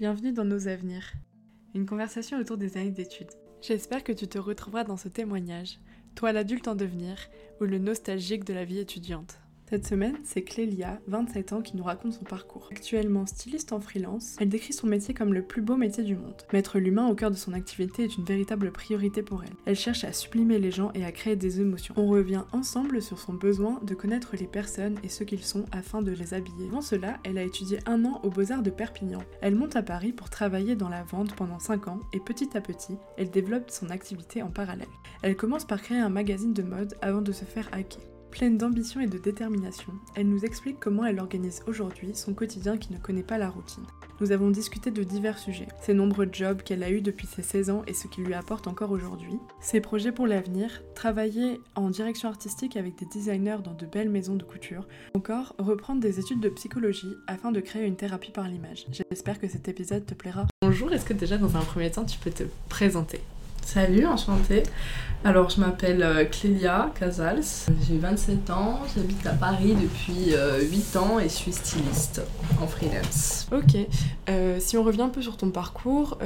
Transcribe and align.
Bienvenue 0.00 0.32
dans 0.32 0.46
Nos 0.46 0.66
Avenirs, 0.66 1.12
une 1.74 1.84
conversation 1.84 2.38
autour 2.38 2.56
des 2.56 2.78
années 2.78 2.90
d'études. 2.90 3.32
J'espère 3.60 4.02
que 4.02 4.12
tu 4.12 4.26
te 4.26 4.38
retrouveras 4.38 4.82
dans 4.82 4.96
ce 4.96 5.08
témoignage, 5.08 5.78
toi 6.14 6.32
l'adulte 6.32 6.68
en 6.68 6.74
devenir 6.74 7.18
ou 7.60 7.64
le 7.64 7.76
nostalgique 7.76 8.44
de 8.44 8.54
la 8.54 8.64
vie 8.64 8.78
étudiante. 8.78 9.38
Cette 9.70 9.86
semaine, 9.86 10.16
c'est 10.24 10.42
Clélia, 10.42 10.98
27 11.06 11.52
ans, 11.52 11.62
qui 11.62 11.76
nous 11.76 11.84
raconte 11.84 12.14
son 12.14 12.24
parcours. 12.24 12.68
Actuellement 12.72 13.24
styliste 13.24 13.72
en 13.72 13.78
freelance, 13.78 14.34
elle 14.40 14.48
décrit 14.48 14.72
son 14.72 14.88
métier 14.88 15.14
comme 15.14 15.32
le 15.32 15.42
plus 15.42 15.62
beau 15.62 15.76
métier 15.76 16.02
du 16.02 16.16
monde. 16.16 16.34
Mettre 16.52 16.80
l'humain 16.80 17.06
au 17.06 17.14
cœur 17.14 17.30
de 17.30 17.36
son 17.36 17.52
activité 17.52 18.02
est 18.02 18.16
une 18.16 18.24
véritable 18.24 18.72
priorité 18.72 19.22
pour 19.22 19.44
elle. 19.44 19.54
Elle 19.66 19.76
cherche 19.76 20.02
à 20.02 20.12
sublimer 20.12 20.58
les 20.58 20.72
gens 20.72 20.90
et 20.96 21.04
à 21.04 21.12
créer 21.12 21.36
des 21.36 21.60
émotions. 21.60 21.94
On 21.96 22.08
revient 22.08 22.42
ensemble 22.50 23.00
sur 23.00 23.20
son 23.20 23.32
besoin 23.32 23.78
de 23.84 23.94
connaître 23.94 24.34
les 24.36 24.48
personnes 24.48 24.98
et 25.04 25.08
ce 25.08 25.22
qu'ils 25.22 25.44
sont 25.44 25.66
afin 25.70 26.02
de 26.02 26.10
les 26.10 26.34
habiller. 26.34 26.66
Avant 26.66 26.80
cela, 26.80 27.18
elle 27.22 27.38
a 27.38 27.44
étudié 27.44 27.78
un 27.86 28.04
an 28.04 28.20
aux 28.24 28.30
Beaux-Arts 28.30 28.64
de 28.64 28.70
Perpignan. 28.70 29.22
Elle 29.40 29.54
monte 29.54 29.76
à 29.76 29.84
Paris 29.84 30.12
pour 30.12 30.30
travailler 30.30 30.74
dans 30.74 30.88
la 30.88 31.04
vente 31.04 31.36
pendant 31.36 31.60
5 31.60 31.86
ans 31.86 32.00
et 32.12 32.18
petit 32.18 32.56
à 32.56 32.60
petit, 32.60 32.96
elle 33.16 33.30
développe 33.30 33.70
son 33.70 33.90
activité 33.90 34.42
en 34.42 34.50
parallèle. 34.50 34.88
Elle 35.22 35.36
commence 35.36 35.64
par 35.64 35.80
créer 35.80 35.98
un 35.98 36.08
magazine 36.08 36.54
de 36.54 36.62
mode 36.62 36.96
avant 37.02 37.22
de 37.22 37.30
se 37.30 37.44
faire 37.44 37.68
hacker. 37.70 38.09
Pleine 38.30 38.58
d'ambition 38.58 39.00
et 39.00 39.06
de 39.06 39.18
détermination, 39.18 39.92
elle 40.14 40.28
nous 40.28 40.44
explique 40.44 40.78
comment 40.78 41.04
elle 41.04 41.18
organise 41.18 41.62
aujourd'hui 41.66 42.14
son 42.14 42.32
quotidien 42.32 42.78
qui 42.78 42.92
ne 42.92 42.98
connaît 42.98 43.24
pas 43.24 43.38
la 43.38 43.50
routine. 43.50 43.84
Nous 44.20 44.32
avons 44.32 44.50
discuté 44.50 44.90
de 44.90 45.02
divers 45.02 45.38
sujets, 45.38 45.66
ses 45.82 45.94
nombreux 45.94 46.28
jobs 46.30 46.62
qu'elle 46.62 46.82
a 46.82 46.90
eus 46.90 47.00
depuis 47.00 47.26
ses 47.26 47.42
16 47.42 47.70
ans 47.70 47.82
et 47.86 47.94
ce 47.94 48.06
qui 48.06 48.20
lui 48.20 48.34
apporte 48.34 48.68
encore 48.68 48.92
aujourd'hui, 48.92 49.38
ses 49.60 49.80
projets 49.80 50.12
pour 50.12 50.26
l'avenir, 50.26 50.82
travailler 50.94 51.60
en 51.74 51.90
direction 51.90 52.28
artistique 52.28 52.76
avec 52.76 52.96
des 52.98 53.06
designers 53.06 53.58
dans 53.64 53.74
de 53.74 53.86
belles 53.86 54.10
maisons 54.10 54.36
de 54.36 54.44
couture, 54.44 54.86
encore 55.14 55.54
reprendre 55.58 56.00
des 56.00 56.20
études 56.20 56.40
de 56.40 56.50
psychologie 56.50 57.16
afin 57.26 57.50
de 57.50 57.60
créer 57.60 57.86
une 57.86 57.96
thérapie 57.96 58.32
par 58.32 58.48
l'image. 58.48 58.86
J'espère 59.10 59.40
que 59.40 59.48
cet 59.48 59.68
épisode 59.68 60.06
te 60.06 60.14
plaira. 60.14 60.46
Bonjour, 60.62 60.92
est-ce 60.92 61.04
que 61.04 61.14
déjà 61.14 61.36
dans 61.36 61.56
un 61.56 61.62
premier 61.62 61.90
temps 61.90 62.04
tu 62.04 62.18
peux 62.18 62.30
te 62.30 62.44
présenter? 62.68 63.20
Salut, 63.62 64.06
enchantée. 64.06 64.64
Alors, 65.22 65.50
je 65.50 65.60
m'appelle 65.60 66.02
euh, 66.02 66.24
Clélia 66.24 66.90
Casals, 66.98 67.44
j'ai 67.86 67.98
27 67.98 68.48
ans, 68.50 68.80
j'habite 68.96 69.26
à 69.26 69.32
Paris 69.32 69.76
depuis 69.80 70.32
8 70.32 70.34
euh, 70.34 70.98
ans 70.98 71.20
et 71.20 71.24
je 71.24 71.34
suis 71.34 71.52
styliste 71.52 72.22
en 72.60 72.66
freelance. 72.66 73.46
Ok, 73.52 73.76
euh, 74.30 74.56
si 74.58 74.78
on 74.78 74.82
revient 74.82 75.02
un 75.02 75.08
peu 75.10 75.20
sur 75.20 75.36
ton 75.36 75.50
parcours, 75.50 76.16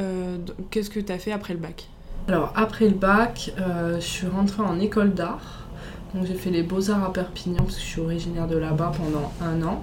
qu'est-ce 0.70 0.90
que 0.90 1.00
tu 1.00 1.10
as 1.10 1.18
fait 1.18 1.32
après 1.32 1.54
le 1.54 1.58
bac? 1.58 1.88
Alors, 2.28 2.52
après 2.54 2.86
le 2.86 2.94
bac, 2.94 3.52
je 3.96 4.00
suis 4.00 4.28
rentrée 4.28 4.62
en 4.62 4.78
école 4.78 5.12
d'art. 5.12 5.66
Donc, 6.14 6.26
j'ai 6.26 6.34
fait 6.34 6.50
les 6.50 6.62
beaux-arts 6.62 7.02
à 7.02 7.12
Perpignan 7.12 7.64
parce 7.64 7.74
que 7.74 7.80
je 7.80 7.86
suis 7.86 8.00
originaire 8.00 8.46
de 8.46 8.56
là-bas 8.56 8.92
pendant 8.96 9.32
un 9.42 9.60
an. 9.66 9.82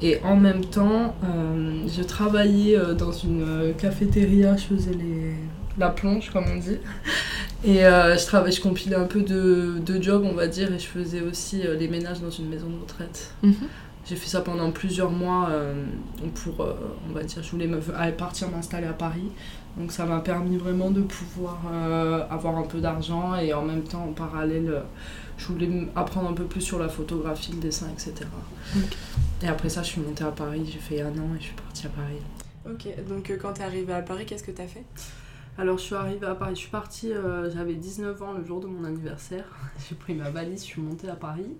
Et 0.00 0.18
en 0.24 0.36
même 0.36 0.64
temps, 0.64 1.14
je 1.22 2.02
travaillais 2.02 2.78
dans 2.96 3.12
une 3.12 3.74
cafétéria, 3.76 4.56
je 4.56 4.64
faisais 4.64 4.94
les 4.94 5.34
la 5.78 5.88
plonge, 5.90 6.30
comme 6.30 6.44
on 6.48 6.56
dit. 6.56 6.78
Et 7.62 7.84
euh, 7.84 8.16
je, 8.16 8.26
travaillais, 8.26 8.56
je 8.56 8.62
compilais 8.62 8.96
un 8.96 9.04
peu 9.04 9.20
de, 9.20 9.78
de 9.84 10.02
jobs, 10.02 10.24
on 10.24 10.34
va 10.34 10.46
dire, 10.46 10.72
et 10.72 10.78
je 10.78 10.86
faisais 10.86 11.20
aussi 11.20 11.66
euh, 11.66 11.76
les 11.76 11.88
ménages 11.88 12.20
dans 12.20 12.30
une 12.30 12.48
maison 12.48 12.68
de 12.68 12.80
retraite. 12.80 13.34
Mhm. 13.42 13.54
J'ai 14.06 14.16
fait 14.16 14.28
ça 14.28 14.40
pendant 14.40 14.70
plusieurs 14.70 15.10
mois 15.10 15.50
euh, 15.50 15.84
pour, 16.34 16.66
on 17.08 17.12
va 17.12 17.22
dire, 17.22 17.42
je 17.42 17.50
voulais 17.50 17.66
me, 17.66 17.78
partir 18.12 18.48
m'installer 18.50 18.86
à 18.86 18.94
Paris. 18.94 19.30
Donc 19.76 19.92
ça 19.92 20.06
m'a 20.06 20.20
permis 20.20 20.56
vraiment 20.56 20.90
de 20.90 21.02
pouvoir 21.02 21.60
avoir 22.28 22.56
un 22.56 22.64
peu 22.64 22.80
d'argent 22.80 23.36
et 23.36 23.52
en 23.52 23.62
même 23.62 23.84
temps, 23.84 24.02
en 24.02 24.12
parallèle, 24.12 24.82
je 25.36 25.46
voulais 25.46 25.68
apprendre 25.94 26.28
un 26.30 26.32
peu 26.32 26.44
plus 26.44 26.62
sur 26.62 26.80
la 26.80 26.88
photographie, 26.88 27.52
le 27.52 27.60
dessin, 27.60 27.86
etc. 27.92 28.26
Et 29.42 29.46
après 29.46 29.68
ça, 29.68 29.84
je 29.84 29.90
suis 29.90 30.00
montée 30.00 30.24
à 30.24 30.32
Paris, 30.32 30.62
j'ai 30.64 30.80
fait 30.80 31.02
un 31.02 31.10
an 31.10 31.34
et 31.36 31.38
je 31.38 31.44
suis 31.44 31.54
partie 31.54 31.86
à 31.86 31.90
Paris. 31.90 32.20
Ok, 32.66 32.88
donc 33.06 33.30
quand 33.40 33.52
tu 33.52 33.60
es 33.60 33.64
arrivée 33.64 33.92
à 33.92 34.02
Paris, 34.02 34.24
qu'est-ce 34.26 34.42
que 34.42 34.50
tu 34.50 34.62
as 34.62 34.66
fait? 34.66 34.84
Alors 35.60 35.76
je 35.76 35.82
suis 35.82 35.94
arrivée 35.94 36.26
à 36.26 36.34
Paris, 36.34 36.54
je 36.54 36.60
suis 36.60 36.70
partie, 36.70 37.12
euh, 37.12 37.50
j'avais 37.50 37.74
19 37.74 38.22
ans 38.22 38.32
le 38.32 38.42
jour 38.42 38.60
de 38.60 38.66
mon 38.66 38.82
anniversaire. 38.82 39.44
j'ai 39.88 39.94
pris 39.94 40.14
ma 40.14 40.30
valise, 40.30 40.60
je 40.60 40.68
suis 40.70 40.80
montée 40.80 41.10
à 41.10 41.16
Paris. 41.16 41.54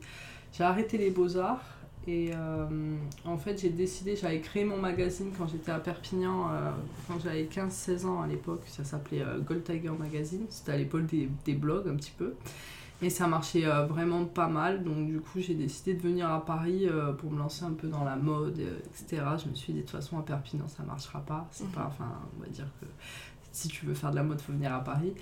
J'ai 0.54 0.64
arrêté 0.64 0.96
les 0.96 1.10
beaux-arts 1.10 1.62
et 2.06 2.30
euh, 2.34 2.96
en 3.26 3.36
fait 3.36 3.60
j'ai 3.60 3.68
décidé, 3.68 4.16
j'avais 4.16 4.40
créé 4.40 4.64
mon 4.64 4.78
magazine 4.78 5.30
quand 5.36 5.46
j'étais 5.46 5.70
à 5.70 5.78
Perpignan, 5.78 6.50
euh, 6.50 6.70
quand 7.08 7.20
j'avais 7.22 7.44
15-16 7.44 8.06
ans 8.06 8.22
à 8.22 8.26
l'époque, 8.26 8.62
ça 8.68 8.84
s'appelait 8.84 9.22
Gold 9.46 9.64
Tiger 9.64 9.90
Magazine, 9.90 10.46
c'était 10.48 10.72
à 10.72 10.78
l'époque 10.78 11.04
des, 11.04 11.28
des, 11.44 11.54
blogs 11.54 11.86
un 11.86 11.96
petit 11.96 12.14
peu. 12.16 12.32
Et 13.02 13.08
ça 13.08 13.26
marchait 13.26 13.64
vraiment 13.88 14.26
pas 14.26 14.48
mal, 14.48 14.84
donc 14.84 15.06
du 15.06 15.20
coup 15.20 15.40
j'ai 15.40 15.54
décidé 15.54 15.94
de 15.94 16.02
venir 16.02 16.30
à 16.30 16.44
Paris 16.44 16.86
pour 17.18 17.30
me 17.30 17.38
lancer 17.38 17.64
un 17.64 17.72
peu 17.72 17.88
dans 17.88 18.04
la 18.04 18.16
mode, 18.16 18.58
etc. 18.58 19.22
Je 19.42 19.48
me 19.48 19.54
suis 19.54 19.72
dit 19.72 19.80
de 19.80 19.84
toute 19.84 19.92
façon 19.92 20.18
à 20.18 20.22
Perpignan 20.22 20.68
ça 20.68 20.82
marchera 20.82 21.20
pas, 21.20 21.48
c'est 21.50 21.64
mhm. 21.64 21.70
pas, 21.70 21.86
enfin 21.86 22.12
on 22.36 22.42
va 22.42 22.48
dire 22.48 22.66
que 22.78 22.86
si 23.52 23.68
tu 23.68 23.86
veux 23.86 23.94
faire 23.94 24.10
de 24.10 24.16
la 24.16 24.22
mode, 24.22 24.40
faut 24.40 24.52
venir 24.52 24.72
à 24.72 24.82
Paris. 24.82 25.12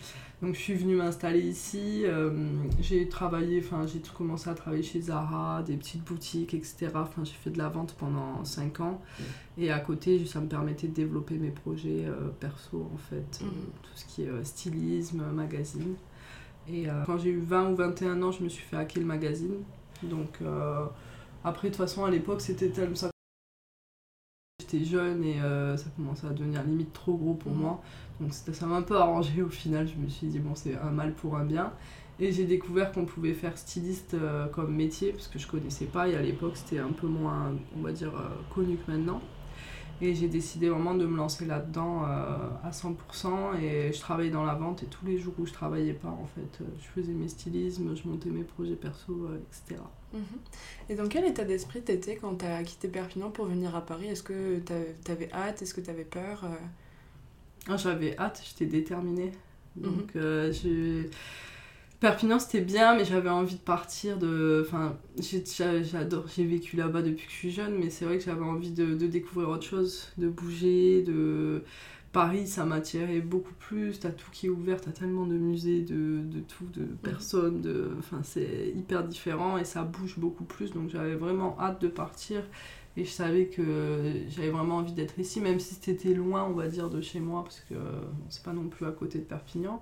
Donc 0.40 0.54
je 0.54 0.60
suis 0.60 0.74
venue 0.74 0.94
m'installer 0.94 1.40
ici. 1.40 2.02
Euh, 2.04 2.30
j'ai 2.80 3.08
travaillé, 3.08 3.60
enfin 3.64 3.86
j'ai 3.86 4.00
commencé 4.16 4.48
à 4.48 4.54
travailler 4.54 4.84
chez 4.84 5.00
Zara, 5.00 5.62
des 5.62 5.76
petites 5.76 6.04
boutiques, 6.04 6.54
etc. 6.54 6.90
Enfin 6.94 7.24
j'ai 7.24 7.32
fait 7.32 7.50
de 7.50 7.58
la 7.58 7.68
vente 7.68 7.94
pendant 7.94 8.44
5 8.44 8.80
ans. 8.80 9.00
Et 9.56 9.72
à 9.72 9.80
côté, 9.80 10.24
ça 10.26 10.40
me 10.40 10.46
permettait 10.46 10.86
de 10.86 10.94
développer 10.94 11.34
mes 11.38 11.50
projets 11.50 12.04
euh, 12.06 12.28
perso 12.38 12.88
en 12.94 12.98
fait, 12.98 13.40
euh, 13.42 13.46
mhm. 13.46 13.52
tout 13.82 13.90
ce 13.96 14.04
qui 14.04 14.22
est 14.22 14.44
stylisme, 14.44 15.24
magazine. 15.32 15.94
Et 16.70 16.86
quand 17.06 17.16
j'ai 17.16 17.30
eu 17.30 17.40
20 17.40 17.70
ou 17.70 17.76
21 17.76 18.22
ans, 18.22 18.30
je 18.30 18.44
me 18.44 18.50
suis 18.50 18.62
fait 18.62 18.76
hacker 18.76 19.00
le 19.00 19.06
magazine. 19.06 19.54
Donc 20.02 20.40
après, 21.42 21.68
de 21.68 21.72
toute 21.72 21.82
façon, 21.82 22.04
à 22.04 22.10
l'époque, 22.10 22.42
c'était 22.42 22.68
tellement 22.68 22.94
ça 22.94 23.10
j'étais 24.60 24.84
jeune 24.84 25.24
et 25.24 25.38
ça 25.78 25.86
commençait 25.96 26.26
à 26.26 26.30
devenir 26.30 26.62
limite 26.64 26.92
trop 26.92 27.16
gros 27.16 27.32
pour 27.32 27.52
mhm. 27.52 27.58
moi. 27.58 27.82
Donc 28.20 28.32
ça 28.32 28.66
m'a 28.66 28.76
un 28.76 28.82
peu 28.82 28.96
arrangé 28.96 29.42
au 29.42 29.48
final, 29.48 29.86
je 29.88 29.94
me 29.94 30.08
suis 30.08 30.26
dit 30.26 30.38
bon 30.38 30.54
c'est 30.54 30.76
un 30.76 30.90
mal 30.90 31.14
pour 31.14 31.36
un 31.36 31.44
bien. 31.44 31.72
Et 32.20 32.32
j'ai 32.32 32.44
découvert 32.44 32.90
qu'on 32.90 33.04
pouvait 33.04 33.34
faire 33.34 33.56
styliste 33.56 34.14
euh, 34.14 34.48
comme 34.48 34.74
métier, 34.74 35.12
parce 35.12 35.28
que 35.28 35.38
je 35.38 35.46
connaissais 35.46 35.84
pas, 35.84 36.08
et 36.08 36.16
à 36.16 36.22
l'époque 36.22 36.56
c'était 36.56 36.80
un 36.80 36.90
peu 36.90 37.06
moins, 37.06 37.52
on 37.76 37.82
va 37.82 37.92
dire, 37.92 38.12
euh, 38.16 38.28
connu 38.52 38.76
que 38.76 38.90
maintenant. 38.90 39.22
Et 40.00 40.14
j'ai 40.14 40.28
décidé 40.28 40.68
vraiment 40.68 40.94
de 40.94 41.06
me 41.06 41.16
lancer 41.16 41.44
là-dedans 41.44 42.04
euh, 42.04 42.48
à 42.64 42.70
100%, 42.70 43.60
et 43.60 43.92
je 43.92 44.00
travaillais 44.00 44.30
dans 44.30 44.44
la 44.44 44.54
vente, 44.54 44.82
et 44.82 44.86
tous 44.86 45.06
les 45.06 45.18
jours 45.18 45.34
où 45.38 45.46
je 45.46 45.52
travaillais 45.52 45.92
pas, 45.92 46.08
en 46.08 46.26
fait, 46.34 46.64
je 46.80 46.86
faisais 46.88 47.12
mes 47.12 47.28
stylismes, 47.28 47.94
je 47.94 48.08
montais 48.08 48.30
mes 48.30 48.44
projets 48.44 48.76
perso, 48.76 49.28
etc. 49.34 49.80
Mhm. 50.12 50.20
Et 50.88 50.96
dans 50.96 51.06
quel 51.06 51.24
état 51.24 51.44
d'esprit 51.44 51.82
t'étais 51.82 52.16
quand 52.16 52.34
t'as 52.34 52.64
quitté 52.64 52.88
Perpignan 52.88 53.30
pour 53.30 53.46
venir 53.46 53.76
à 53.76 53.80
Paris? 53.80 54.06
Est-ce 54.06 54.24
que 54.24 54.58
t'avais 55.04 55.32
hâte? 55.32 55.62
Est-ce 55.62 55.74
que 55.74 55.80
t'avais 55.80 56.04
peur 56.04 56.44
ah, 57.68 57.76
j'avais 57.76 58.16
hâte, 58.18 58.42
j'étais 58.44 58.66
déterminée. 58.66 59.32
Donc, 59.76 60.14
mhm. 60.14 60.22
euh, 60.22 60.52
Perpignan, 62.00 62.38
c'était 62.38 62.60
bien, 62.60 62.96
mais 62.96 63.04
j'avais 63.04 63.28
envie 63.28 63.56
de 63.56 63.60
partir. 63.60 64.18
De... 64.18 64.64
Enfin, 64.66 64.96
j'adore, 65.82 66.26
j'ai 66.34 66.44
vécu 66.44 66.76
là-bas 66.76 67.02
depuis 67.02 67.26
que 67.26 67.32
je 67.32 67.36
suis 67.36 67.50
jeune, 67.50 67.76
mais 67.78 67.90
c'est 67.90 68.04
vrai 68.04 68.18
que 68.18 68.24
j'avais 68.24 68.44
envie 68.44 68.70
de, 68.70 68.94
de, 68.94 69.06
découvrir 69.06 69.48
autre 69.48 69.64
chose, 69.64 70.08
de 70.16 70.28
bouger, 70.28 71.02
de... 71.02 71.62
Paris, 72.12 72.46
ça 72.46 72.64
m'attirait 72.64 73.20
beaucoup 73.20 73.52
plus. 73.52 74.00
T'as 74.00 74.10
tout 74.10 74.30
qui 74.32 74.46
est 74.46 74.48
ouvert, 74.48 74.80
t'as 74.80 74.92
tellement 74.92 75.26
de 75.26 75.34
musées, 75.34 75.82
de, 75.82 76.22
de 76.22 76.40
tout, 76.40 76.64
de 76.72 76.80
mhm. 76.80 76.96
personnes. 77.02 77.60
De... 77.60 77.90
Enfin, 77.98 78.20
c'est 78.22 78.72
hyper 78.74 79.04
différent 79.04 79.58
et 79.58 79.64
ça 79.64 79.82
bouge 79.82 80.18
beaucoup 80.18 80.44
plus. 80.44 80.72
Donc 80.72 80.88
j'avais 80.88 81.16
vraiment 81.16 81.56
hâte 81.60 81.82
de 81.82 81.88
partir. 81.88 82.42
Et 82.98 83.04
je 83.04 83.10
savais 83.10 83.46
que 83.46 83.62
j'avais 84.28 84.50
vraiment 84.50 84.78
envie 84.78 84.92
d'être 84.92 85.16
ici, 85.20 85.40
même 85.40 85.60
si 85.60 85.76
c'était 85.80 86.14
loin, 86.14 86.42
on 86.42 86.52
va 86.52 86.66
dire, 86.66 86.90
de 86.90 87.00
chez 87.00 87.20
moi, 87.20 87.44
parce 87.44 87.60
que 87.60 87.76
c'est 88.28 88.42
pas 88.42 88.52
non 88.52 88.68
plus 88.68 88.86
à 88.86 88.90
côté 88.90 89.20
de 89.20 89.24
Perpignan, 89.24 89.80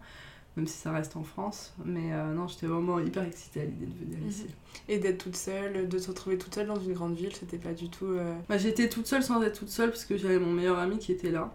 même 0.59 0.66
si 0.66 0.77
ça 0.77 0.93
reste 0.93 1.16
en 1.16 1.22
France. 1.22 1.72
Mais 1.87 2.12
euh, 2.12 2.34
non, 2.34 2.47
j'étais 2.47 2.66
vraiment 2.66 3.00
hyper 3.00 3.25
excitée 3.25 3.62
à 3.62 3.65
l'idée 3.65 3.87
de 3.87 4.04
venir 4.04 4.19
mhm. 4.19 4.28
ici. 4.28 4.47
Et 4.91 4.99
d'être 4.99 5.16
toute 5.16 5.34
seule, 5.34 5.88
de 5.88 5.99
se 5.99 6.09
retrouver 6.09 6.37
toute 6.37 6.54
seule 6.54 6.66
dans 6.66 6.78
une 6.78 6.93
grande 6.93 7.15
ville, 7.15 7.34
c'était 7.34 7.56
pas 7.56 7.72
du 7.72 7.88
tout. 7.88 8.04
Euh, 8.04 8.34
bah, 8.50 8.59
j'étais 8.59 8.91
toute 8.91 9.06
seule 9.06 9.22
sans 9.22 9.43
être 9.43 9.59
toute 9.59 9.71
seule, 9.71 9.88
parce 9.88 10.04
que 10.04 10.19
j'avais 10.19 10.38
mon 10.38 10.53
meilleur 10.53 10.78
ami 10.78 10.98
qui 10.98 11.10
était 11.10 11.31
là. 11.31 11.54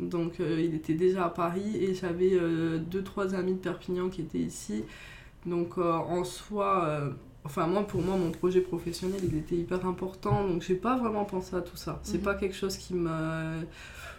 Donc 0.00 0.38
euh, 0.40 0.60
il 0.60 0.74
était 0.74 0.92
déjà 0.92 1.24
à 1.24 1.30
Paris, 1.30 1.82
et 1.82 1.94
j'avais 1.94 2.38
deux, 2.78 3.02
trois 3.02 3.34
amis 3.34 3.54
de 3.54 3.58
Perpignan 3.58 4.10
qui 4.10 4.20
étaient 4.20 4.38
ici. 4.38 4.84
Donc 5.46 5.78
en 5.78 6.24
soi 6.24 7.14
Enfin, 7.44 7.66
moi, 7.66 7.86
pour 7.86 8.02
moi, 8.02 8.16
mon 8.16 8.30
projet 8.30 8.60
professionnel, 8.60 9.20
il 9.22 9.36
était 9.38 9.56
hyper 9.56 9.86
important, 9.86 10.46
donc 10.46 10.62
j'ai 10.62 10.74
pas 10.74 10.96
vraiment 10.98 11.24
pensé 11.24 11.56
à 11.56 11.62
tout 11.62 11.76
ça. 11.76 11.98
C'est 12.02 12.18
mhm. 12.18 12.24
pas 12.24 12.34
quelque 12.34 12.54
chose 12.54 12.76
qui 12.76 12.94
me. 12.94 13.66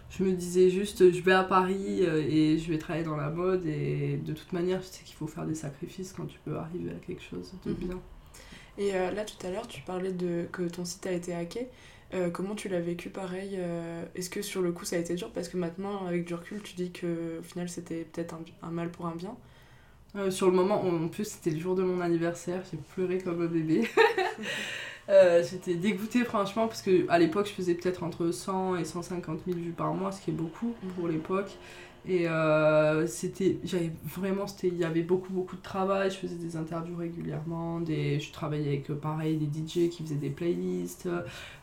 Je 0.10 0.24
me 0.24 0.34
disais 0.34 0.70
juste, 0.70 1.10
je 1.10 1.22
vais 1.22 1.32
à 1.32 1.44
Paris 1.44 2.00
euh, 2.02 2.22
et 2.28 2.58
je 2.58 2.70
vais 2.70 2.78
travailler 2.78 3.06
dans 3.06 3.16
la 3.16 3.30
mode, 3.30 3.66
et 3.66 4.18
de 4.18 4.34
toute 4.34 4.52
manière, 4.52 4.82
je 4.82 4.88
sais 4.88 5.04
qu'il 5.06 5.16
faut 5.16 5.28
faire 5.28 5.46
des 5.46 5.56
sacrifices 5.56 6.12
quand 6.12 6.26
tu 6.26 6.38
peux 6.44 6.58
arriver 6.58 6.92
à 6.92 7.06
quelque 7.06 7.22
chose 7.22 7.54
de 7.66 7.72
mhm. 7.72 7.78
bien. 7.78 8.00
Et 8.78 8.96
euh, 8.96 9.12
là, 9.12 9.24
tout 9.24 9.46
à 9.46 9.52
l'heure, 9.52 9.68
tu 9.68 9.82
parlais 9.82 10.12
de 10.12 10.48
que 10.52 10.64
ton 10.64 10.84
site 10.84 11.06
a 11.06 11.12
été 11.12 11.34
hacké. 11.34 11.68
Euh, 12.14 12.30
comment 12.30 12.56
tu 12.56 12.68
l'as 12.68 12.82
vécu 12.82 13.10
pareil 13.10 13.58
Est-ce 14.16 14.30
que 14.30 14.42
sur 14.42 14.62
le 14.62 14.74
coup 14.74 14.84
ça 14.84 14.98
a 14.98 15.00
été 15.00 15.16
dur? 15.16 15.32
Parce 15.32 15.48
que 15.48 15.56
maintenant, 15.58 16.08
avec 16.08 16.26
du 16.26 16.34
recul, 16.34 16.62
tu 16.62 16.76
dis 16.76 16.92
que 16.92 17.40
au 17.40 17.44
final 17.44 17.70
c'était 17.70 18.04
peut-être 18.04 18.34
un, 18.34 18.68
un, 18.68 18.72
mal 18.72 18.90
pour 18.90 19.06
un 19.06 19.16
bien. 19.16 19.38
Euh, 20.16 20.30
sur 20.30 20.48
le 20.48 20.54
moment, 20.54 20.84
en 20.86 21.08
plus, 21.08 21.26
c'était 21.26 21.52
le 21.52 21.60
jour 21.60 21.76
de 21.76 21.84
mon 21.84 22.02
anniversaire, 22.02 22.62
j'ai 22.70 22.78
pleuré 22.96 23.18
comme 23.20 23.42
un 23.42 23.48
bébé. 23.48 23.88
Euh, 25.10 25.44
j'étais 25.44 25.74
dégoûtée 25.74 26.24
franchement 26.24 26.68
parce 26.68 26.84
que 26.84 27.10
à 27.10 27.18
l'époque 27.18 27.48
je 27.48 27.52
faisais 27.52 27.74
peut-être 27.74 28.04
entre 28.04 28.32
100 28.32 28.78
et 28.78 28.86
150 28.86 29.42
000 29.46 29.58
vues 29.58 29.72
par 29.72 29.94
mois, 29.94 30.12
ce 30.12 30.22
qui 30.22 30.30
est 30.30 30.34
beaucoup 30.34 30.74
pour 30.96 31.08
l'époque. 31.08 31.52
Et 32.08 32.30
euh, 32.30 33.08
c'était, 33.08 33.58
j'avais 33.64 33.92
vraiment, 34.06 34.48
c'était, 34.48 34.68
il 34.68 34.78
y 34.78 34.86
avait 34.86 35.02
beaucoup, 35.02 35.34
beaucoup 35.34 35.58
de 35.58 35.62
travail. 35.62 36.12
Je 36.12 36.18
faisais 36.18 36.36
des 36.36 36.56
interviews 36.56 36.96
régulièrement. 36.96 37.82
Des, 37.82 38.20
je 38.20 38.32
travaillais 38.32 38.68
avec, 38.68 38.88
pareil, 39.02 39.38
des 39.38 39.48
DJ 39.48 39.90
qui 39.90 40.04
faisaient 40.04 40.16
des 40.16 40.30
playlists. 40.30 41.10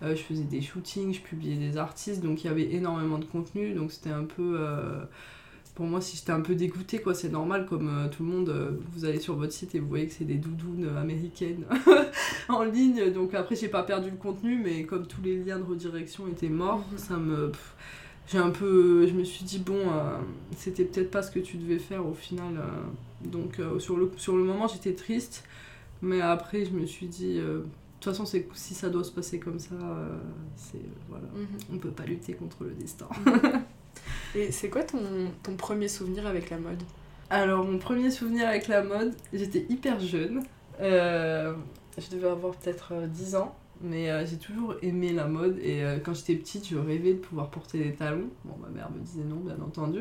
Je 0.03 0.15
faisais 0.17 0.45
des 0.45 0.61
shootings, 0.61 1.15
je 1.15 1.21
publiais 1.21 1.57
des 1.57 1.79
artistes. 1.79 2.23
Donc 2.23 2.45
il 2.45 2.49
y 2.49 2.51
avait 2.51 2.75
énormément 2.75 3.19
de 3.19 3.25
contenu. 3.25 3.73
Donc 3.73 3.93
c'était 3.93 4.11
un 4.11 4.25
peu. 4.25 4.59
Pour 5.79 5.87
moi, 5.87 6.01
si 6.01 6.17
j'étais 6.17 6.33
un 6.33 6.41
peu 6.41 6.57
dégoûtée, 6.57 6.99
quoi, 6.99 7.15
c'est 7.15 7.29
normal, 7.29 7.65
comme 7.65 8.11
tout 8.11 8.25
le 8.25 8.29
monde, 8.29 8.81
vous 8.93 9.05
allez 9.05 9.21
sur 9.21 9.37
votre 9.37 9.53
site 9.53 9.77
et 9.77 9.79
vous 9.79 9.87
voyez 9.87 10.09
que 10.09 10.13
c'est 10.13 10.25
des 10.25 10.35
doudounes 10.35 10.91
américaines 10.97 11.65
en 12.49 12.65
ligne. 12.65 13.13
Donc 13.13 13.33
après, 13.33 13.55
j'ai 13.55 13.69
pas 13.69 13.85
perdu 13.85 14.11
le 14.11 14.17
contenu, 14.17 14.61
mais 14.61 14.83
comme 14.83 15.07
tous 15.07 15.23
les 15.23 15.37
liens 15.37 15.61
de 15.61 15.63
redirection 15.63 16.27
étaient 16.27 16.49
morts, 16.49 16.85
mhm. 16.91 16.99
ça 16.99 17.17
me 17.17 17.53
j'ai 18.27 18.39
un 18.39 18.51
peu 18.51 19.07
je 19.07 19.15
me 19.15 19.25
suis 19.25 19.45
dit 19.45 19.59
bon 19.59 19.79
euh, 19.79 20.19
c'était 20.57 20.85
peut-être 20.85 21.11
pas 21.11 21.23
ce 21.23 21.31
que 21.31 21.39
tu 21.39 21.57
devais 21.57 21.79
faire 21.79 22.07
au 22.07 22.13
final 22.13 22.59
euh. 22.59 23.29
donc 23.29 23.59
euh, 23.59 23.79
sur 23.79 23.97
le 23.97 24.11
sur 24.17 24.37
le 24.37 24.45
moment 24.45 24.69
j'étais 24.69 24.93
triste 24.93 25.45
mais 26.03 26.21
après 26.21 26.65
je 26.65 26.73
me 26.73 26.85
suis 26.85 27.07
dit 27.07 27.37
de 27.37 27.65
toute 28.01 28.13
façon 28.13 28.27
c'est 28.27 28.47
si 28.55 28.75
ça 28.75 28.91
doit 28.91 29.05
se 29.05 29.13
passer 29.13 29.39
comme 29.39 29.59
ça 29.59 29.77
c'est 30.57 30.85
voilà 31.09 31.27
mhm. 31.35 31.75
on 31.75 31.79
peut 31.79 31.91
pas 31.91 32.05
lutter 32.05 32.35
contre 32.35 32.65
le 32.65 32.73
destin 32.73 33.09
mhm. 33.25 33.63
et 34.35 34.53
c'est 34.53 34.69
quoi 34.69 34.83
ton, 34.83 34.99
ton 35.43 35.57
premier 35.57 35.89
souvenir 35.89 36.27
avec 36.27 36.51
la 36.51 36.59
mode 36.59 36.83
alors 37.31 37.65
mon 37.65 37.79
premier 37.79 38.11
souvenir 38.11 38.49
avec 38.49 38.69
la 38.69 38.83
mode 38.83 39.15
j'étais 39.33 39.67
hyper 39.69 40.01
jeune 40.01 40.43
je 40.81 42.11
devais 42.11 42.29
avoir 42.29 42.55
peut-être 42.55 42.95
10 43.07 43.37
ans 43.37 43.55
mais 43.81 44.11
euh, 44.11 44.27
j'ai 44.27 44.39
toujours 44.39 44.75
aimé 44.83 45.13
la 45.13 45.27
mode 45.27 45.59
et 45.63 45.85
euh, 45.85 45.99
quand 45.99 46.15
j'étais 46.15 46.35
petite, 46.35 46.69
je 46.69 46.77
rêvais 46.77 47.15
de 47.15 47.19
pouvoir 47.19 47.49
porter 47.51 47.79
des 47.79 47.93
talons. 47.93 48.29
Bon, 48.45 48.57
ma 48.61 48.69
mère 48.69 48.91
me 48.91 48.99
disait 49.01 49.23
non, 49.23 49.37
bien 49.37 49.59
entendu. 49.65 50.01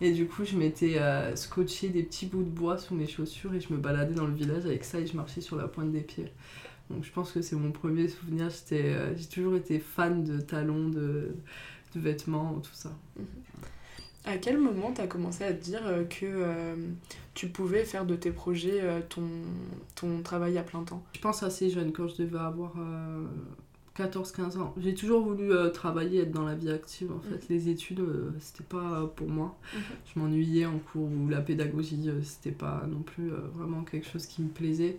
Et 0.00 0.12
du 0.12 0.26
coup, 0.26 0.44
je 0.44 0.56
m'étais 0.56 0.98
euh, 0.98 1.36
scotché 1.36 1.88
des 1.88 2.02
petits 2.02 2.26
bouts 2.26 2.42
de 2.42 2.48
bois 2.48 2.78
sous 2.78 2.94
mes 2.94 3.06
chaussures 3.06 3.54
et 3.54 3.60
je 3.60 3.72
me 3.72 3.78
baladais 3.78 4.14
dans 4.14 4.26
le 4.26 4.32
village 4.32 4.64
avec 4.64 4.84
ça 4.84 4.98
et 4.98 5.06
je 5.06 5.14
marchais 5.14 5.40
sur 5.40 5.56
la 5.56 5.68
pointe 5.68 5.92
des 5.92 6.00
pieds. 6.00 6.32
Donc 6.88 7.04
je 7.04 7.12
pense 7.12 7.32
que 7.32 7.42
c'est 7.42 7.56
mon 7.56 7.70
premier 7.70 8.08
souvenir. 8.08 8.48
J'ai 8.70 9.26
toujours 9.30 9.56
été 9.56 9.78
fan 9.78 10.24
de 10.24 10.40
talons, 10.40 10.88
de, 10.88 11.34
de 11.94 12.00
vêtements, 12.00 12.60
tout 12.60 12.74
ça. 12.74 12.90
À 14.24 14.36
quel 14.36 14.58
moment 14.58 14.92
tu 14.92 15.00
as 15.00 15.06
commencé 15.06 15.44
à 15.44 15.52
te 15.52 15.62
dire 15.62 15.86
euh, 15.86 16.04
que 16.04 16.26
euh, 16.26 16.76
tu 17.34 17.48
pouvais 17.48 17.84
faire 17.84 18.04
de 18.04 18.14
tes 18.14 18.30
projets 18.30 18.80
euh, 18.82 19.00
ton, 19.08 19.26
ton 19.94 20.22
travail 20.22 20.58
à 20.58 20.62
plein 20.62 20.82
temps? 20.84 21.02
Je 21.14 21.20
pense 21.20 21.42
assez 21.42 21.70
jeune, 21.70 21.92
quand 21.92 22.08
je 22.08 22.22
devais 22.22 22.38
avoir 22.38 22.74
14-15 23.96 24.58
ans. 24.58 24.74
J'ai 24.76 24.94
toujours 24.94 25.22
voulu 25.22 25.50
travailler, 25.72 26.22
être 26.22 26.32
dans 26.32 26.44
la 26.44 26.54
vie 26.54 26.70
active 26.70 27.10
en 27.12 27.20
fait. 27.20 27.36
Mhm. 27.36 27.46
Les 27.48 27.68
études, 27.68 28.04
c'était 28.38 28.64
pas 28.64 29.10
pour 29.16 29.28
moi. 29.28 29.56
Mhm. 29.74 29.80
Je 30.04 30.20
m'ennuyais 30.20 30.66
en 30.66 30.78
cours 30.78 31.08
ou 31.10 31.28
la 31.28 31.40
pédagogie, 31.40 32.10
c'était 32.22 32.50
pas 32.50 32.84
non 32.88 33.00
plus 33.00 33.30
vraiment 33.54 33.82
quelque 33.82 34.06
chose 34.06 34.26
qui 34.26 34.42
me 34.42 34.48
plaisait. 34.48 34.98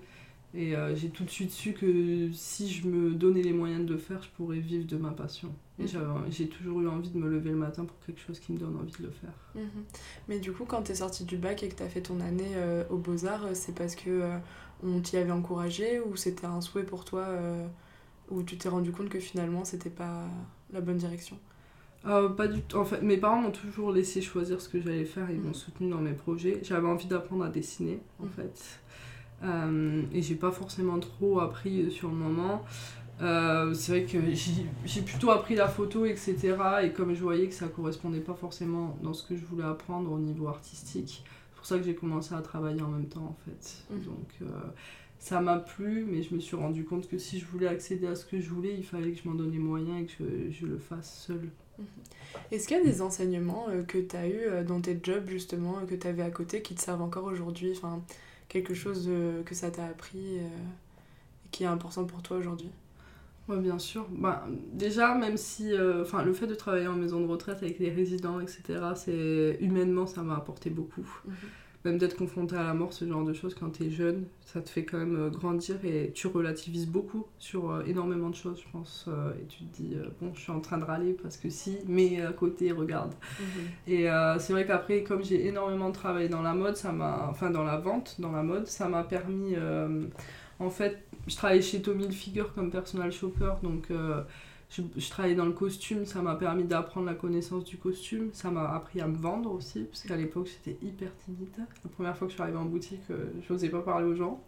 Et 0.53 0.75
euh, 0.75 0.95
j'ai 0.95 1.09
tout 1.09 1.23
de 1.23 1.29
suite 1.29 1.51
su 1.51 1.73
que 1.73 2.29
si 2.33 2.69
je 2.71 2.87
me 2.87 3.11
donnais 3.11 3.43
les 3.43 3.53
moyens 3.53 3.85
de 3.85 3.93
le 3.93 3.99
faire, 3.99 4.21
je 4.21 4.29
pourrais 4.29 4.59
vivre 4.59 4.85
de 4.87 4.97
ma 4.97 5.11
passion. 5.11 5.53
Et 5.79 5.83
mhm. 5.83 6.25
j'ai 6.29 6.47
toujours 6.47 6.81
eu 6.81 6.87
envie 6.87 7.09
de 7.09 7.17
me 7.17 7.29
lever 7.29 7.51
le 7.51 7.55
matin 7.55 7.85
pour 7.85 7.97
quelque 8.05 8.19
chose 8.19 8.39
qui 8.39 8.51
me 8.51 8.57
donne 8.57 8.75
envie 8.75 8.91
de 8.91 9.03
le 9.03 9.11
faire. 9.11 9.33
Mhm. 9.55 9.83
Mais 10.27 10.39
du 10.39 10.51
coup, 10.51 10.65
quand 10.65 10.83
tu 10.83 10.91
es 10.91 10.95
sortie 10.95 11.23
du 11.23 11.37
bac 11.37 11.63
et 11.63 11.69
que 11.69 11.75
tu 11.75 11.83
as 11.83 11.89
fait 11.89 12.01
ton 12.01 12.19
année 12.19 12.51
euh, 12.55 12.83
aux 12.89 12.97
Beaux-Arts, 12.97 13.45
euh, 13.45 13.53
c'est 13.53 13.73
parce 13.73 13.95
que 13.95 14.29
on 14.83 15.01
t'y 15.01 15.17
avait 15.17 15.31
encouragé 15.31 15.99
ou 15.99 16.15
c'était 16.15 16.45
un 16.45 16.61
souhait 16.61 16.83
pour 16.83 17.03
toi 17.03 17.27
ou 18.29 18.43
tu 18.43 18.57
t'es 18.57 18.69
rendu 18.69 18.93
compte 18.93 19.09
que 19.09 19.19
finalement 19.19 19.65
c'était 19.65 19.89
pas 19.89 20.23
la 20.71 20.79
bonne 20.79 20.95
direction? 20.95 21.37
Pas 22.03 22.47
du 22.47 22.61
tout. 22.61 22.77
En 22.77 22.85
fait, 22.85 23.01
mes 23.01 23.17
parents 23.17 23.41
m'ont 23.41 23.51
toujours 23.51 23.91
laissé 23.91 24.21
choisir 24.21 24.61
ce 24.61 24.69
que 24.69 24.79
j'allais 24.79 25.03
faire. 25.03 25.29
Ils 25.29 25.39
m'ont 25.39 25.49
mhm. 25.49 25.53
soutenu 25.53 25.89
dans 25.89 25.97
mes 25.97 26.13
projets. 26.13 26.59
J'avais 26.63 26.87
envie 26.87 27.07
d'apprendre 27.07 27.43
à 27.43 27.49
dessiner, 27.49 27.99
en 28.23 28.27
fait. 28.27 28.79
Euh, 29.43 30.03
et 30.11 30.21
j'ai 30.21 30.35
pas 30.35 30.51
forcément 30.51 30.99
trop 30.99 31.39
appris 31.39 31.89
sur 31.91 32.09
le 32.09 32.15
moment. 32.15 32.63
Euh, 33.21 33.73
c'est 33.73 33.91
vrai 33.91 34.03
que 34.05 34.17
j'ai 34.85 35.01
plutôt 35.01 35.31
appris 35.31 35.55
la 35.55 35.67
photo, 35.67 36.05
etc. 36.05 36.55
Et 36.83 36.91
comme 36.91 37.13
je 37.13 37.21
voyais 37.21 37.47
que 37.47 37.53
ça 37.53 37.67
correspondait 37.67 38.21
pas 38.21 38.33
forcément 38.33 38.97
dans 39.01 39.13
ce 39.13 39.23
que 39.23 39.35
je 39.35 39.45
voulais 39.45 39.65
apprendre 39.65 40.11
au 40.11 40.19
niveau 40.19 40.47
artistique, 40.47 41.23
c'est 41.25 41.55
pour 41.55 41.65
ça 41.65 41.77
que 41.77 41.83
j'ai 41.83 41.95
commencé 41.95 42.33
à 42.33 42.41
travailler 42.41 42.81
en 42.81 42.87
même 42.87 43.07
temps 43.07 43.25
en 43.25 43.37
fait. 43.45 43.83
Mhm. 43.93 44.03
Donc 44.03 44.29
euh, 44.41 44.45
ça 45.19 45.41
m'a 45.41 45.57
plu, 45.57 46.05
mais 46.09 46.23
je 46.23 46.33
me 46.33 46.39
suis 46.39 46.55
rendu 46.55 46.85
compte 46.85 47.09
que 47.09 47.17
si 47.17 47.39
je 47.39 47.45
voulais 47.45 47.67
accéder 47.67 48.07
à 48.07 48.15
ce 48.15 48.25
que 48.25 48.39
je 48.39 48.49
voulais, 48.49 48.73
il 48.77 48.85
fallait 48.85 49.11
que 49.11 49.21
je 49.21 49.27
m'en 49.27 49.35
donne 49.35 49.51
les 49.51 49.59
moyens 49.59 50.01
et 50.01 50.05
que 50.05 50.13
je, 50.49 50.51
je 50.51 50.65
le 50.65 50.77
fasse 50.77 51.25
seul. 51.27 51.49
Mhm. 51.77 51.85
Est-ce 52.51 52.67
qu'il 52.67 52.77
y 52.77 52.79
a 52.79 52.83
des 52.83 53.01
enseignements 53.01 53.67
que 53.87 53.97
tu 53.97 54.15
as 54.15 54.27
eu 54.27 54.65
dans 54.65 54.79
tes 54.79 54.97
jobs 55.01 55.27
justement, 55.27 55.85
que 55.85 55.95
tu 55.95 56.07
avais 56.07 56.23
à 56.23 56.29
côté, 56.31 56.61
qui 56.61 56.75
te 56.75 56.81
servent 56.81 57.01
encore 57.01 57.25
aujourd'hui? 57.25 57.71
Enfin, 57.75 58.01
quelque 58.49 58.73
chose 58.73 59.09
que 59.45 59.55
ça 59.55 59.71
t'a 59.71 59.85
appris 59.85 60.39
euh, 60.39 60.47
et 61.45 61.49
qui 61.51 61.63
est 61.63 61.67
important 61.67 62.03
pour 62.03 62.21
toi 62.21 62.37
aujourd'hui? 62.37 62.69
Oui, 63.49 63.57
bien 63.57 63.79
sûr. 63.79 64.05
Bah, 64.11 64.45
déjà, 64.73 65.15
même 65.15 65.35
si 65.35 65.73
euh, 65.73 66.03
enfin 66.03 66.23
le 66.23 66.33
fait 66.33 66.45
de 66.45 66.53
travailler 66.53 66.87
en 66.87 66.95
maison 66.95 67.19
de 67.19 67.25
retraite 67.25 67.57
avec 67.63 67.79
les 67.79 67.89
résidents, 67.89 68.39
etc., 68.39 68.61
c'est 68.95 69.57
humainement, 69.59 70.05
ça 70.05 70.21
m'a 70.21 70.35
apporté 70.35 70.69
beaucoup. 70.69 71.07
Mhm 71.25 71.33
même 71.85 71.97
d'être 71.97 72.17
confronté 72.17 72.57
à 72.57 72.63
la 72.63 72.73
mort, 72.73 72.91
ce 72.91 73.05
genre 73.07 73.23
de 73.23 73.31
choses, 73.31 73.55
quand 73.55 73.69
tu 73.69 73.85
es 73.85 73.89
jeune, 73.89 74.25
ça 74.45 74.59
te 74.59 74.69
fait 74.69 74.83
quand 74.83 74.97
même 74.97 75.15
euh, 75.15 75.29
grandir 75.29 75.77
et 75.85 76.11
tu 76.13 76.27
relativises 76.27 76.87
beaucoup 76.87 77.25
sur 77.37 77.71
euh, 77.71 77.83
énormément 77.85 78.29
de 78.29 78.35
choses, 78.35 78.61
je 78.61 78.69
pense. 78.69 79.07
Et 79.41 79.45
tu 79.45 79.63
te 79.63 79.81
dis, 79.81 79.95
bon, 80.19 80.33
je 80.33 80.41
suis 80.41 80.51
en 80.51 80.59
train 80.59 80.77
de 80.77 80.83
râler 80.83 81.13
parce 81.13 81.37
que 81.37 81.49
si, 81.49 81.77
mais 81.87 82.21
à 82.21 82.33
côté, 82.33 82.73
regarde. 82.73 83.13
Mhm. 83.39 83.93
Et 83.93 84.07
c'est 84.39 84.51
vrai 84.51 84.67
qu'après, 84.67 85.03
comme 85.03 85.23
j'ai 85.23 85.47
énormément 85.47 85.91
travaillé 85.91 86.27
dans 86.27 86.41
la 86.41 86.53
mode, 86.53 86.75
ça 86.75 86.91
m'a. 86.91 87.27
Enfin, 87.29 87.49
dans 87.49 87.63
la 87.63 87.77
vente, 87.77 88.19
dans 88.19 88.33
la 88.33 88.43
mode, 88.43 88.67
ça 88.67 88.89
m'a 88.89 89.03
permis. 89.03 89.55
en 90.59 90.69
fait, 90.69 91.08
je 91.29 91.35
travaillais 91.35 91.61
chez 91.61 91.81
Tommy 91.81 92.05
Hilfiger 92.05 92.45
comme 92.55 92.71
personal 92.71 93.11
shopper, 93.11 93.53
donc 93.63 93.91
je, 94.69 94.81
je, 94.97 95.09
travaillais 95.09 95.35
dans 95.35 95.45
le 95.45 95.51
costume, 95.51 96.05
ça 96.05 96.21
m'a 96.21 96.35
permis 96.35 96.63
d'apprendre 96.63 97.07
la 97.07 97.15
connaissance 97.15 97.63
du 97.63 97.77
costume, 97.77 98.29
ça 98.33 98.51
m'a 98.51 98.69
appris 98.69 99.01
à 99.01 99.07
me 99.07 99.17
vendre 99.17 99.51
aussi, 99.51 99.83
parce 99.83 100.03
qu'à 100.03 100.15
l'époque 100.15 100.47
j'étais 100.47 100.77
hyper 100.85 101.09
timide. 101.25 101.49
La 101.57 101.89
première 101.89 102.15
fois 102.15 102.27
que 102.27 102.31
je 102.31 102.35
suis 102.35 102.43
arrivée 102.43 102.59
en 102.59 102.65
boutique, 102.65 103.01
euh, 103.09 103.31
je 103.41 103.51
n'osais 103.51 103.69
pas 103.69 103.81
parler 103.81 104.05
aux 104.05 104.15
gens. 104.15 104.43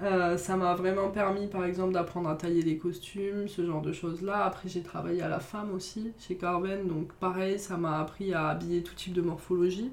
Euh, 0.00 0.36
ça 0.36 0.56
m'a 0.56 0.74
vraiment 0.74 1.10
permis 1.10 1.48
par 1.48 1.64
exemple 1.64 1.92
d'apprendre 1.92 2.28
à 2.28 2.36
tailler 2.36 2.62
des 2.62 2.78
costumes, 2.78 3.48
ce 3.48 3.66
genre 3.66 3.82
de 3.82 3.92
choses-là. 3.92 4.44
Après 4.44 4.68
j'ai 4.68 4.82
travaillé 4.82 5.22
à 5.22 5.28
la 5.28 5.40
femme 5.40 5.74
aussi 5.74 6.12
chez 6.20 6.36
Carven, 6.36 6.86
donc 6.86 7.12
pareil, 7.14 7.58
ça 7.58 7.76
m'a 7.76 7.98
appris 7.98 8.32
à 8.32 8.48
habiller 8.48 8.84
tout 8.84 8.94
type 8.94 9.12
de 9.12 9.22
morphologie. 9.22 9.90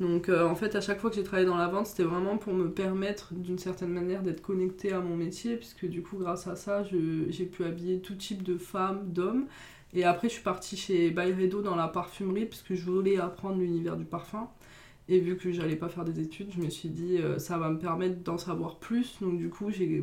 Donc 0.00 0.28
euh, 0.28 0.46
en 0.46 0.54
fait, 0.54 0.74
à 0.74 0.80
chaque 0.80 1.00
fois 1.00 1.10
que 1.10 1.16
j'ai 1.16 1.22
travaillé 1.22 1.46
dans 1.46 1.56
la 1.56 1.68
vente, 1.68 1.86
c'était 1.86 2.02
vraiment 2.02 2.36
pour 2.36 2.52
me 2.52 2.68
permettre 2.70 3.32
d'une 3.34 3.58
certaine 3.58 3.90
manière 3.90 4.22
d'être 4.22 4.42
connectée 4.42 4.92
à 4.92 5.00
mon 5.00 5.16
métier, 5.16 5.56
puisque 5.56 5.86
du 5.86 6.02
coup, 6.02 6.16
grâce 6.18 6.46
à 6.46 6.56
ça, 6.56 6.82
j'ai 6.82 7.44
pu 7.46 7.64
habiller 7.64 8.00
tout 8.00 8.14
type 8.14 8.42
de 8.42 8.58
femmes, 8.58 9.12
d'hommes. 9.12 9.46
Et 9.92 10.04
après, 10.04 10.28
je 10.28 10.34
suis 10.34 10.42
partie 10.42 10.76
chez 10.76 11.10
Byredo 11.10 11.62
dans 11.62 11.76
la 11.76 11.86
parfumerie, 11.86 12.46
puisque 12.46 12.74
je 12.74 12.84
voulais 12.84 13.18
apprendre 13.18 13.58
l'univers 13.58 13.96
du 13.96 14.04
parfum. 14.04 14.48
Et 15.08 15.20
vu 15.20 15.36
que 15.36 15.52
j'allais 15.52 15.76
pas 15.76 15.88
faire 15.88 16.04
des 16.04 16.18
études, 16.20 16.50
je 16.56 16.60
me 16.60 16.70
suis 16.70 16.88
dit, 16.88 17.18
euh, 17.18 17.38
ça 17.38 17.58
va 17.58 17.70
me 17.70 17.78
permettre 17.78 18.22
d'en 18.22 18.38
savoir 18.38 18.78
plus. 18.78 19.18
Donc 19.20 19.38
du 19.38 19.50
coup, 19.50 19.70
j'ai 19.70 20.02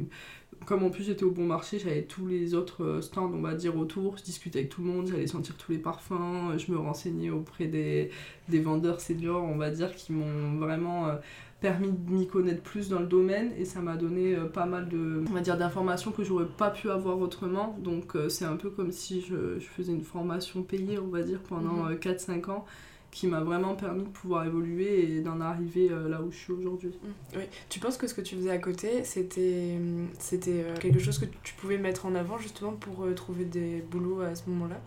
comme 0.66 0.84
en 0.84 0.90
plus 0.90 1.04
j'étais 1.04 1.24
au 1.24 1.32
bon 1.32 1.46
marché, 1.46 1.80
j'avais 1.80 2.04
tous 2.04 2.28
les 2.28 2.54
autres 2.54 2.84
euh, 2.84 3.02
stands, 3.02 3.32
on 3.34 3.42
va 3.42 3.56
dire, 3.56 3.76
autour. 3.78 4.18
Je 4.18 4.24
discutais 4.24 4.60
avec 4.60 4.70
tout 4.70 4.82
le 4.82 4.88
monde, 4.88 5.08
j'allais 5.08 5.28
sentir 5.28 5.56
tous 5.58 5.72
les 5.72 5.78
parfums. 5.78 6.58
Je 6.58 6.72
me 6.72 6.78
renseignais 6.78 7.30
auprès 7.30 7.66
des, 7.66 8.12
des 8.50 8.60
vendeurs 8.60 9.02
seniors, 9.02 9.44
on 9.44 9.58
va 9.58 9.70
dire, 9.70 9.94
qui 9.96 10.14
m'ont 10.14 10.58
vraiment 10.58 11.08
euh, 11.08 11.16
permis 11.62 11.92
de 11.92 12.12
m'y 12.12 12.28
connaître 12.28 12.62
plus 12.62 12.90
dans 12.90 13.00
le 13.00 13.08
domaine. 13.08 13.52
Et 13.58 13.66
ça 13.66 13.82
m'a 13.82 13.98
donné 13.98 14.36
euh, 14.36 14.46
pas 14.46 14.66
mal 14.66 14.88
de, 14.88 15.24
on 15.28 15.34
va 15.34 15.42
dire, 15.42 15.58
d'informations 15.58 16.12
que 16.12 16.24
j'aurais 16.24 16.48
pas 16.48 16.70
pu 16.70 16.90
avoir 16.90 17.20
autrement. 17.20 17.78
Donc 17.80 18.16
c'est 18.30 18.46
un 18.46 18.56
peu 18.56 18.70
comme 18.70 18.92
si 18.92 19.22
je, 19.22 19.60
je, 19.60 19.66
faisais 19.66 19.94
une 19.94 20.04
formation 20.04 20.64
payée, 20.64 21.00
on 21.00 21.08
va 21.08 21.24
dire, 21.24 21.40
pendant 21.40 21.90
4-5 21.90 22.46
mhm. 22.46 22.50
ans 22.52 22.66
qui 23.12 23.28
m'a 23.28 23.42
vraiment 23.42 23.76
permis 23.76 24.04
de 24.04 24.10
pouvoir 24.10 24.46
évoluer 24.46 25.18
et 25.18 25.22
d'en 25.22 25.42
arriver 25.42 25.90
euh, 25.92 26.08
là 26.08 26.22
où 26.22 26.32
je 26.32 26.38
suis 26.38 26.54
aujourd'hui. 26.54 26.90
Mmh. 26.90 27.38
Oui. 27.38 27.44
Tu 27.70 27.80
penses 27.80 27.98
que 27.98 28.08
ce 28.08 28.14
que 28.14 28.22
tu 28.22 28.36
faisais 28.36 28.50
à 28.50 28.58
côté, 28.58 29.04
c'était, 29.04 29.78
c'était 30.18 30.64
euh, 30.64 30.78
quelque 30.78 31.00
chose 31.00 31.20
que 31.20 31.26
tu 31.44 31.54
pouvais 31.56 31.78
mettre 31.78 32.06
en 32.06 32.16
avant 32.16 32.38
justement 32.38 32.72
pour 32.72 33.04
euh, 33.04 33.14
trouver 33.14 33.44
des 33.44 33.84
boulots 33.92 34.22
à 34.22 34.34
ce 34.34 34.50
moment-là? 34.50 34.80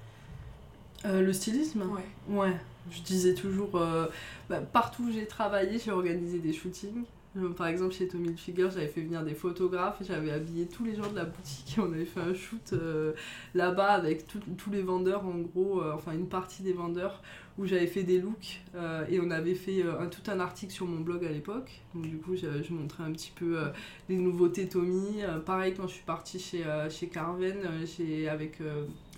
Le 1.06 1.34
stylisme? 1.34 1.82
Ouais. 1.82 2.34
Ouais. 2.34 2.56
Je 2.90 3.02
disais 3.02 3.34
toujours, 3.34 3.78
bah, 4.48 4.60
partout 4.72 5.04
où 5.04 5.12
j'ai 5.12 5.26
travaillé, 5.26 5.78
j'ai 5.78 5.90
organisé 5.90 6.38
des 6.38 6.54
shootings. 6.54 7.04
Par 7.58 7.66
exemple, 7.66 7.92
chez 7.92 8.08
Tommy 8.08 8.28
Hilfiger, 8.28 8.68
j'avais 8.72 8.86
fait 8.86 9.02
venir 9.02 9.22
des 9.22 9.34
photographes 9.34 9.98
j'avais 10.00 10.30
habillé 10.30 10.64
tous 10.64 10.82
les 10.82 10.94
gens 10.94 11.10
de 11.10 11.16
la 11.16 11.26
boutique 11.26 11.76
et 11.76 11.80
on 11.82 11.92
avait 11.92 12.06
fait 12.06 12.20
un 12.20 12.32
shoot 12.32 12.74
là-bas 13.54 13.90
avec 13.90 14.26
tous 14.26 14.70
les 14.70 14.80
vendeurs, 14.80 15.26
en 15.26 15.36
gros, 15.40 15.82
enfin 15.92 16.12
une 16.12 16.26
partie 16.26 16.62
des 16.62 16.72
vendeurs 16.72 17.20
où 17.56 17.66
j'avais 17.66 17.86
fait 17.86 18.02
des 18.02 18.20
looks 18.20 18.60
euh, 18.74 19.04
et 19.08 19.20
on 19.20 19.30
avait 19.30 19.54
fait 19.54 19.82
euh, 19.82 20.06
tout 20.10 20.28
un 20.30 20.40
article 20.40 20.72
sur 20.72 20.86
mon 20.86 21.00
blog 21.00 21.24
à 21.24 21.28
l'époque. 21.28 21.70
Donc 21.94 22.08
du 22.08 22.16
coup, 22.18 22.34
je, 22.34 22.72
montrais 22.72 23.04
un 23.04 23.12
petit 23.12 23.32
peu 23.34 23.58
euh, 23.58 23.68
les 24.08 24.16
nouveautés 24.16 24.68
Tommy. 24.68 25.22
pareil, 25.46 25.74
quand 25.76 25.86
je 25.86 25.94
suis 25.94 26.04
partie 26.04 26.38
chez, 26.38 26.64
chez 26.90 27.06
Carven, 27.06 27.58
avec 28.30 28.58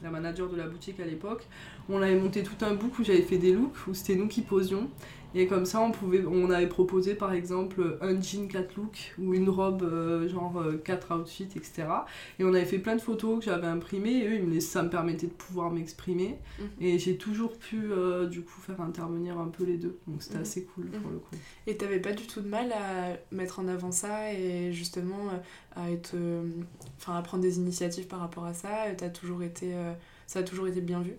la 0.03 0.11
manager 0.11 0.49
de 0.51 0.57
la 0.57 0.67
boutique 0.67 1.01
à 1.01 1.07
l'époque, 1.07 1.47
on 1.89 2.03
avait 2.03 2.19
monté 2.19 2.43
tout 2.43 2.65
un 2.65 2.75
book 2.75 2.99
où 2.99 3.05
j'avais 3.05 3.23
fait 3.23 3.39
des 3.39 3.53
looks, 3.53 3.87
où 3.87 3.95
c'était 3.95 4.17
nous 4.17 4.29
qui 4.29 4.43
posions. 4.43 4.91
Et 5.35 5.47
comme 5.47 5.67
ça, 5.67 5.81
on, 5.81 5.91
pouvait, 5.91 6.25
on 6.25 6.51
avait 6.51 6.69
proposé 6.69 7.15
par 7.15 7.33
exemple 7.33 7.99
un 8.01 8.21
jean 8.21 8.49
4 8.49 8.77
looks 8.77 9.15
ou 9.19 9.35
une 9.35 9.49
robe 9.49 9.83
euh, 9.83 10.29
genre 10.29 10.63
4 10.85 11.13
euh, 11.13 11.19
outfits, 11.19 11.49
etc. 11.55 11.85
Et 12.39 12.45
on 12.45 12.55
avait 12.55 12.65
fait 12.65 12.79
plein 12.79 12.97
de 12.97 13.01
photos 13.01 13.41
que 13.41 13.45
j'avais 13.45 13.67
imprimées 13.67 14.19
et 14.19 14.41
eux, 14.41 14.61
ça 14.61 14.83
me 14.83 14.91
permettait 14.91 15.27
de 15.27 15.33
pouvoir 15.33 15.71
m'exprimer. 15.71 16.39
Mhm. 16.59 16.67
Et 16.81 16.99
j'ai 16.99 17.17
toujours 17.17 17.59
pu 17.59 17.91
euh, 17.91 18.27
du 18.27 18.43
coup 18.43 18.61
faire 18.61 18.81
intervenir 18.81 19.39
un 19.39 19.49
peu 19.49 19.65
les 19.65 19.77
deux. 19.77 19.99
Donc 20.07 20.23
c'était 20.23 20.37
mhm. 20.37 20.43
assez 20.43 20.65
cool 20.65 20.87
pour 20.87 21.11
le 21.11 21.19
coup. 21.19 21.37
Et 21.67 21.77
t'avais 21.77 22.01
pas 22.01 22.13
du 22.13 22.27
tout 22.27 22.41
de 22.41 22.49
mal 22.49 22.73
à 22.73 23.17
mettre 23.35 23.59
en 23.59 23.69
avant 23.69 23.93
ça 23.93 24.33
et 24.33 24.73
justement 24.73 25.29
à, 25.75 25.91
être, 25.91 26.15
enfin, 26.99 27.17
à 27.17 27.23
prendre 27.23 27.43
des 27.43 27.59
initiatives 27.59 28.07
par 28.07 28.21
rapport 28.21 28.45
à 28.45 28.55
ça? 28.55 28.85
As 29.01 29.11
toujours 29.11 29.43
été, 29.43 29.75
Ça 30.27 30.41
a 30.41 30.43
toujours 30.43 30.67
été 30.67 30.81
bien 30.81 31.01
vu? 31.01 31.13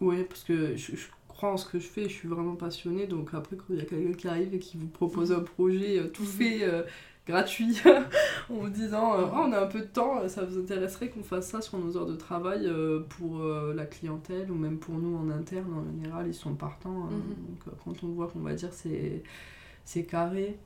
Ouais, 0.00 0.24
parce 0.24 0.44
que 0.44 0.76
je 0.76 0.92
crois 1.38 1.52
en 1.52 1.56
ce 1.56 1.66
que 1.66 1.78
je 1.78 1.86
fais, 1.86 2.02
je 2.02 2.14
suis 2.14 2.28
vraiment 2.28 2.56
passionnée. 2.56 3.06
Donc 3.06 3.30
après, 3.32 3.56
quand 3.56 3.66
il 3.70 3.76
y 3.76 3.80
a 3.80 3.84
quelqu'un 3.84 4.12
qui 4.12 4.28
arrive 4.28 4.54
et 4.54 4.58
qui 4.58 4.76
vous 4.76 4.88
propose 4.88 5.30
un 5.32 5.40
projet 5.40 5.98
euh, 5.98 6.08
tout 6.08 6.24
mhm. 6.24 6.28
fait, 6.28 6.64
euh, 6.64 6.82
gratuit, 7.26 7.80
en 8.50 8.54
vous 8.54 8.68
disant 8.68 9.14
euh, 9.14 9.26
oh, 9.26 9.44
on 9.46 9.52
a 9.52 9.60
un 9.60 9.66
peu 9.66 9.80
de 9.80 9.86
temps, 9.86 10.28
ça 10.28 10.44
vous 10.44 10.58
intéresserait 10.58 11.10
qu'on 11.10 11.22
fasse 11.22 11.48
ça 11.48 11.60
sur 11.60 11.78
nos 11.78 11.96
heures 11.96 12.06
de 12.06 12.16
travail 12.16 12.68
pour 13.10 13.38
la 13.38 13.86
clientèle 13.86 14.50
ou 14.50 14.54
même 14.54 14.78
pour 14.78 14.96
nous 14.96 15.16
en 15.16 15.30
interne, 15.30 15.72
en 15.72 15.84
général, 15.84 16.26
ils 16.26 16.34
sont 16.34 16.54
partants. 16.54 17.04
Hein. 17.04 17.10
Mhm. 17.12 17.46
Donc 17.46 17.76
quand 17.84 18.04
on 18.04 18.08
voit 18.08 18.26
qu'on 18.26 18.40
va 18.40 18.54
dire 18.54 18.70
c'est, 18.72 20.02
carré, 20.04 20.58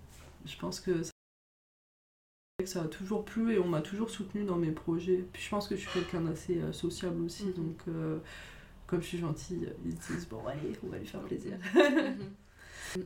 je 0.47 0.57
pense 0.57 0.81
que 0.81 1.02
ça 1.02 1.12
ça 2.64 2.83
a 2.83 2.85
toujours 2.85 3.25
plu 3.25 3.55
et 3.55 3.59
on 3.59 3.67
m'a 3.67 3.81
toujours 3.81 4.09
soutenu 4.09 4.45
dans 4.45 4.57
mes 4.57 4.71
projets. 4.71 5.25
Puis 5.33 5.43
je 5.43 5.50
pense 5.50 5.67
que 5.67 5.75
je 5.75 5.81
suis 5.81 5.91
quelqu'un 5.91 6.21
d'assez 6.21 6.61
sociable 6.71 7.25
aussi, 7.25 7.47
mhm. 7.47 7.55
donc 7.55 7.79
comme 8.93 9.01
je 9.01 9.07
suis 9.07 9.19
gentille, 9.19 9.73
ils 9.87 9.95
disent 9.95 10.29
bon 10.29 10.47
allez, 10.47 10.79
on 10.85 10.89
va 10.89 10.99
lui 10.99 11.07
faire 11.07 11.23
plaisir. 11.23 11.57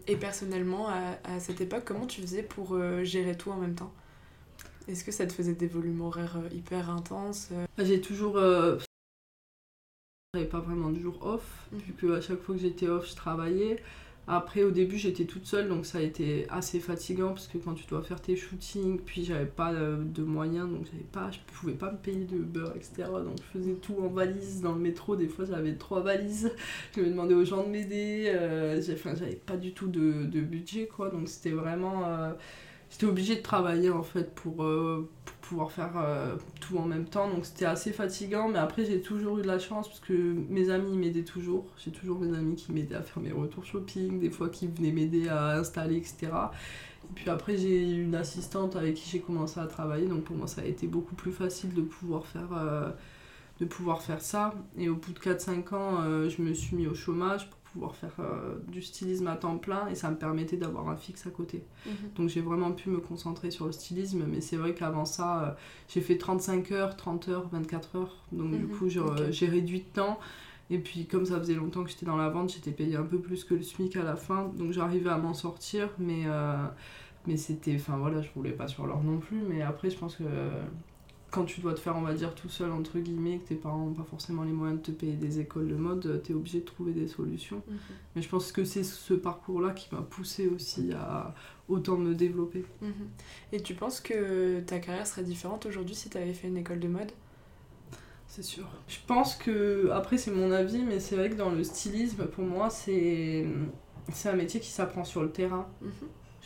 Et 0.09 0.17
personnellement, 0.17 0.89
à, 0.89 1.39
cette 1.39 1.61
époque, 1.61 1.85
comment 1.85 2.09
tu 2.09 2.21
faisais 2.23 2.43
pour 2.43 2.75
euh, 2.75 3.05
gérer 3.05 3.37
tout 3.37 3.53
en 3.53 3.57
même 3.57 3.77
temps? 3.77 3.93
Est-ce 4.89 5.05
que 5.05 5.13
ça 5.13 5.29
te 5.29 5.33
faisait 5.33 5.55
des 5.55 5.69
volumes 5.69 6.01
horaires 6.01 6.39
euh, 6.39 6.49
hyper 6.53 6.91
intenses 6.91 7.51
euh? 7.53 7.67
bah, 7.79 7.85
J'ai 7.85 8.01
toujours... 8.01 8.37
Euh... 8.37 8.79
J'avais 10.35 10.49
pas 10.49 10.59
vraiment 10.59 10.91
de 10.91 10.99
jour 10.99 11.25
off, 11.25 11.69
mhm. 11.71 11.79
vu 11.79 11.93
que 11.93 12.17
à 12.17 12.21
chaque 12.21 12.41
fois 12.41 12.57
que 12.57 12.61
j'étais 12.63 12.89
off, 12.89 13.09
je 13.09 13.15
travaillais. 13.15 13.81
Après, 14.29 14.65
au 14.65 14.73
début, 14.73 14.99
j'étais 14.99 15.25
toute 15.25 15.47
seule, 15.47 15.69
donc 15.69 15.87
ça 15.87 15.99
a 15.99 16.01
été 16.01 16.47
assez 16.51 16.81
fatigant 16.81 17.29
parce 17.29 17.47
que 17.47 17.59
quand 17.59 17.75
tu 17.75 17.87
dois 17.87 18.03
faire 18.03 18.21
tes 18.21 18.35
shootings, 18.35 18.99
puis 18.99 19.25
j'avais 19.25 19.47
pas 19.47 19.73
euh, 19.73 19.99
de 20.03 20.25
moyens, 20.25 20.69
donc 20.69 20.87
j'avais 20.87 21.05
pas, 21.05 21.31
je 21.31 21.39
pouvais 21.55 21.75
pas 21.75 21.93
me 21.93 21.97
payer 21.97 22.25
de 22.25 22.39
beurre, 22.39 22.75
etc. 22.75 23.09
Donc 23.09 23.37
je 23.39 23.59
faisais 23.59 23.75
tout 23.75 23.95
en 24.03 24.09
valise 24.09 24.63
dans 24.63 24.73
le 24.73 24.81
métro. 24.81 25.15
Des 25.15 25.29
fois, 25.29 25.45
j'avais 25.45 25.75
trois 25.75 26.01
valises. 26.01 26.51
Je 26.97 27.03
me 27.03 27.11
demandais 27.11 27.35
aux 27.35 27.45
gens 27.45 27.63
de 27.63 27.69
m'aider. 27.69 28.33
Euh, 28.35 28.81
j'avais 28.83 29.37
pas 29.37 29.57
du 29.57 29.73
tout 29.73 29.89
de, 29.89 30.25
de, 30.25 30.41
budget, 30.41 30.87
quoi. 30.87 31.11
Donc 31.11 31.29
c'était 31.29 31.51
vraiment. 31.51 32.05
Euh, 32.07 32.33
j'étais 32.91 33.07
obligée 33.07 33.37
de 33.37 33.43
travailler 33.43 33.91
en 33.91 34.03
fait 34.03 34.35
pour, 34.35 34.63
euh, 34.63 35.09
pour 35.25 35.35
pouvoir 35.37 35.71
faire 35.71 35.93
euh, 35.97 36.37
tout 36.61 36.79
en 36.79 36.85
même 36.85 37.07
temps. 37.07 37.29
Donc 37.29 37.47
c'était 37.47 37.67
assez 37.67 37.93
fatigant, 37.93 38.49
mais 38.49 38.59
après 38.59 38.85
j'ai 38.85 39.01
toujours 39.01 39.39
eu 39.39 39.43
de 39.43 39.47
la 39.47 39.59
chance 39.59 39.89
parce 39.89 40.01
que 40.01 40.13
mes 40.49 40.71
amis 40.71 40.97
m'aidaient 40.97 41.25
toujours. 41.25 41.67
J'ai 41.79 41.91
toujours 41.91 42.19
mes 42.19 42.37
amis 42.37 42.57
qui 42.57 42.73
m'aidaient 42.73 42.97
à 42.97 43.03
faire 43.03 43.23
mes 43.23 43.33
retours 43.33 43.65
shopping, 43.65 44.21
des 44.21 44.31
fois 44.31 44.49
qui 44.49 44.67
venaient 44.67 44.93
m'aider 44.93 45.29
à 45.29 45.57
installer, 45.59 45.97
etc. 45.97 46.17
Et 46.23 47.15
puis 47.15 47.31
après 47.31 47.57
j'ai 47.57 47.89
eu 47.89 48.03
une 48.03 48.15
assistante 48.15 48.77
avec 48.77 48.95
qui 48.95 49.09
j'ai 49.11 49.21
commencé 49.21 49.61
à 49.61 49.67
travailler, 49.67 50.07
donc 50.07 50.25
pour 50.25 50.37
moi 50.37 50.47
ça 50.47 50.63
a 50.63 50.65
été 50.65 50.87
beaucoup 50.87 51.15
plus 51.15 51.33
facile 51.33 51.73
de 51.75 51.83
pouvoir 51.83 52.27
faire, 52.27 52.49
euh, 52.53 52.91
de 53.61 53.65
pouvoir 53.65 54.03
faire 54.03 54.21
ça. 54.21 54.55
Et 54.77 54.89
au 54.89 54.97
bout 54.97 55.13
de 55.13 55.19
4-5 55.19 55.75
ans, 55.75 56.29
je 56.29 56.43
me 56.43 56.53
suis 56.53 56.77
mis 56.77 56.87
au 56.87 56.95
chômage 56.95 57.49
pouvoir 57.77 57.95
faire 57.95 58.15
euh, 58.21 58.57
du 58.69 58.81
stylisme 58.81 59.27
à 59.27 59.37
temps 59.37 59.59
plein 59.59 59.87
et 59.89 59.95
ça 59.95 60.11
me 60.11 60.17
permettait 60.17 60.57
d'avoir 60.57 60.89
un 60.89 60.97
fixe 60.97 61.27
à 61.27 61.31
côté. 61.31 61.63
Mhm. 61.85 61.93
Donc 62.17 62.29
j'ai 62.31 62.41
vraiment 62.41 62.73
pu 62.73 62.89
me 62.89 62.99
concentrer 62.99 63.51
sur 63.51 63.67
le 63.67 63.73
stylisme, 63.73 64.25
mais 64.27 64.41
c'est 64.41 64.57
vrai 64.57 64.75
qu'avant 64.75 65.05
ça, 65.05 65.43
euh, 65.43 65.51
j'ai 65.89 66.01
fait 66.01 66.17
35 66.17 66.73
heures, 66.73 66.97
30 66.97 67.29
heures, 67.29 67.49
24 67.53 67.97
heures. 67.97 68.17
Donc 68.33 68.51
du 68.51 68.65
mhm. 68.65 68.79
coup, 68.79 68.89
j'ai 68.89 69.47
réduit 69.47 69.81
de 69.81 69.93
temps. 69.93 70.19
Et 70.71 70.79
puis 70.79 71.07
comme 71.07 71.27
ça 71.27 71.39
faisait 71.39 71.55
longtemps 71.55 71.85
que 71.85 71.91
j'étais 71.91 72.07
dans 72.07 72.17
la 72.17 72.31
vente, 72.31 72.53
j'étais 72.53 72.73
payée 72.73 72.97
un 72.97 73.05
peu 73.05 73.19
plus 73.19 73.45
que 73.45 73.55
le 73.55 73.63
SMIC 73.63 73.97
à 73.97 74.03
la 74.03 74.17
fin. 74.17 74.51
Donc 74.57 74.73
j'arrivais 74.73 75.11
à 75.11 75.19
m'en 75.19 75.35
sortir, 75.35 75.91
mais, 75.99 76.23
euh, 76.27 76.67
mais 77.27 77.37
c'était... 77.37 77.77
Enfin 77.77 77.99
voilà, 77.99 78.23
je 78.23 78.31
voulais 78.35 78.53
pas 78.53 78.67
sur 78.67 78.87
l'or 78.87 79.05
non 79.05 79.19
plus, 79.19 79.43
mais 79.47 79.61
après 79.61 79.91
je 79.91 79.99
pense 79.99 80.17
que 80.17 80.25
quand 81.37 81.45
tu 81.45 81.61
dois 81.61 81.75
te 81.75 81.81
faire, 81.81 81.95
on 81.97 82.01
va 82.01 82.15
dire, 82.15 82.35
tout 82.35 82.49
seul, 82.49 82.73
entre 82.73 82.99
guillemets, 82.99 83.39
que 83.39 83.49
tes 83.49 83.57
parents 83.57 83.85
n'ont 83.85 83.93
pas 83.93 84.05
forcément 84.05 84.43
les 84.43 84.53
moyens 84.53 84.81
de 84.81 84.87
te 84.87 84.91
payer 84.91 85.17
des 85.17 85.39
écoles 85.39 85.69
de 85.69 85.75
mode, 85.75 86.23
tu 86.25 86.33
es 86.33 86.35
obligé 86.35 86.61
de 86.61 86.65
trouver 86.65 86.93
des 86.93 87.09
solutions. 87.09 87.63
Mhm. 87.69 87.77
Mais 88.15 88.23
je 88.23 88.29
pense 88.31 88.53
que 88.53 88.65
c'est 88.65 88.83
ce 88.83 89.13
parcours-là 89.13 89.73
qui 89.73 89.95
m'a 89.95 90.01
poussé 90.01 90.49
aussi 90.49 90.93
à 90.93 91.35
autant 91.69 91.99
me 91.99 92.15
développer. 92.15 92.65
Mhm. 92.81 92.91
Et 93.53 93.61
tu 93.61 93.75
penses 93.75 94.01
que 94.01 94.61
ta 94.61 94.79
carrière 94.79 95.07
serait 95.07 95.25
différente 95.25 95.67
aujourd'hui 95.67 95.95
si 95.95 96.09
tu 96.09 96.17
avais 96.17 96.33
fait 96.33 96.49
une 96.49 96.57
école 96.57 96.81
de 96.81 96.89
mode? 96.89 97.13
C'est 98.29 98.43
sûr. 98.43 98.67
Je 98.89 98.99
pense 99.07 99.37
que, 99.37 99.91
après 99.93 100.17
c'est 100.17 100.31
mon 100.31 100.51
avis, 100.53 100.83
mais 100.83 101.01
c'est 101.01 101.17
vrai 101.17 101.29
que 101.29 101.37
dans 101.37 101.51
le 101.51 101.63
stylisme, 101.63 102.27
pour 102.27 102.45
moi, 102.45 102.71
c'est 102.71 103.45
un 104.25 104.37
métier 104.37 104.59
qui 104.59 104.71
s'apprend 104.71 105.05
sur 105.05 105.23
le 105.23 105.31
terrain. 105.31 105.69
Mhm. 105.83 105.91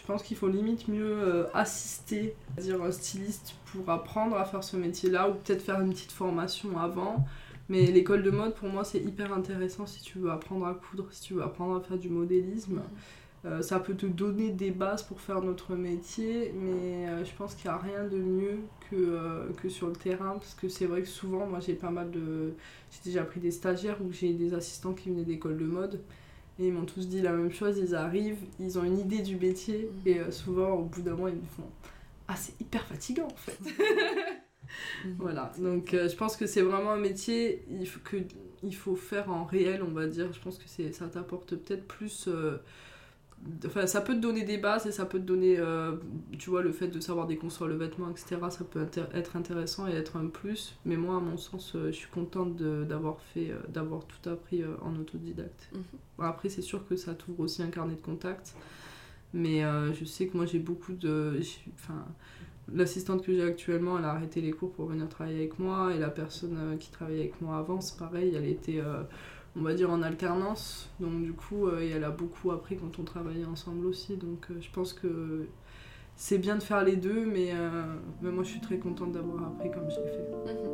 Je 0.00 0.06
pense 0.06 0.22
qu'il 0.22 0.36
faut 0.36 0.48
limite 0.48 0.88
mieux 0.88 1.12
euh, 1.12 1.44
assister, 1.52 2.34
dire 2.58 2.82
un 2.82 2.90
styliste 2.90 3.54
pour 3.66 3.88
apprendre 3.90 4.36
à 4.36 4.44
faire 4.44 4.64
ce 4.64 4.76
métier-là 4.76 5.28
ou 5.28 5.34
peut-être 5.34 5.62
faire 5.62 5.80
une 5.80 5.90
petite 5.90 6.12
formation 6.12 6.78
avant. 6.78 7.24
Mais 7.68 7.86
l'école 7.86 8.22
de 8.22 8.30
mode, 8.30 8.54
pour 8.54 8.68
moi, 8.68 8.82
c'est 8.82 8.98
hyper 8.98 9.32
intéressant 9.32 9.86
si 9.86 10.02
tu 10.02 10.18
veux 10.18 10.30
apprendre 10.30 10.66
à 10.66 10.74
coudre, 10.74 11.06
si 11.10 11.22
tu 11.22 11.34
veux 11.34 11.42
apprendre 11.42 11.76
à 11.76 11.80
faire 11.80 11.98
du 11.98 12.08
modélisme. 12.08 12.80
Euh, 13.44 13.62
ça 13.62 13.78
peut 13.78 13.94
te 13.94 14.06
donner 14.06 14.50
des 14.50 14.70
bases 14.70 15.02
pour 15.02 15.20
faire 15.20 15.42
notre 15.42 15.74
métier, 15.74 16.52
mais 16.56 17.08
euh, 17.08 17.24
je 17.24 17.32
pense 17.34 17.54
qu'il 17.54 17.70
n'y 17.70 17.76
a 17.76 17.78
rien 17.78 18.04
de 18.04 18.18
mieux 18.18 18.58
que, 18.90 19.50
que 19.62 19.68
sur 19.68 19.86
le 19.86 19.94
terrain, 19.94 20.32
parce 20.32 20.54
que 20.54 20.68
c'est 20.68 20.86
vrai 20.86 21.02
que 21.02 21.08
souvent, 21.08 21.46
moi 21.46 21.60
j'ai 21.60 21.74
pas 21.74 21.90
mal 21.90 22.10
de... 22.10 22.54
J'ai 22.90 23.10
déjà 23.10 23.22
pris 23.22 23.40
des 23.40 23.50
stagiaires 23.50 23.98
ou 24.02 24.12
j'ai 24.12 24.32
des 24.32 24.52
assistants 24.52 24.92
qui 24.92 25.10
venaient 25.10 25.24
d'école 25.24 25.56
de 25.56 25.64
mode, 25.64 26.00
et 26.60 26.66
ils 26.66 26.72
m'ont 26.72 26.84
tous 26.84 27.08
dit 27.08 27.22
la 27.22 27.32
même 27.32 27.50
chose, 27.50 27.78
ils 27.78 27.94
arrivent, 27.94 28.44
ils 28.60 28.78
ont 28.78 28.84
une 28.84 28.98
idée 28.98 29.22
du 29.22 29.36
métier, 29.36 29.90
mm. 30.04 30.08
et 30.08 30.20
euh, 30.20 30.30
souvent 30.30 30.70
au 30.72 30.84
bout 30.84 31.02
d'un 31.02 31.14
mois 31.14 31.30
ils 31.30 31.36
me 31.36 31.46
font 31.56 31.68
Ah 32.28 32.36
c'est 32.36 32.60
hyper 32.60 32.84
fatigant 32.86 33.26
en 33.26 33.36
fait. 33.36 33.58
Voilà, 35.18 35.52
donc 35.58 35.94
euh, 35.94 36.08
je 36.08 36.16
pense 36.16 36.36
que 36.36 36.46
c'est 36.46 36.62
vraiment 36.62 36.92
un 36.92 36.98
métier 36.98 37.64
il 37.70 37.86
faut, 37.86 38.00
que, 38.00 38.16
il 38.62 38.74
faut 38.74 38.96
faire 38.96 39.30
en 39.30 39.44
réel, 39.44 39.82
on 39.82 39.90
va 39.90 40.06
dire. 40.06 40.32
Je 40.32 40.40
pense 40.40 40.58
que 40.58 40.68
ça 40.92 41.06
t'apporte 41.08 41.56
peut-être 41.56 41.86
plus... 41.86 42.28
Euh, 42.28 42.58
Enfin, 43.64 43.86
ça 43.86 44.02
peut 44.02 44.14
te 44.14 44.20
donner 44.20 44.44
des 44.44 44.58
bases 44.58 44.86
et 44.86 44.92
ça 44.92 45.06
peut 45.06 45.18
te 45.18 45.24
donner, 45.24 45.58
euh, 45.58 45.96
tu 46.38 46.50
vois, 46.50 46.62
le 46.62 46.72
fait 46.72 46.88
de 46.88 47.00
savoir 47.00 47.26
déconstruire 47.26 47.70
le 47.70 47.76
vêtement, 47.76 48.10
etc. 48.10 48.36
Ça 48.50 48.64
peut 48.64 48.86
être 49.14 49.36
intéressant 49.36 49.88
et 49.88 49.92
être 49.92 50.18
un 50.18 50.26
plus. 50.26 50.76
Mais 50.84 50.96
moi, 50.96 51.16
à 51.16 51.20
mon 51.20 51.38
sens, 51.38 51.74
euh, 51.74 51.86
je 51.86 51.96
suis 51.96 52.10
contente 52.10 52.56
d'avoir 52.56 53.18
fait, 53.32 53.50
euh, 53.50 53.58
d'avoir 53.68 54.04
tout 54.04 54.28
appris 54.28 54.62
en 54.82 54.94
autodidacte. 54.96 55.70
Mhm. 55.72 55.82
après, 56.24 56.50
c'est 56.50 56.62
sûr 56.62 56.86
que 56.86 56.96
ça 56.96 57.14
t'ouvre 57.14 57.40
aussi 57.40 57.62
un 57.62 57.70
carnet 57.70 57.94
de 57.94 58.02
contact. 58.02 58.54
Mais 59.32 59.62
je 59.94 60.04
sais 60.04 60.26
que 60.26 60.36
moi, 60.36 60.44
j'ai 60.44 60.58
beaucoup 60.58 60.92
de. 60.92 61.40
Enfin, 61.74 62.04
l'assistante 62.74 63.24
que 63.24 63.32
j'ai 63.32 63.44
actuellement, 63.44 63.96
elle 63.98 64.04
a 64.04 64.10
arrêté 64.10 64.40
les 64.40 64.50
cours 64.50 64.72
pour 64.72 64.86
venir 64.86 65.08
travailler 65.08 65.38
avec 65.38 65.58
moi. 65.58 65.94
Et 65.94 65.98
la 65.98 66.10
personne 66.10 66.76
qui 66.78 66.90
travaillait 66.90 67.20
avec 67.20 67.40
moi 67.40 67.56
avant, 67.58 67.80
c'est 67.80 67.96
pareil, 67.96 68.34
elle 68.34 68.46
était 68.46 68.82
on 69.60 69.64
va 69.64 69.74
dire 69.74 69.90
en 69.90 70.02
alternance. 70.02 70.88
Donc 70.98 71.22
du 71.22 71.32
coup, 71.32 71.66
euh, 71.66 71.90
elle 71.94 72.04
a 72.04 72.10
beaucoup 72.10 72.50
appris 72.50 72.76
quand 72.76 72.98
on 72.98 73.04
travaillait 73.04 73.44
ensemble 73.44 73.86
aussi. 73.86 74.16
Donc 74.16 74.46
euh, 74.50 74.54
je 74.60 74.70
pense 74.70 74.92
que 74.92 75.46
c'est 76.16 76.38
bien 76.38 76.56
de 76.56 76.62
faire 76.62 76.82
les 76.82 76.96
deux, 76.96 77.26
mais, 77.26 77.50
euh, 77.52 77.96
mais 78.22 78.30
moi 78.30 78.42
je 78.42 78.50
suis 78.50 78.60
très 78.60 78.78
contente 78.78 79.12
d'avoir 79.12 79.46
appris 79.48 79.70
comme 79.70 79.90
j'ai 79.90 79.96
fait. 79.96 80.30
Mhm. 80.46 80.70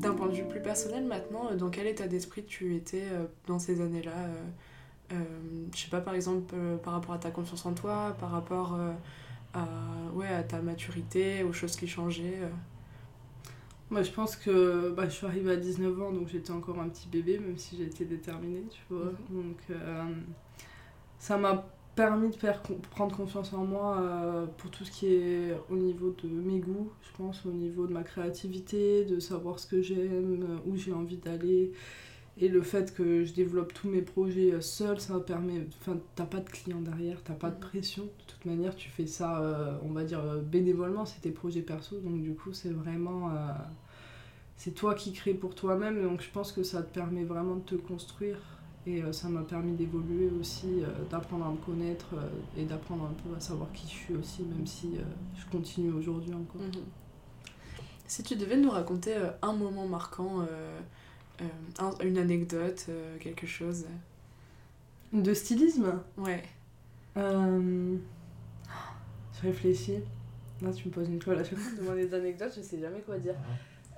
D'un 0.00 0.14
point 0.14 0.28
de 0.28 0.34
vue 0.34 0.46
plus 0.46 0.62
personnel 0.62 1.04
maintenant, 1.06 1.54
dans 1.56 1.70
quel 1.70 1.86
état 1.88 2.06
d'esprit 2.06 2.44
tu 2.44 2.76
étais 2.76 3.02
dans 3.48 3.58
ces 3.58 3.80
années-là 3.80 4.28
Je 5.10 5.76
sais 5.76 5.90
pas, 5.90 6.00
par 6.00 6.14
exemple, 6.14 6.54
par 6.84 6.92
rapport 6.92 7.16
à 7.16 7.18
ta 7.18 7.32
confiance 7.32 7.66
en 7.66 7.74
toi, 7.74 8.16
par 8.20 8.30
rapport 8.30 8.78
à, 9.54 9.66
ouais, 10.14 10.28
à 10.28 10.44
ta 10.44 10.62
maturité, 10.62 11.42
aux 11.42 11.52
choses 11.52 11.74
qui 11.74 11.88
changeaient 11.88 12.48
moi, 13.90 14.02
je 14.02 14.10
pense 14.10 14.36
que 14.36 14.90
bah, 14.90 15.04
je 15.08 15.14
suis 15.14 15.26
arrivée 15.26 15.52
à 15.52 15.56
19 15.56 16.02
ans, 16.02 16.12
donc 16.12 16.28
j'étais 16.28 16.50
encore 16.50 16.78
un 16.80 16.88
petit 16.88 17.08
bébé, 17.08 17.38
même 17.38 17.56
si 17.56 17.76
j'étais 17.76 18.04
déterminée, 18.04 18.64
tu 18.70 18.80
vois. 18.90 19.06
Mhm. 19.06 19.42
Donc, 19.42 19.56
euh, 19.70 20.04
ça 21.18 21.38
m'a 21.38 21.66
permis 21.96 22.30
de 22.30 22.36
faire 22.36 22.62
prendre 22.90 23.16
confiance 23.16 23.52
en 23.52 23.64
moi 23.64 23.98
euh, 23.98 24.46
pour 24.58 24.70
tout 24.70 24.84
ce 24.84 24.90
qui 24.90 25.14
est 25.14 25.56
au 25.70 25.76
niveau 25.76 26.14
de 26.22 26.28
mes 26.28 26.60
goûts, 26.60 26.92
je 27.02 27.16
pense, 27.16 27.44
au 27.46 27.50
niveau 27.50 27.86
de 27.86 27.92
ma 27.92 28.02
créativité, 28.02 29.04
de 29.04 29.18
savoir 29.18 29.58
ce 29.58 29.66
que 29.66 29.82
j'aime, 29.82 30.60
où 30.66 30.76
j'ai 30.76 30.92
envie 30.92 31.16
d'aller. 31.16 31.72
Et 32.40 32.48
le 32.48 32.62
fait 32.62 32.94
que 32.94 33.24
je 33.24 33.32
développe 33.32 33.74
tous 33.74 33.88
mes 33.88 34.02
projets 34.02 34.52
euh, 34.52 34.60
seul, 34.60 35.00
ça 35.00 35.18
permet. 35.20 35.66
Enfin, 35.80 35.98
t'as 36.14 36.24
pas 36.24 36.40
de 36.40 36.48
client 36.48 36.80
derrière, 36.80 37.22
t'as 37.22 37.34
pas 37.34 37.50
de 37.50 37.58
pression. 37.58 38.04
De 38.04 38.24
toute 38.26 38.44
manière, 38.44 38.76
tu 38.76 38.88
fais 38.88 39.06
ça, 39.06 39.40
euh, 39.40 39.76
on 39.82 39.90
va 39.90 40.04
dire, 40.04 40.22
bénévolement, 40.42 41.04
c'est 41.04 41.20
tes 41.20 41.30
projets 41.32 41.62
perso. 41.62 41.98
Donc, 42.00 42.22
du 42.22 42.34
coup, 42.34 42.52
c'est 42.52 42.72
vraiment. 42.72 43.30
c'est 44.56 44.72
toi 44.72 44.94
qui 44.94 45.12
crées 45.12 45.34
pour 45.34 45.54
toi-même. 45.54 46.02
Donc, 46.02 46.22
je 46.22 46.30
pense 46.30 46.52
que 46.52 46.62
ça 46.62 46.82
te 46.82 46.92
permet 46.94 47.24
vraiment 47.24 47.56
de 47.56 47.62
te 47.62 47.74
construire 47.74 48.38
et 48.88 49.02
euh, 49.02 49.12
ça 49.12 49.28
m'a 49.28 49.42
permis 49.42 49.72
d'évoluer 49.72 50.30
aussi, 50.40 50.82
euh, 50.82 50.86
d'apprendre 51.10 51.44
à 51.44 51.50
me 51.50 51.56
connaître 51.56 52.06
euh, 52.14 52.28
et 52.56 52.64
d'apprendre 52.64 53.04
un 53.04 53.22
peu 53.22 53.36
à 53.36 53.40
savoir 53.40 53.70
qui 53.72 53.86
je 53.86 53.92
suis 53.92 54.14
aussi, 54.14 54.42
même 54.42 54.66
si 54.66 54.96
je 55.36 55.50
continue 55.50 55.92
aujourd'hui 55.92 56.32
encore. 56.32 56.62
Mhm. 56.62 56.84
Si 58.06 58.22
tu 58.22 58.36
devais 58.36 58.56
nous 58.56 58.70
raconter 58.70 59.14
un 59.42 59.52
moment 59.52 59.86
marquant, 59.86 60.46
une 62.02 62.18
anecdote, 62.18 62.86
quelque 63.20 63.46
chose. 63.46 63.86
De 65.12 65.32
stylisme? 65.34 66.02
Ouais. 66.16 66.42
Je 67.16 67.98
réfléchis. 69.42 70.00
Là, 70.60 70.72
tu 70.72 70.88
me 70.88 70.92
poses 70.92 71.08
une 71.08 71.20
toile 71.20 71.38
à 71.38 71.44
chaque 71.44 71.58
fois 71.58 71.94
de 71.94 72.06
des 72.06 72.14
anecdotes, 72.14 72.52
je 72.56 72.62
sais 72.62 72.80
jamais 72.80 73.00
quoi 73.00 73.18
dire. 73.18 73.36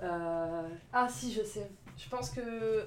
Ah, 0.01 1.07
si, 1.09 1.31
je 1.33 1.43
sais. 1.43 1.67
Je 1.97 2.09
pense 2.09 2.29
que 2.31 2.85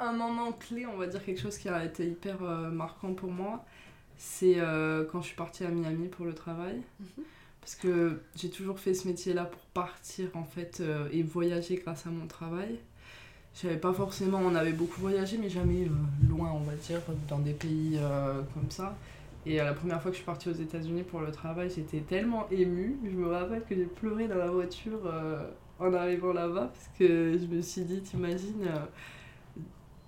un 0.00 0.12
moment 0.12 0.52
clé, 0.52 0.86
on 0.86 0.96
va 0.96 1.06
dire 1.06 1.24
quelque 1.24 1.40
chose 1.40 1.58
qui 1.58 1.68
a 1.68 1.84
été 1.84 2.06
hyper 2.06 2.42
euh, 2.42 2.70
marquant 2.70 3.14
pour 3.14 3.30
moi, 3.30 3.64
c'est 4.16 4.54
euh, 4.56 5.04
quand 5.04 5.20
je 5.20 5.28
suis 5.28 5.36
partie 5.36 5.64
à 5.64 5.68
Miami 5.68 6.08
pour 6.08 6.24
le 6.24 6.34
travail. 6.34 6.82
Mhm. 6.98 7.24
Parce 7.60 7.74
que 7.74 8.22
j'ai 8.34 8.48
toujours 8.50 8.80
fait 8.80 8.94
ce 8.94 9.06
métier-là 9.06 9.44
pour 9.44 9.60
partir 9.60 10.30
en 10.34 10.44
fait 10.44 10.80
euh, 10.80 11.08
et 11.12 11.22
voyager 11.22 11.76
grâce 11.76 12.06
à 12.06 12.10
mon 12.10 12.26
travail. 12.26 12.80
J'avais 13.54 13.76
pas 13.76 13.92
forcément, 13.92 14.38
on 14.38 14.54
avait 14.54 14.72
beaucoup 14.72 15.00
voyagé, 15.00 15.36
mais 15.38 15.50
jamais 15.50 15.86
loin, 16.28 16.52
on 16.52 16.60
va 16.60 16.74
dire, 16.74 17.00
dans 17.28 17.40
des 17.40 17.52
pays 17.52 17.98
comme 18.54 18.70
ça. 18.70 18.96
Et 19.44 19.56
la 19.56 19.74
première 19.74 20.00
fois 20.00 20.10
que 20.10 20.16
je 20.16 20.22
suis 20.22 20.26
partie 20.26 20.48
aux 20.48 20.54
États-Unis 20.54 21.02
pour 21.02 21.20
le 21.20 21.32
travail, 21.32 21.70
j'étais 21.74 22.00
tellement 22.00 22.48
émue. 22.50 22.96
Je 23.04 23.16
me 23.16 23.26
rappelle 23.26 23.62
que 23.68 23.74
j'ai 23.74 23.84
pleuré 23.84 24.28
dans 24.28 24.38
la 24.38 24.50
voiture 24.50 25.00
en 25.78 25.92
arrivant 25.92 26.32
là-bas 26.32 26.70
parce 26.72 26.90
que 26.98 27.38
je 27.38 27.46
me 27.46 27.60
suis 27.60 27.82
dit, 27.82 28.00
t'imagines 28.00 28.68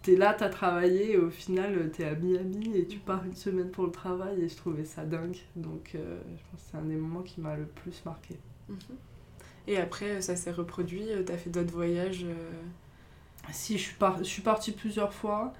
t'es 0.03 0.17
là, 0.17 0.35
t'as 0.35 0.49
travaillé, 0.49 1.13
et 1.13 1.17
au 1.17 1.31
final, 1.31 1.91
t'es 1.93 2.05
à 2.05 2.15
Miami 2.15 2.77
et 2.77 2.87
tu 2.87 2.99
pars 2.99 3.25
une 3.25 3.35
semaine 3.35 3.71
pour 3.71 3.87
le 3.87 3.93
travail, 3.93 4.43
et 4.43 4.49
je 4.49 4.57
trouvais 4.57 4.85
ça 4.85 5.05
dingue. 5.05 5.39
Donc, 5.57 5.93
euh, 5.95 6.21
je 6.37 6.43
pense 6.51 6.61
que 6.61 6.71
c'est 6.71 6.77
un 6.77 6.83
des 6.83 6.97
moments 6.97 7.23
qui 7.23 7.41
m'a 7.41 7.57
le 7.57 7.65
plus 7.65 8.05
marqué. 8.05 8.37
Mhm. 8.69 8.77
Et 9.69 9.77
après, 9.79 10.21
ça 10.21 10.35
s'est 10.35 10.51
reproduit 10.51 11.09
euh, 11.11 11.23
T'as 11.23 11.37
fait 11.37 11.51
d'autres 11.51 11.73
voyages 11.73 12.25
euh 12.25 12.51
Si, 13.51 13.77
je 13.77 13.83
suis, 13.83 13.95
par... 13.95 14.19
je 14.19 14.25
suis 14.25 14.43
partie 14.43 14.73
plusieurs 14.73 15.13
fois. 15.13 15.53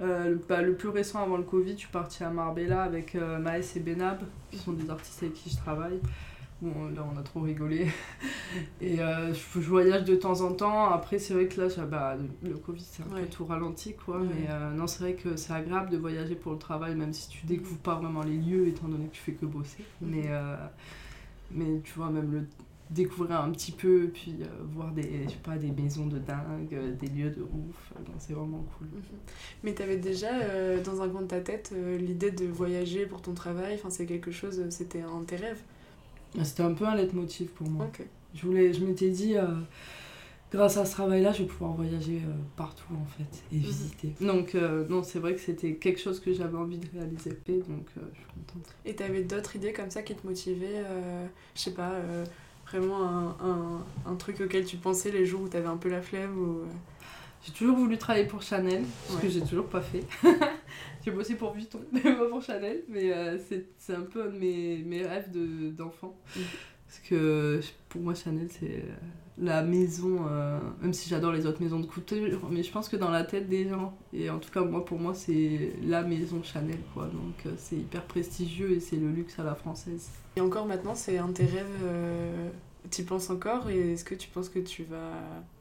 le, 0.00 0.40
bah, 0.48 0.62
le 0.62 0.74
plus 0.74 0.88
récent 0.88 1.22
avant 1.22 1.36
le 1.36 1.44
Covid, 1.44 1.72
je 1.72 1.78
suis 1.78 1.88
partie 1.88 2.24
à 2.24 2.30
Marbella 2.30 2.82
avec 2.82 3.14
Maës 3.14 3.76
et 3.76 3.80
Benab, 3.80 4.20
qui 4.50 4.58
sont 4.58 4.72
des 4.72 4.90
artistes 4.90 5.22
avec 5.22 5.34
qui 5.34 5.50
je 5.50 5.56
travaille. 5.56 6.00
Bon, 6.62 6.88
là, 6.94 7.06
on 7.10 7.18
a 7.18 7.22
trop 7.22 7.40
rigolé. 7.40 7.86
Et 8.82 9.00
euh, 9.00 9.32
je, 9.32 9.60
voyage 9.60 10.04
de 10.04 10.14
temps 10.14 10.42
en 10.42 10.52
temps. 10.52 10.90
Après, 10.90 11.18
c'est 11.18 11.32
vrai 11.32 11.46
que 11.46 11.58
là, 11.58 11.68
bah, 11.86 12.16
le, 12.42 12.54
Covid, 12.56 12.84
c'est 12.86 13.02
un 13.02 13.06
peu 13.06 13.26
tout 13.26 13.46
ralenti, 13.46 13.94
quoi. 13.94 14.18
Mais 14.18 14.50
euh, 14.50 14.70
non, 14.72 14.86
c'est 14.86 15.00
vrai 15.00 15.14
que 15.14 15.36
c'est 15.36 15.54
agréable 15.54 15.90
de 15.90 15.96
voyager 15.96 16.34
pour 16.34 16.52
le 16.52 16.58
travail, 16.58 16.94
même 16.94 17.14
si 17.14 17.30
tu 17.30 17.46
découvres 17.46 17.78
pas 17.78 17.94
vraiment 17.94 18.22
les 18.22 18.36
lieux, 18.36 18.68
étant 18.68 18.88
donné 18.88 19.06
que 19.06 19.14
tu 19.14 19.22
fais 19.22 19.32
que 19.32 19.46
bosser. 19.46 19.84
Mhm. 20.02 20.10
Mais, 20.10 20.24
euh, 20.28 20.56
mais 21.50 21.80
tu 21.82 21.94
vois, 21.94 22.10
même 22.10 22.30
le 22.30 22.44
découvrir 22.90 23.40
un 23.40 23.50
petit 23.52 23.72
peu, 23.72 24.10
puis 24.12 24.36
voir 24.72 24.92
des, 24.92 25.24
je 25.24 25.30
sais 25.30 25.36
pas, 25.42 25.56
des 25.56 25.70
maisons 25.70 26.06
de 26.06 26.18
dingue, 26.18 26.96
des 26.98 27.06
lieux 27.06 27.30
de 27.30 27.42
ouf. 27.42 27.92
c'est 28.18 28.32
vraiment 28.32 28.64
cool. 28.76 28.88
Mhm. 28.88 29.02
Mais 29.62 29.74
tu 29.74 29.82
avais 29.82 29.96
déjà, 29.96 30.30
dans 30.84 31.00
un 31.00 31.08
coin 31.08 31.22
de 31.22 31.28
ta 31.28 31.40
tête, 31.40 31.72
l'idée 31.98 32.32
de 32.32 32.46
voyager 32.46 33.06
pour 33.06 33.22
ton 33.22 33.32
travail? 33.32 33.74
Enfin, 33.74 33.90
c'est 33.90 34.06
quelque 34.06 34.32
chose, 34.32 34.60
c'était 34.70 35.02
un 35.02 35.20
de 35.20 35.24
tes 35.26 35.36
rêves? 35.36 35.62
Ah, 36.38 36.44
c'était 36.44 36.62
un 36.62 36.74
peu 36.74 36.84
un 36.84 36.94
leitmotiv 36.94 37.48
pour 37.48 37.68
moi. 37.68 37.90
Je, 38.34 38.46
voulais, 38.46 38.72
je 38.72 38.84
m'étais 38.84 39.10
dit, 39.10 39.36
euh, 39.36 39.46
grâce 40.52 40.76
à 40.76 40.84
ce 40.84 40.92
travail-là, 40.92 41.32
je 41.32 41.42
vais 41.42 41.48
pouvoir 41.48 41.72
voyager 41.72 42.18
euh, 42.18 42.32
partout 42.56 42.94
en 42.94 43.06
fait 43.06 43.42
et 43.52 43.56
mhm. 43.56 43.62
visiter. 43.62 44.12
Donc, 44.20 44.54
euh, 44.54 44.86
non, 44.88 45.02
c'est 45.02 45.18
vrai 45.18 45.34
que 45.34 45.40
c'était 45.40 45.74
quelque 45.74 46.00
chose 46.00 46.20
que 46.20 46.32
j'avais 46.32 46.56
envie 46.56 46.78
de 46.78 46.86
réaliser, 46.94 47.30
donc 47.68 47.88
je 47.96 48.18
suis 48.18 48.26
contente. 48.34 48.74
Et 48.84 48.94
tu 48.94 49.02
avais 49.02 49.22
d'autres 49.22 49.56
idées 49.56 49.72
comme 49.72 49.90
ça 49.90 50.02
qui 50.02 50.14
te 50.14 50.26
motivaient 50.26 50.84
Je 51.54 51.60
sais 51.60 51.74
pas, 51.74 51.94
vraiment 52.70 53.02
un, 53.02 53.36
un, 53.40 53.84
un, 54.06 54.14
truc 54.16 54.40
auquel 54.40 54.64
tu 54.64 54.76
pensais 54.76 55.10
les 55.10 55.26
jours 55.26 55.42
où 55.42 55.48
tu 55.48 55.56
avais 55.56 55.66
un 55.66 55.76
peu 55.76 55.88
la 55.88 56.02
flemme 56.02 56.38
ou... 56.38 56.62
J'ai 57.42 57.52
toujours 57.52 57.76
voulu 57.76 57.96
travailler 57.96 58.26
pour 58.26 58.42
Chanel, 58.42 58.84
ce 59.08 59.16
que 59.16 59.28
j'ai 59.28 59.40
toujours 59.40 59.66
pas 59.66 59.80
fait. 59.80 60.04
j'ai 61.04 61.10
bossé 61.10 61.36
pour 61.36 61.54
Vuitton, 61.54 61.80
mais 61.92 62.02
pas 62.02 62.28
pour 62.28 62.42
Chanel. 62.42 62.82
Mais 62.88 63.12
euh, 63.12 63.38
c'est 63.78 63.94
un 63.94 64.02
peu 64.02 64.24
un 64.24 64.26
de 64.26 64.38
mes, 64.38 64.78
mes 64.84 65.06
rêves 65.06 65.30
d'enfant. 65.74 66.14
Mm. 66.36 66.40
Parce 66.86 66.98
que 67.08 67.60
pour 67.88 68.02
moi, 68.02 68.14
Chanel, 68.14 68.48
c'est 68.50 68.66
euh, 68.66 68.94
la 69.40 69.62
maison, 69.62 70.26
euh, 70.28 70.58
même 70.82 70.92
si 70.92 71.08
j'adore 71.08 71.32
les 71.32 71.46
autres 71.46 71.62
maisons 71.62 71.80
de 71.80 71.86
couture, 71.86 72.40
mais 72.50 72.62
je 72.62 72.70
pense 72.70 72.88
que 72.88 72.96
dans 72.96 73.10
la 73.10 73.24
tête 73.24 73.48
des 73.48 73.68
gens, 73.68 73.96
et 74.12 74.30
en 74.30 74.38
tout 74.38 74.50
cas, 74.50 74.62
moi, 74.62 74.84
pour 74.84 74.98
moi, 74.98 75.14
c'est 75.14 75.72
la 75.82 76.02
maison 76.02 76.42
Chanel, 76.42 76.78
quoi. 76.94 77.04
Donc, 77.06 77.52
c'est 77.56 77.76
hyper 77.76 78.02
prestigieux 78.04 78.72
et 78.72 78.80
c'est 78.80 78.96
le 78.96 79.10
luxe 79.10 79.38
à 79.38 79.44
la 79.44 79.54
française. 79.54 80.10
Et 80.36 80.40
encore 80.40 80.66
maintenant, 80.66 80.94
c'est 80.94 81.18
un 81.18 81.28
de 81.28 81.32
tes 81.32 81.46
rêves 81.46 82.52
tu 82.90 83.02
penses 83.02 83.30
encore? 83.30 83.68
Et 83.68 83.92
est-ce 83.92 84.04
que 84.04 84.14
tu 84.14 84.28
penses 84.28 84.48
que 84.48 84.58
tu 84.58 84.84
vas 84.84 85.12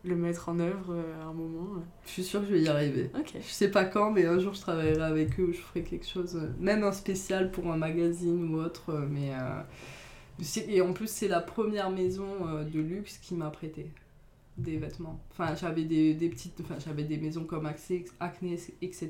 le 0.03 0.15
mettre 0.15 0.49
en 0.49 0.59
œuvre 0.59 0.93
euh, 0.93 1.21
à 1.23 1.27
un 1.27 1.33
moment? 1.33 1.67
Je 2.05 2.11
suis 2.11 2.23
sûre 2.23 2.41
que 2.41 2.47
je 2.47 2.53
vais 2.53 2.61
y 2.61 2.67
arriver. 2.67 3.09
Ok. 3.17 3.33
Je 3.35 3.51
sais 3.51 3.69
pas 3.69 3.85
quand, 3.85 4.11
mais 4.11 4.25
un 4.25 4.39
jour 4.39 4.53
je 4.53 4.61
travaillerai 4.61 5.03
avec 5.03 5.39
eux 5.39 5.43
ou 5.49 5.53
je 5.53 5.59
ferai 5.59 5.83
quelque 5.83 6.07
chose, 6.07 6.35
euh, 6.35 6.47
même 6.59 6.83
un 6.83 6.91
spécial 6.91 7.51
pour 7.51 7.71
un 7.71 7.77
magazine 7.77 8.53
ou 8.53 8.59
autre. 8.59 8.91
Euh, 8.91 9.05
mais 9.09 9.31
et 10.67 10.81
en 10.81 10.93
plus, 10.93 11.09
c'est 11.09 11.27
la 11.27 11.41
première 11.41 11.89
maison 11.89 12.27
de 12.63 12.79
luxe 12.79 13.17
qui 13.17 13.35
m'a 13.35 13.49
prêté 13.49 13.87
des 14.57 14.77
vêtements. 14.77 15.19
Enfin, 15.31 15.55
j'avais 15.55 15.83
des, 15.83 16.13
des 16.13 16.29
petites, 16.29 16.59
enfin, 16.61 16.75
j'avais 16.79 17.03
des 17.03 17.17
maisons 17.17 17.43
comme 17.43 17.65
Acne, 17.65 18.57
etc. 18.81 19.09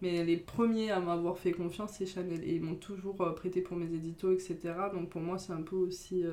Mais 0.00 0.24
les 0.24 0.36
premiers 0.36 0.90
à 0.90 1.00
m'avoir 1.00 1.38
fait 1.38 1.52
confiance, 1.52 1.92
c'est 1.98 2.06
Chanel. 2.06 2.42
Et 2.44 2.54
ils 2.54 2.62
m'ont 2.62 2.76
toujours 2.76 3.16
prêté 3.34 3.60
pour 3.60 3.76
mes 3.76 3.86
éditos, 3.86 4.32
etc. 4.32 4.56
Donc 4.92 5.10
pour 5.10 5.20
moi, 5.20 5.38
c'est 5.38 5.52
un 5.52 5.62
peu 5.62 5.76
aussi 5.76 6.24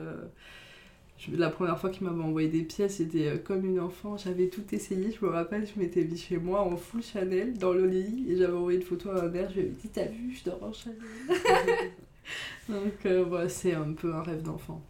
la 1.31 1.49
première 1.49 1.79
fois 1.79 1.89
qu'il 1.89 2.05
m'avait 2.05 2.21
envoyé 2.21 2.49
des 2.49 2.63
pièces, 2.63 3.01
euh, 3.15 3.37
comme 3.37 3.65
une 3.65 3.79
enfant. 3.79 4.17
J'avais 4.17 4.47
tout 4.47 4.63
essayé. 4.71 5.11
Je 5.11 5.25
me 5.25 5.31
rappelle, 5.31 5.65
je 5.65 5.79
m'étais 5.79 6.03
mis 6.03 6.17
chez 6.17 6.37
moi 6.37 6.61
en 6.61 6.77
full 6.77 7.01
Chanel 7.01 7.57
dans 7.57 7.73
le 7.73 7.87
lit 7.87 8.25
et 8.29 8.37
j'avais 8.37 8.53
envoyé 8.53 8.79
une 8.79 8.85
photo 8.85 9.09
à 9.09 9.23
ma 9.23 9.29
mère. 9.29 9.49
Je 9.49 9.55
lui 9.55 9.61
avais 9.61 9.69
dit 9.71 9.89
T'as 9.89 10.05
vu, 10.05 10.35
je 10.35 10.43
dors 10.43 10.63
en 10.63 10.73
Chanel. 10.73 10.99
Donc, 12.69 13.05
euh, 13.05 13.23
voilà, 13.23 13.49
c'est 13.49 13.73
un 13.73 13.93
peu 13.93 14.13
un 14.13 14.21
rêve 14.23 14.41
d'enfant. 14.41 14.81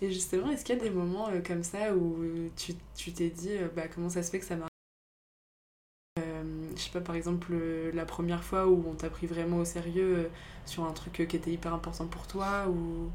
Et 0.00 0.10
justement, 0.10 0.50
est-ce 0.50 0.64
qu'il 0.64 0.76
y 0.76 0.80
a 0.80 0.82
des 0.82 0.90
moments 0.90 1.28
euh, 1.28 1.40
comme 1.40 1.62
ça 1.62 1.94
où 1.94 2.18
tu, 2.56 2.74
tu 2.96 3.12
t'es 3.12 3.30
dit 3.30 3.56
bah, 3.74 3.88
Comment 3.92 4.08
ça 4.08 4.22
se 4.22 4.30
fait 4.30 4.38
que 4.38 4.44
ça 4.44 4.56
marche 4.56 4.68
je 6.76 6.82
sais 6.82 6.90
pas, 6.90 7.00
par 7.00 7.16
exemple, 7.16 7.54
la 7.92 8.04
première 8.04 8.44
fois 8.44 8.68
où 8.68 8.84
on 8.88 8.94
t'a 8.94 9.10
pris 9.10 9.26
vraiment 9.26 9.56
au 9.58 9.64
sérieux 9.64 10.30
sur 10.64 10.84
un 10.84 10.92
truc 10.92 11.26
qui 11.28 11.36
était 11.36 11.50
hyper 11.50 11.74
important 11.74 12.06
pour 12.06 12.28
toi 12.28 12.68
ou... 12.68 13.10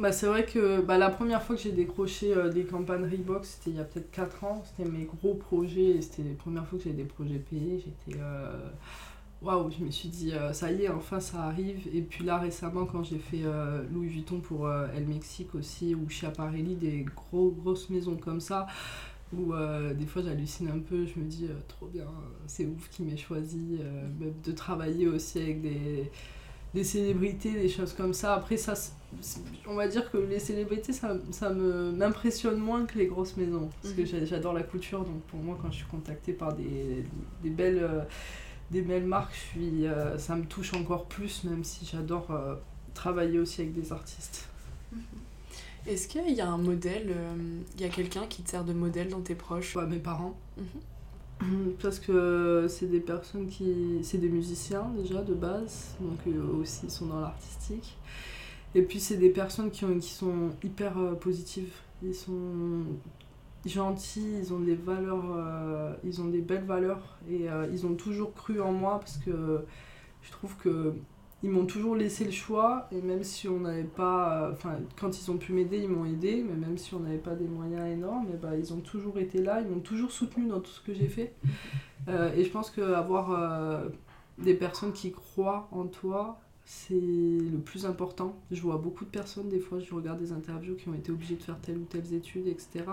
Bah, 0.00 0.12
c'est 0.12 0.26
vrai 0.26 0.46
que 0.46 0.80
bah, 0.80 0.96
la 0.96 1.10
première 1.10 1.42
fois 1.42 1.56
que 1.56 1.62
j'ai 1.62 1.72
décroché 1.72 2.32
euh, 2.34 2.48
des 2.48 2.64
campagnes 2.64 3.04
Reebok, 3.04 3.44
c'était 3.44 3.70
il 3.70 3.76
y 3.76 3.80
a 3.80 3.84
peut-être 3.84 4.10
4 4.10 4.44
ans. 4.44 4.62
C'était 4.64 4.88
mes 4.88 5.04
gros 5.04 5.34
projets 5.34 6.00
c'était 6.00 6.22
les 6.22 6.34
premières 6.34 6.66
fois 6.66 6.78
que 6.78 6.84
j'ai 6.84 6.92
des 6.92 7.04
projets 7.04 7.38
payés. 7.38 7.84
J'étais. 7.84 8.18
Euh, 8.18 8.70
waouh, 9.42 9.70
je 9.70 9.84
me 9.84 9.90
suis 9.90 10.08
dit, 10.08 10.32
euh, 10.32 10.52
ça 10.52 10.70
y 10.70 10.84
est, 10.84 10.88
enfin 10.88 11.20
ça 11.20 11.42
arrive. 11.44 11.88
Et 11.92 12.02
puis 12.02 12.24
là, 12.24 12.38
récemment, 12.38 12.86
quand 12.86 13.02
j'ai 13.04 13.18
fait 13.18 13.42
Louis 13.92 14.08
Vuitton 14.08 14.40
pour 14.40 14.70
El 14.70 15.06
Mexique 15.06 15.54
aussi, 15.54 15.94
ou 15.94 16.08
Schiaparelli, 16.08 16.74
des 16.74 17.04
gros, 17.04 17.50
grosses 17.50 17.90
maisons 17.90 18.16
comme 18.16 18.40
ça, 18.40 18.66
où 19.32 19.52
des 19.94 20.06
fois 20.06 20.22
j'hallucine 20.22 20.68
un 20.68 20.80
peu, 20.80 21.06
je 21.06 21.20
me 21.20 21.24
dis, 21.24 21.48
trop 21.68 21.86
bien, 21.86 22.06
c'est 22.46 22.66
ouf 22.66 22.88
qui 22.90 23.02
m'ait 23.02 23.16
choisi. 23.16 23.78
même 24.18 24.34
de 24.44 24.52
travailler 24.52 25.08
aussi 25.08 25.38
avec 25.38 25.62
des 25.62 26.10
des 26.74 26.84
célébrités, 26.84 27.52
des 27.52 27.68
choses 27.68 27.92
comme 27.92 28.14
ça. 28.14 28.34
Après, 28.34 28.56
ça, 28.56 28.74
on 29.66 29.74
va 29.74 29.88
dire 29.88 30.10
que 30.10 30.18
les 30.18 30.38
célébrités, 30.38 30.92
ça, 30.92 31.16
ça 31.30 31.50
m'impressionne 31.50 32.58
moins 32.58 32.86
que 32.86 32.98
les 32.98 33.06
grosses 33.06 33.36
maisons. 33.36 33.68
Parce 33.82 33.94
que 33.94 34.02
mhm. 34.02 34.26
j'adore 34.26 34.52
la 34.52 34.62
couture, 34.62 35.00
donc 35.00 35.20
pour 35.22 35.40
moi, 35.40 35.58
quand 35.60 35.70
je 35.70 35.78
suis 35.78 35.86
contactée 35.86 36.32
par 36.32 36.54
des, 36.54 37.04
des 37.42 37.50
belles, 37.50 37.82
euh, 37.82 38.02
des 38.70 38.82
belles 38.82 39.06
marques, 39.06 39.34
je 39.34 39.58
suis, 39.58 39.86
euh, 39.86 40.18
ça 40.18 40.36
me 40.36 40.44
touche 40.44 40.74
encore 40.74 41.06
plus, 41.06 41.44
même 41.44 41.64
si 41.64 41.84
j'adore 41.84 42.30
euh, 42.30 42.54
travailler 42.94 43.38
aussi 43.38 43.62
avec 43.62 43.74
des 43.74 43.92
artistes. 43.92 44.48
Mhm. 44.92 45.00
Est-ce 45.86 46.08
qu'il 46.08 46.30
y 46.30 46.40
a 46.40 46.48
un 46.48 46.58
modèle, 46.58 47.14
il 47.74 47.80
y 47.80 47.84
a 47.84 47.88
quelqu'un 47.88 48.26
qui 48.26 48.42
te 48.42 48.50
sert 48.50 48.64
de 48.64 48.74
modèle 48.74 49.08
dans 49.08 49.22
tes 49.22 49.34
proches? 49.34 49.76
Mes 49.76 49.98
parents. 49.98 50.38
Mhm. 50.58 51.74
Parce 51.80 51.98
que 51.98 52.66
c'est 52.68 52.90
des 52.90 53.00
personnes 53.00 53.48
qui. 53.48 54.00
C'est 54.02 54.18
des 54.18 54.28
musiciens 54.28 54.90
déjà 54.96 55.22
de 55.22 55.32
base, 55.32 55.94
donc 56.00 56.18
eux 56.26 56.42
aussi 56.60 56.80
ils 56.84 56.90
sont 56.90 57.06
dans 57.06 57.20
l'artistique. 57.20 57.96
Et 58.74 58.82
puis 58.82 59.00
c'est 59.00 59.16
des 59.16 59.30
personnes 59.30 59.70
qui, 59.70 59.84
ont, 59.84 59.98
qui 59.98 60.10
sont 60.10 60.50
hyper 60.62 60.96
euh, 60.98 61.14
positives. 61.14 61.72
Ils 62.02 62.14
sont 62.14 62.82
gentils, 63.66 64.38
ils 64.38 64.52
ont 64.52 64.60
des 64.60 64.74
valeurs, 64.74 65.24
euh, 65.36 65.94
ils 66.04 66.20
ont 66.20 66.26
des 66.26 66.40
belles 66.40 66.64
valeurs 66.64 67.18
et 67.28 67.48
euh, 67.50 67.68
ils 67.72 67.86
ont 67.86 67.94
toujours 67.94 68.32
cru 68.34 68.60
en 68.60 68.72
moi 68.72 68.98
parce 68.98 69.18
que 69.18 69.64
je 70.22 70.30
trouve 70.30 70.56
que 70.56 70.94
ils 71.42 71.50
m'ont 71.50 71.64
toujours 71.64 71.96
laissé 71.96 72.24
le 72.24 72.30
choix 72.30 72.86
et 72.92 73.00
même 73.00 73.22
si 73.22 73.48
on 73.48 73.60
n'avait 73.60 73.84
pas 73.84 74.50
enfin 74.52 74.78
quand 74.98 75.18
ils 75.18 75.30
ont 75.30 75.38
pu 75.38 75.54
m'aider 75.54 75.78
ils 75.78 75.88
m'ont 75.88 76.04
aidé 76.04 76.44
mais 76.46 76.54
même 76.54 76.76
si 76.76 76.94
on 76.94 77.00
n'avait 77.00 77.16
pas 77.16 77.34
des 77.34 77.46
moyens 77.46 77.88
énormes 77.88 78.26
bah, 78.42 78.56
ils 78.58 78.74
ont 78.74 78.80
toujours 78.80 79.18
été 79.18 79.40
là 79.42 79.62
ils 79.62 79.66
m'ont 79.66 79.80
toujours 79.80 80.10
soutenu 80.10 80.48
dans 80.48 80.60
tout 80.60 80.70
ce 80.70 80.82
que 80.82 80.92
j'ai 80.92 81.08
fait 81.08 81.32
et 82.08 82.44
je 82.44 82.50
pense 82.50 82.70
qu'avoir 82.70 83.82
des 84.36 84.52
personnes 84.52 84.92
qui 84.92 85.12
croient 85.12 85.68
en 85.72 85.86
toi 85.86 86.38
c'est 86.70 86.94
le 86.94 87.58
plus 87.58 87.84
important. 87.84 88.36
Je 88.52 88.60
vois 88.60 88.76
beaucoup 88.76 89.04
de 89.04 89.10
personnes, 89.10 89.48
des 89.48 89.58
fois, 89.58 89.80
je 89.80 89.92
regarde 89.92 90.20
des 90.20 90.30
interviews 90.30 90.76
qui 90.76 90.88
ont 90.88 90.94
été 90.94 91.10
obligées 91.10 91.34
de 91.34 91.42
faire 91.42 91.58
telle 91.60 91.78
ou 91.78 91.84
telle 91.84 92.14
étude, 92.14 92.46
etc. 92.46 92.84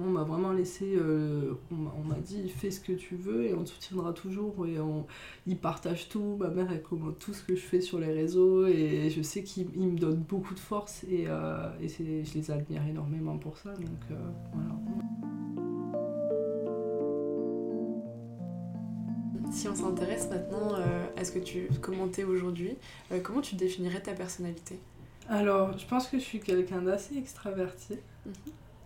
On 0.00 0.10
m'a 0.10 0.22
vraiment 0.22 0.52
laissé, 0.52 0.94
euh, 0.96 1.54
on 1.72 2.04
m'a 2.04 2.14
dit 2.20 2.48
fais 2.48 2.70
ce 2.70 2.78
que 2.78 2.92
tu 2.92 3.16
veux 3.16 3.46
et 3.46 3.54
on 3.54 3.64
te 3.64 3.70
soutiendra 3.70 4.12
toujours 4.12 4.64
et 4.64 4.78
on, 4.78 5.06
ils 5.46 5.58
partagent 5.58 6.08
tout, 6.08 6.36
ma 6.38 6.48
mère 6.50 6.68
elle 6.70 6.82
commente 6.82 7.18
tout 7.18 7.34
ce 7.34 7.42
que 7.42 7.56
je 7.56 7.60
fais 7.60 7.80
sur 7.80 7.98
les 7.98 8.12
réseaux 8.12 8.64
et 8.66 9.10
je 9.10 9.22
sais 9.22 9.42
qu'ils 9.42 9.66
me 9.66 9.98
donnent 9.98 10.22
beaucoup 10.22 10.54
de 10.54 10.60
force 10.60 11.02
et, 11.10 11.24
euh, 11.26 11.68
et 11.80 11.88
je 11.88 12.34
les 12.34 12.50
admire 12.52 12.86
énormément 12.86 13.38
pour 13.38 13.58
ça 13.58 13.70
donc 13.74 13.88
euh, 14.12 14.14
voilà. 14.52 14.70
Si 19.50 19.66
on 19.66 19.74
s'intéresse 19.74 20.28
maintenant 20.30 20.74
à 21.16 21.24
ce 21.24 21.32
que 21.32 21.38
tu 21.38 21.68
commentais 21.80 22.22
aujourd'hui, 22.22 22.76
comment 23.24 23.40
tu 23.40 23.56
définirais 23.56 24.00
ta 24.00 24.12
personnalité? 24.12 24.78
Alors, 25.28 25.76
je 25.76 25.86
pense 25.86 26.06
que 26.06 26.18
je 26.18 26.22
suis 26.22 26.40
quelqu'un 26.40 26.82
d'assez 26.82 27.16
extraverti. 27.16 27.94
Mhm. 28.26 28.32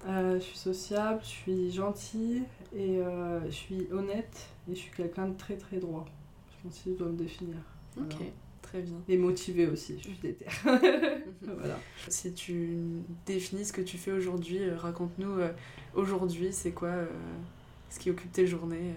Euh, 0.07 0.39
je 0.39 0.45
suis 0.45 0.59
sociable, 0.59 1.21
je 1.23 1.29
suis 1.29 1.71
gentille 1.71 2.43
et 2.75 2.99
je 3.47 3.51
suis 3.51 3.87
honnête 3.93 4.49
et 4.69 4.75
je 4.75 4.81
suis 4.81 4.91
quelqu'un 4.91 5.29
de 5.29 5.37
très 5.37 5.57
très 5.57 5.77
droit. 5.77 6.05
Je 6.51 6.69
pense 6.69 6.79
que 6.79 6.91
je 6.91 6.97
dois 6.97 7.09
me 7.09 7.17
définir. 7.17 7.57
Ok, 7.97 8.17
très 8.63 8.83
bien. 8.83 8.97
Et 9.09 9.17
motivé 9.17 9.67
aussi, 9.67 9.99
je 9.99 10.05
suis 10.05 10.19
déter. 10.23 10.47
voilà. 11.43 11.79
Si 12.09 12.33
tu 12.33 12.79
définis 13.27 13.65
ce 13.65 13.73
que 13.73 13.83
tu 13.83 13.99
fais 13.99 14.13
aujourd'hui, 14.13 14.71
raconte-nous 14.71 15.39
aujourd'hui, 15.95 16.53
c'est 16.53 16.73
quoi 16.73 16.93
ce 17.91 17.99
qui 17.99 18.11
occupe 18.11 18.33
tes 18.33 18.47
journées 18.47 18.95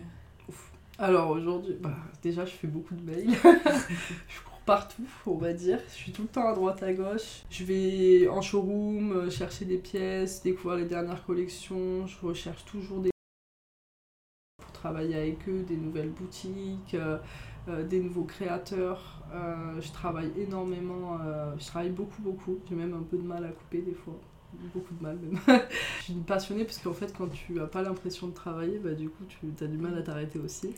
alors 0.98 1.32
aujourd'hui, 1.32 1.76
bah, 1.80 1.98
déjà 2.24 2.46
je 2.46 2.52
fais 2.52 2.68
beaucoup 2.68 2.96
de 2.96 3.02
mails. 3.02 3.30
je 3.34 4.40
partout, 4.66 5.08
on 5.28 5.36
va 5.36 5.54
dire. 5.54 5.80
Je 5.90 5.94
suis 5.94 6.12
tout 6.12 6.24
le 6.24 6.28
temps 6.28 6.48
à 6.48 6.54
droite 6.54 6.82
à 6.84 6.92
gauche. 6.94 7.44
Je 7.50 7.64
vais 7.64 8.28
en 8.28 8.42
showroom 8.42 9.12
euh, 9.12 9.30
chercher 9.30 9.66
des 9.66 9.78
pièces, 9.78 10.42
découvrir 10.42 10.80
les 10.80 10.86
dernières 10.86 11.24
collections. 11.26 12.08
Je 12.08 12.26
recherche 12.26 12.66
toujours 12.66 13.00
des 13.00 13.12
pour 14.58 14.72
travailler 14.72 15.16
avec 15.16 15.48
eux, 15.48 15.64
des 15.68 15.78
nouvelles 15.78 16.10
boutiques, 16.10 16.96
euh, 16.96 17.18
euh, 17.68 17.84
des 17.84 18.00
nouveaux 18.00 18.24
créateurs. 18.24 19.24
je 19.80 19.92
travaille 19.92 20.32
énormément, 20.38 21.20
je 21.58 21.66
travaille 21.66 21.90
beaucoup 21.90 22.22
beaucoup. 22.22 22.60
J'ai 22.70 22.76
même 22.76 22.94
un 22.94 23.04
peu 23.04 23.18
de 23.18 23.24
mal 23.24 23.46
à 23.46 23.50
couper 23.50 23.82
des 23.82 23.94
fois 23.94 24.20
beaucoup 24.74 24.94
de 24.94 25.04
mal 25.04 25.18
même. 25.18 25.40
je 26.00 26.04
suis 26.04 26.14
passionnée 26.14 26.64
parce 26.64 26.78
qu'en 26.78 26.94
fait 26.94 27.14
quand 27.18 27.28
tu 27.28 27.60
as 27.60 27.68
pas 27.68 27.82
l'impression 27.82 28.28
de 28.28 28.34
travailler, 28.34 28.80
bah, 28.80 28.94
du 28.94 29.10
coup 29.10 29.26
tu 29.28 29.64
as 29.64 29.68
du 29.68 29.78
mal 29.78 29.98
à 29.98 30.02
t'arrêter 30.02 30.40
aussi. 30.40 30.74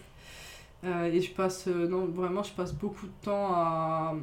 Euh, 0.83 1.05
et 1.05 1.21
je 1.21 1.33
passe, 1.33 1.67
euh, 1.67 1.87
non 1.87 2.05
vraiment 2.05 2.43
je 2.43 2.53
passe 2.53 2.73
beaucoup 2.73 3.07
de 3.07 3.11
temps 3.23 3.51
à, 3.51 4.15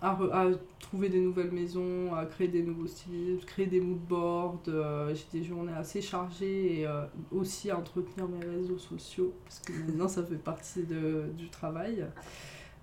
à, 0.00 0.10
à, 0.10 0.46
trouver 0.80 1.08
des 1.08 1.20
nouvelles 1.20 1.52
maisons, 1.52 2.12
à 2.14 2.26
créer 2.26 2.48
des 2.48 2.62
nouveaux 2.62 2.88
styles, 2.88 3.38
créer 3.46 3.66
des 3.66 3.80
moodboards. 3.80 4.62
Euh, 4.68 5.14
j'ai 5.14 5.40
des 5.40 5.44
journées 5.44 5.72
assez 5.72 6.02
chargées 6.02 6.80
et 6.80 6.86
aussi 7.30 7.70
à 7.70 7.78
entretenir 7.78 8.28
mes 8.28 8.44
réseaux 8.44 8.78
sociaux 8.78 9.32
parce 9.44 9.60
que 9.60 9.72
maintenant 9.72 10.08
ça 10.08 10.24
fait 10.24 10.36
partie 10.36 10.82
de, 10.84 11.26
du 11.36 11.48
travail. 11.50 12.04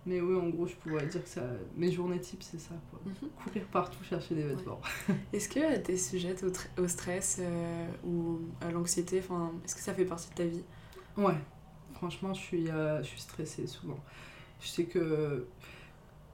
Mais 0.05 0.21
oui, 0.21 0.35
en 0.35 0.49
gros, 0.49 0.65
je 0.65 0.75
pourrais 0.75 1.05
dire 1.05 1.23
que 1.23 1.29
ça... 1.29 1.43
mes 1.75 1.91
journées 1.91 2.19
types, 2.19 2.41
c'est 2.41 2.59
ça. 2.59 2.73
Quoi. 2.89 2.99
Mhm. 3.05 3.29
Courir 3.43 3.63
partout, 3.67 4.03
chercher 4.03 4.33
des 4.35 4.43
vêtements. 4.43 4.79
Est-ce 5.33 5.49
que 5.49 5.77
tu 5.81 5.91
es 5.91 5.97
sujette 5.97 6.43
au, 6.43 6.81
au 6.81 6.87
stress 6.87 7.39
euh, 7.41 7.87
ou 8.05 8.39
à 8.61 8.71
l'anxiété? 8.71 9.17
Est-ce 9.17 9.75
que 9.75 9.81
ça 9.81 9.93
fait 9.93 10.05
partie 10.05 10.29
de 10.29 10.35
ta 10.35 10.45
vie? 10.45 10.63
Ouais. 11.17 11.35
Franchement, 11.99 12.33
je 12.33 12.39
suis, 12.39 12.69
euh, 12.69 13.03
je 13.03 13.17
stressée 13.17 13.67
souvent. 13.67 13.99
Je 14.61 14.67
sais 14.67 14.85
que... 14.85 15.45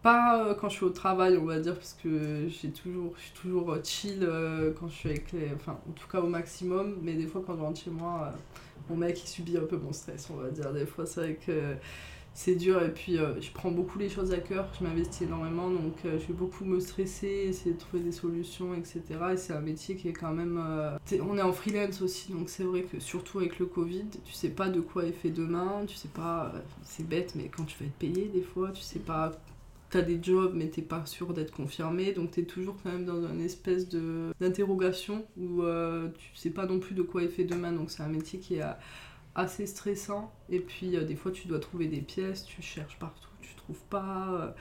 Pas 0.01 0.43
euh, 0.43 0.53
quand 0.53 0.69
je 0.69 0.75
suis 0.75 0.85
au 0.85 0.91
travail, 0.91 1.37
on 1.37 1.45
va 1.45 1.59
dire, 1.59 1.73
parce 1.73 1.97
que 2.01 2.47
j'ai 2.47 2.69
toujours, 2.69 3.13
je 3.17 3.23
suis 3.23 3.33
toujours 3.33 3.75
chill 3.83 4.29
quand 4.79 4.87
je 4.87 4.93
suis 4.93 5.09
avec 5.09 5.31
les... 5.31 5.51
Enfin, 5.55 5.79
en 5.89 5.91
tout 5.93 6.07
cas 6.07 6.19
au 6.21 6.27
maximum. 6.27 6.99
Mais 7.01 7.13
des 7.13 7.25
fois, 7.25 7.43
quand 7.45 7.55
je 7.55 7.61
rentre 7.61 7.81
chez 7.81 7.89
moi, 7.89 8.31
mon 8.89 8.95
mec, 8.95 9.19
il 9.23 9.27
subit 9.27 9.57
un 9.57 9.65
peu 9.65 9.77
mon 9.77 9.91
stress, 9.91 10.29
on 10.31 10.35
va 10.35 10.49
dire. 10.49 10.71
Des 10.71 10.85
fois, 10.85 11.05
c'est 11.07 11.21
vrai 11.21 11.39
que 11.43 11.75
c'est 12.35 12.55
dur 12.55 12.83
et 12.83 12.91
puis 12.91 13.17
euh, 13.17 13.39
je 13.39 13.49
prends 13.49 13.71
beaucoup 13.71 13.97
les 13.97 14.09
choses 14.09 14.33
à 14.33 14.37
cœur, 14.37 14.67
je 14.77 14.83
m'investis 14.83 15.21
énormément 15.21 15.69
donc 15.69 15.93
euh, 16.03 16.19
je 16.19 16.27
vais 16.27 16.33
beaucoup 16.33 16.65
me 16.65 16.81
stresser, 16.81 17.45
essayer 17.47 17.73
de 17.73 17.79
trouver 17.79 18.03
des 18.03 18.11
solutions, 18.11 18.75
etc. 18.75 19.01
Et 19.31 19.37
c'est 19.37 19.53
un 19.53 19.61
métier 19.61 19.95
qui 19.95 20.09
est 20.09 20.13
quand 20.13 20.33
même. 20.33 20.61
Euh, 20.61 20.97
on 21.21 21.37
est 21.37 21.41
en 21.41 21.53
freelance 21.53 22.01
aussi 22.01 22.33
donc 22.33 22.49
c'est 22.49 22.65
vrai 22.65 22.81
que 22.81 22.99
surtout 22.99 23.39
avec 23.39 23.57
le 23.57 23.65
Covid, 23.65 24.07
tu 24.25 24.33
sais 24.33 24.49
pas 24.49 24.67
de 24.67 24.81
quoi 24.81 25.05
est 25.05 25.13
fait 25.13 25.29
demain, 25.29 25.85
tu 25.87 25.95
sais 25.95 26.09
pas. 26.09 26.51
c'est 26.83 27.07
bête 27.07 27.35
mais 27.35 27.47
quand 27.47 27.63
tu 27.63 27.77
vas 27.79 27.85
être 27.85 27.93
payé 27.93 28.27
des 28.27 28.43
fois, 28.43 28.71
tu 28.71 28.81
sais 28.81 28.99
pas. 28.99 29.31
T'as 29.91 30.01
des 30.01 30.21
jobs 30.21 30.51
mais 30.53 30.67
t'es 30.67 30.81
pas 30.81 31.05
sûr 31.05 31.31
d'être 31.33 31.53
confirmé 31.53 32.11
donc 32.11 32.31
t'es 32.31 32.43
toujours 32.43 32.75
quand 32.83 32.91
même 32.91 33.05
dans 33.05 33.25
une 33.27 33.39
espèce 33.39 33.87
d'interrogation 33.87 35.25
où 35.37 35.61
tu 36.17 36.31
sais 36.33 36.49
pas 36.49 36.65
non 36.65 36.79
plus 36.79 36.95
de 36.95 37.03
quoi 37.03 37.23
est 37.23 37.29
fait 37.29 37.45
demain 37.45 37.71
donc 37.71 37.91
c'est 37.91 38.03
un 38.03 38.09
métier 38.09 38.39
qui 38.39 38.55
est 38.55 38.63
assez 39.35 39.67
stressant. 39.67 40.31
Et 40.49 40.59
puis, 40.59 40.95
euh, 40.95 41.03
des 41.03 41.15
fois, 41.15 41.31
tu 41.31 41.47
dois 41.47 41.59
trouver 41.59 41.87
des 41.87 42.01
pièces, 42.01 42.45
tu 42.45 42.61
cherches 42.61 42.97
partout, 42.97 43.29
tu 43.41 43.53
trouves 43.55 43.83
pas. 43.89 44.27
Euh. 44.29 44.51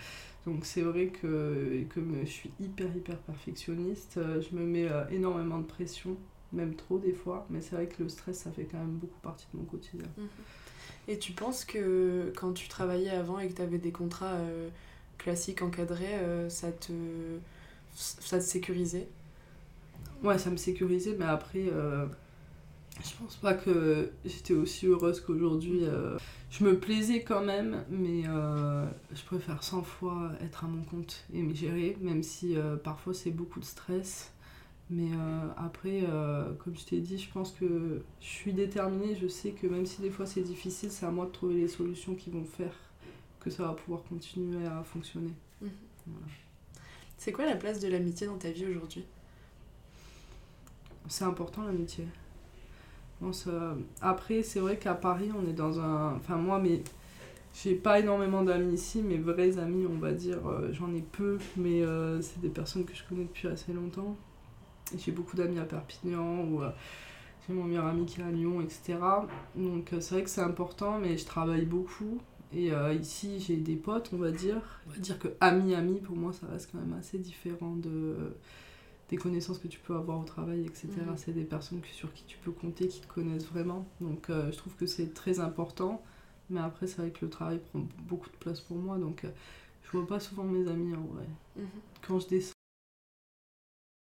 donc, 0.47 0.65
c'est 0.67 0.83
vrai 0.83 1.07
que 1.07 1.85
comme 1.95 2.17
je 2.25 2.31
suis 2.31 2.51
hyper, 2.61 2.95
hyper 2.95 3.19
perfectionniste, 3.19 4.19
euh, 4.19 4.43
je 4.43 4.55
me 4.57 4.65
mets 4.65 4.89
énormément 5.11 5.59
de 5.59 5.67
pression, 5.67 6.17
même 6.53 6.75
trop 6.75 6.99
des 6.99 7.13
fois. 7.13 7.47
Mais 7.51 7.61
c'est 7.61 7.77
vrai 7.77 7.87
que 7.87 8.03
le 8.03 8.09
stress, 8.09 8.39
ça 8.39 8.51
fait 8.51 8.65
quand 8.65 8.79
même 8.79 8.97
beaucoup 8.97 9.21
partie 9.23 9.47
de 9.53 9.59
mon 9.59 9.65
quotidien. 9.65 10.09
Mhm. 10.19 10.29
Et 11.07 11.19
tu 11.19 11.33
penses 11.33 11.65
que 11.65 12.33
quand 12.37 12.53
tu 12.53 12.69
travaillais 12.69 13.11
avant 13.11 13.39
et 13.39 13.49
que 13.49 13.55
tu 13.55 13.63
avais 13.63 13.79
des 13.79 13.93
contrats 13.93 14.39
classiques 15.19 15.61
encadrés, 15.61 16.19
ça 16.49 16.73
te 16.73 16.93
ça 17.95 18.39
te 18.39 18.43
sécurisait? 18.45 19.07
Ouais, 20.23 20.39
ça 20.39 20.51
me 20.51 20.57
sécurisait, 20.57 21.15
mais 21.19 21.27
après, 21.27 21.71
je 23.03 23.17
pense 23.19 23.37
pas 23.37 23.55
que 23.55 24.13
j'étais 24.25 24.55
aussi 24.55 24.87
heureuse 24.87 25.21
qu'aujourd'hui. 25.21 25.81
Euh, 25.85 26.17
je 26.51 26.65
me 26.65 26.79
plaisais 26.79 27.23
quand 27.23 27.43
même, 27.43 27.85
mais 27.91 28.23
euh, 28.29 28.87
je 29.13 29.23
préfère 29.25 29.63
100 29.63 29.83
fois 29.83 30.31
être 30.41 30.65
à 30.65 30.69
mon 30.69 30.85
compte 30.85 31.25
et 31.33 31.43
me 31.43 31.55
gérer, 31.55 31.97
même 32.01 32.23
si 32.23 32.57
euh, 32.57 32.77
parfois 32.77 33.13
c'est 33.13 33.33
beaucoup 33.33 33.61
de 33.61 33.65
stress. 33.65 34.31
Mais 34.91 35.09
après, 35.57 36.05
comme 36.59 36.77
je 36.77 36.85
t'ai 36.85 37.01
dit, 37.01 37.17
je 37.17 37.31
pense 37.31 37.53
que 37.53 38.03
je 38.21 38.27
suis 38.27 38.53
déterminée. 38.53 39.17
Je 39.17 39.27
sais 39.29 39.53
que 39.53 39.67
même 39.67 39.87
si 39.87 40.03
des 40.03 40.11
fois 40.11 40.27
c'est 40.27 40.43
difficile, 40.43 40.91
c'est 40.91 41.07
à 41.07 41.11
moi 41.11 41.25
de 41.25 41.31
trouver 41.31 41.55
les 41.55 41.69
solutions 41.69 42.15
qui 42.15 42.29
vont 42.29 42.45
faire 42.45 42.75
que 43.41 43.49
ça 43.49 43.63
va 43.63 43.73
pouvoir 43.73 44.03
continuer 44.05 44.67
à 44.67 44.85
fonctionner. 44.85 45.33
Mhm. 45.63 45.71
C'est 47.17 47.33
quoi 47.33 47.47
la 47.47 47.57
place 47.57 47.81
de 47.81 47.89
l'amitié 47.89 48.27
dans 48.27 48.37
ta 48.37 48.51
vie 48.51 48.67
aujourd'hui? 48.67 49.05
C'est 51.09 51.25
important 51.25 51.63
l'amitié. 51.65 52.05
Après, 54.01 54.43
c'est 54.43 54.61
vrai 54.61 54.79
qu'à 54.79 54.95
Paris, 54.95 55.31
on 55.37 55.49
est 55.49 55.55
dans 55.55 55.81
un. 55.81 56.15
Enfin, 56.17 56.37
moi, 56.37 56.59
mais. 56.59 56.83
J'ai 57.55 57.77
pas 57.77 58.01
énormément 58.01 58.43
d'amis 58.43 58.75
ici, 58.75 59.01
mes 59.01 59.17
vrais 59.17 59.59
amis, 59.59 59.87
on 59.87 59.99
va 59.99 60.11
dire, 60.11 60.45
euh, 60.49 60.73
j'en 60.73 60.93
ai 60.93 61.03
peu, 61.03 61.39
mais 61.57 61.83
euh, 61.83 62.21
c'est 62.21 62.41
des 62.41 62.49
personnes 62.49 62.85
que 62.85 62.95
je 62.95 63.05
connais 63.09 63.23
depuis 63.23 63.47
assez 63.47 63.73
longtemps. 63.73 64.17
J'ai 64.99 65.13
beaucoup 65.13 65.37
d'amis 65.37 65.61
à 65.61 65.65
Perpignan, 65.65 66.43
ou 66.49 66.63
euh, 66.63 66.71
j'ai 67.47 67.55
mon 67.55 67.63
meilleur 67.63 67.87
ami 67.87 68.07
qui 68.07 68.21
est 68.21 68.25
à 68.25 68.31
Lyon, 68.31 68.61
etc. 68.61 68.99
Donc 69.55 69.91
c'est 70.01 70.15
vrai 70.15 70.25
que 70.25 70.31
c'est 70.31 70.41
important, 70.41 70.99
mais 70.99 71.17
je 71.17 71.25
travaille 71.27 71.65
beaucoup. 71.65 72.19
Et 72.53 72.71
ici, 73.01 73.41
j'ai 73.41 73.57
des 73.57 73.75
potes, 73.75 74.11
on 74.13 74.17
va 74.17 74.31
dire. 74.31 74.61
On 74.87 74.91
va 74.91 74.99
dire 74.99 75.19
que 75.19 75.29
ami-ami, 75.41 76.01
pour 76.01 76.17
moi, 76.17 76.33
ça 76.33 76.47
reste 76.53 76.71
quand 76.71 76.79
même 76.79 76.97
assez 76.99 77.19
différent 77.19 77.75
de 77.77 78.37
des 79.11 79.17
connaissances 79.17 79.59
que 79.59 79.69
tu 79.69 79.79
peux 79.79 79.95
avoir 79.95 80.19
au 80.21 80.25
travail, 80.25 80.65
etc. 80.65 80.89
Mhm. 80.97 81.17
C'est 81.17 81.33
des 81.33 81.45
personnes 81.45 81.81
sur 81.93 82.13
qui 82.13 82.25
tu 82.25 82.39
peux 82.39 82.53
compter, 82.53 82.89
qui 82.89 83.01
te 83.01 83.07
connaissent 83.07 83.47
vraiment. 83.47 83.87
Donc 84.01 84.31
euh, 84.31 84.51
je 84.51 84.57
trouve 84.57 84.75
que 84.75 84.87
c'est 84.87 85.13
très 85.13 85.41
important. 85.41 86.03
Mais 86.51 86.61
après, 86.61 86.87
c'est 86.87 86.99
vrai 86.99 87.11
que 87.11 87.25
le 87.25 87.31
travail 87.31 87.59
prend 87.59 87.87
beaucoup 88.07 88.31
de 88.31 88.37
place 88.37 88.61
pour 88.61 88.77
moi. 88.77 88.99
Donc 88.99 89.25
euh, 89.25 89.31
je 89.83 89.91
vois 89.97 90.07
pas 90.07 90.21
souvent 90.21 90.45
mes 90.45 90.69
amis 90.69 90.95
en 90.95 91.03
vrai. 91.03 91.27
Mhm. 91.57 91.67
Quand 92.07 92.19
je 92.21 92.29
descends. 92.29 92.53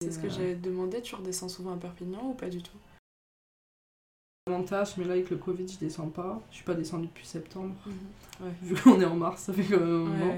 C'est 0.02 0.10
ce 0.10 0.18
que 0.18 0.26
euh, 0.26 0.30
j'avais 0.30 0.54
demandé, 0.54 1.00
tu 1.00 1.14
redescends 1.14 1.48
souvent 1.48 1.74
à 1.74 1.76
Perpignan 1.76 2.30
ou 2.30 2.34
pas 2.34 2.48
du 2.48 2.62
tout? 2.62 2.76
Avantage, 4.46 4.98
mais 4.98 5.04
là 5.04 5.12
avec 5.12 5.30
le 5.30 5.38
Covid, 5.38 5.66
je 5.66 5.78
descends 5.78 6.08
pas. 6.08 6.42
Je 6.50 6.56
suis 6.56 6.64
pas 6.64 6.74
descendue 6.74 7.06
depuis 7.06 7.26
septembre. 7.26 7.74
Mhm. 7.86 8.52
Vu 8.62 8.74
qu'on 8.74 9.00
est 9.00 9.06
en 9.06 9.16
mars, 9.16 9.42
ça 9.42 9.52
fait 9.52 9.64
quand 9.64 9.80
même 9.80 9.88
un 9.88 10.08
moment. 10.08 10.34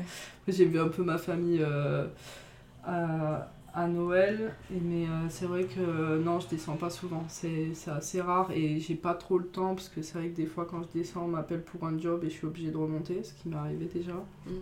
J'ai 0.47 0.65
vu 0.65 0.79
un 0.79 0.89
peu 0.89 1.03
ma 1.03 1.19
famille 1.19 1.61
euh, 1.61 2.07
à, 2.85 3.51
à, 3.77 3.87
Noël. 3.87 4.55
Et, 4.75 4.81
mais 4.81 5.05
euh, 5.05 5.29
c'est 5.29 5.47
vrai 5.47 5.65
que 5.65 6.19
non, 6.19 6.41
je 6.41 6.49
descends 6.49 6.77
pas 6.77 6.91
souvent. 6.91 7.25
C'est 7.29 7.73
assez 7.87 8.21
rare 8.21 8.51
et 8.53 8.81
j'ai 8.81 8.95
pas 8.97 9.15
trop 9.15 9.39
le 9.39 9.47
temps 9.47 9.75
parce 9.75 9.89
que 9.89 10.03
c'est 10.03 10.19
vrai 10.19 10.29
que 10.29 10.37
des 10.37 10.47
fois, 10.47 10.67
quand 10.69 10.83
je 10.83 10.99
descends, 10.99 11.25
on 11.25 11.29
m'appelle 11.29 11.63
pour 11.63 11.87
un 11.87 11.99
job 11.99 12.25
et 12.25 12.31
je 12.31 12.35
suis 12.35 12.47
obligée 12.47 12.71
de 12.71 12.77
remonter, 12.77 13.23
ce 13.23 13.33
qui 13.35 13.49
m'est 13.49 13.57
arrivé 13.57 13.89
déjà. 13.93 14.15
Mhm. 14.47 14.55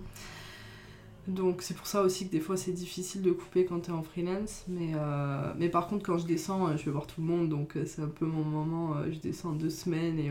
Donc 1.26 1.62
c'est 1.62 1.74
pour 1.74 1.86
ça 1.86 2.02
aussi 2.02 2.26
que 2.26 2.32
des 2.32 2.40
fois 2.40 2.56
c'est 2.56 2.72
difficile 2.72 3.22
de 3.22 3.30
couper 3.30 3.64
quand 3.64 3.80
tu 3.80 3.90
es 3.90 3.94
en 3.94 4.02
freelance. 4.02 4.64
Mais, 4.68 4.92
euh, 4.94 5.52
mais 5.58 5.68
par 5.68 5.86
contre 5.86 6.04
quand 6.04 6.18
je 6.18 6.26
descends, 6.26 6.68
euh, 6.68 6.76
je 6.76 6.84
vais 6.84 6.90
voir 6.90 7.06
tout 7.06 7.20
le 7.20 7.26
monde. 7.26 7.48
Donc 7.48 7.76
euh, 7.76 7.84
c'est 7.86 8.02
un 8.02 8.08
peu 8.08 8.26
mon 8.26 8.44
moment. 8.44 8.96
je 9.10 9.18
descends 9.18 9.52
deux 9.52 9.70
semaines 9.70 10.18
et, 10.18 10.30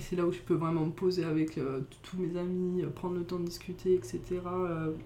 c'est 0.00 0.16
là 0.16 0.24
où 0.24 0.32
je 0.32 0.40
peux 0.40 0.54
vraiment 0.54 0.86
me 0.86 0.90
poser 0.90 1.24
avec 1.24 1.58
tous 2.02 2.16
mes 2.16 2.38
amis, 2.38 2.82
prendre 2.94 3.16
le 3.16 3.24
temps 3.24 3.38
de 3.38 3.44
discuter, 3.44 3.94
etc. 3.94 4.20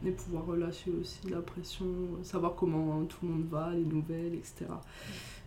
et 0.06 0.10
pouvoir 0.10 0.46
relâcher 0.46 0.92
aussi 1.00 1.28
la 1.28 1.40
pression, 1.40 1.86
savoir 2.22 2.54
comment 2.54 3.04
tout 3.04 3.18
le 3.22 3.28
monde 3.28 3.48
va, 3.50 3.72
les 3.74 3.84
nouvelles, 3.84 4.34
etc. 4.34 4.66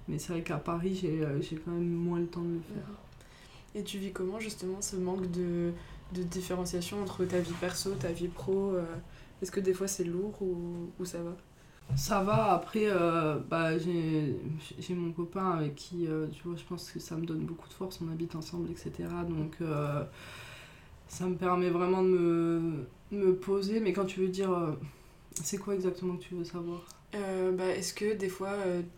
Mais 0.08 0.20
c'est 0.20 0.34
vrai 0.34 0.42
qu'à 0.42 0.58
Paris, 0.58 0.96
j'ai 0.96 1.56
quand 1.56 1.72
même 1.72 1.94
moins 1.94 2.20
le 2.20 2.28
temps 2.28 2.42
de 2.42 2.56
le 2.56 2.62
faire. 2.74 2.90
Et 3.74 3.84
tu 3.84 4.00
vis 4.00 4.12
comment 4.12 4.40
justement 4.40 4.82
ce 4.82 4.98
manque 4.98 5.32
de, 5.32 5.72
de 6.14 6.24
différenciation 6.24 7.02
entre 7.02 7.24
ta 7.24 7.40
vie 7.40 7.54
perso, 7.60 7.92
ta 7.92 8.12
vie 8.12 8.28
pro 8.28 8.76
est-ce 9.42 9.52
que 9.52 9.60
des 9.60 9.74
fois 9.74 9.88
c'est 9.88 10.04
lourd 10.04 10.40
ou, 10.42 11.06
ça 11.06 11.22
va? 11.22 11.36
Ça 11.96 12.24
va, 12.24 12.54
après, 12.54 12.86
euh, 12.86 13.38
bah, 13.50 13.78
j'ai 13.78 14.96
mon 14.96 15.12
copain 15.12 15.52
avec 15.52 15.76
qui, 15.76 16.08
euh, 16.08 16.28
tu 16.28 16.44
vois, 16.44 16.56
je 16.56 16.64
pense 16.64 16.92
que 16.92 17.00
ça 17.00 17.16
me 17.16 17.26
donne 17.26 17.46
beaucoup 17.46 17.68
de 17.68 17.74
force, 17.74 18.00
on 18.02 18.12
habite 18.12 18.36
ensemble, 18.36 18.70
etc. 18.72 18.92
Donc, 19.28 19.56
euh, 19.62 20.04
ça 21.08 21.26
me 21.26 21.36
permet 21.36 21.70
vraiment 21.70 22.04
de 22.04 22.08
me, 22.08 22.86
me, 23.12 23.36
poser. 23.36 23.80
Mais 23.80 23.94
quand 23.94 24.06
tu 24.06 24.22
veux 24.22 24.30
dire, 24.30 24.76
c'est 25.34 25.58
quoi 25.58 25.76
exactement 25.76 26.16
que 26.16 26.24
tu 26.24 26.36
veux 26.36 26.46
savoir? 26.46 26.82
Bah, 27.14 27.66
Est-ce 27.66 27.94
que 27.94 28.14
des 28.14 28.30
fois, 28.30 28.54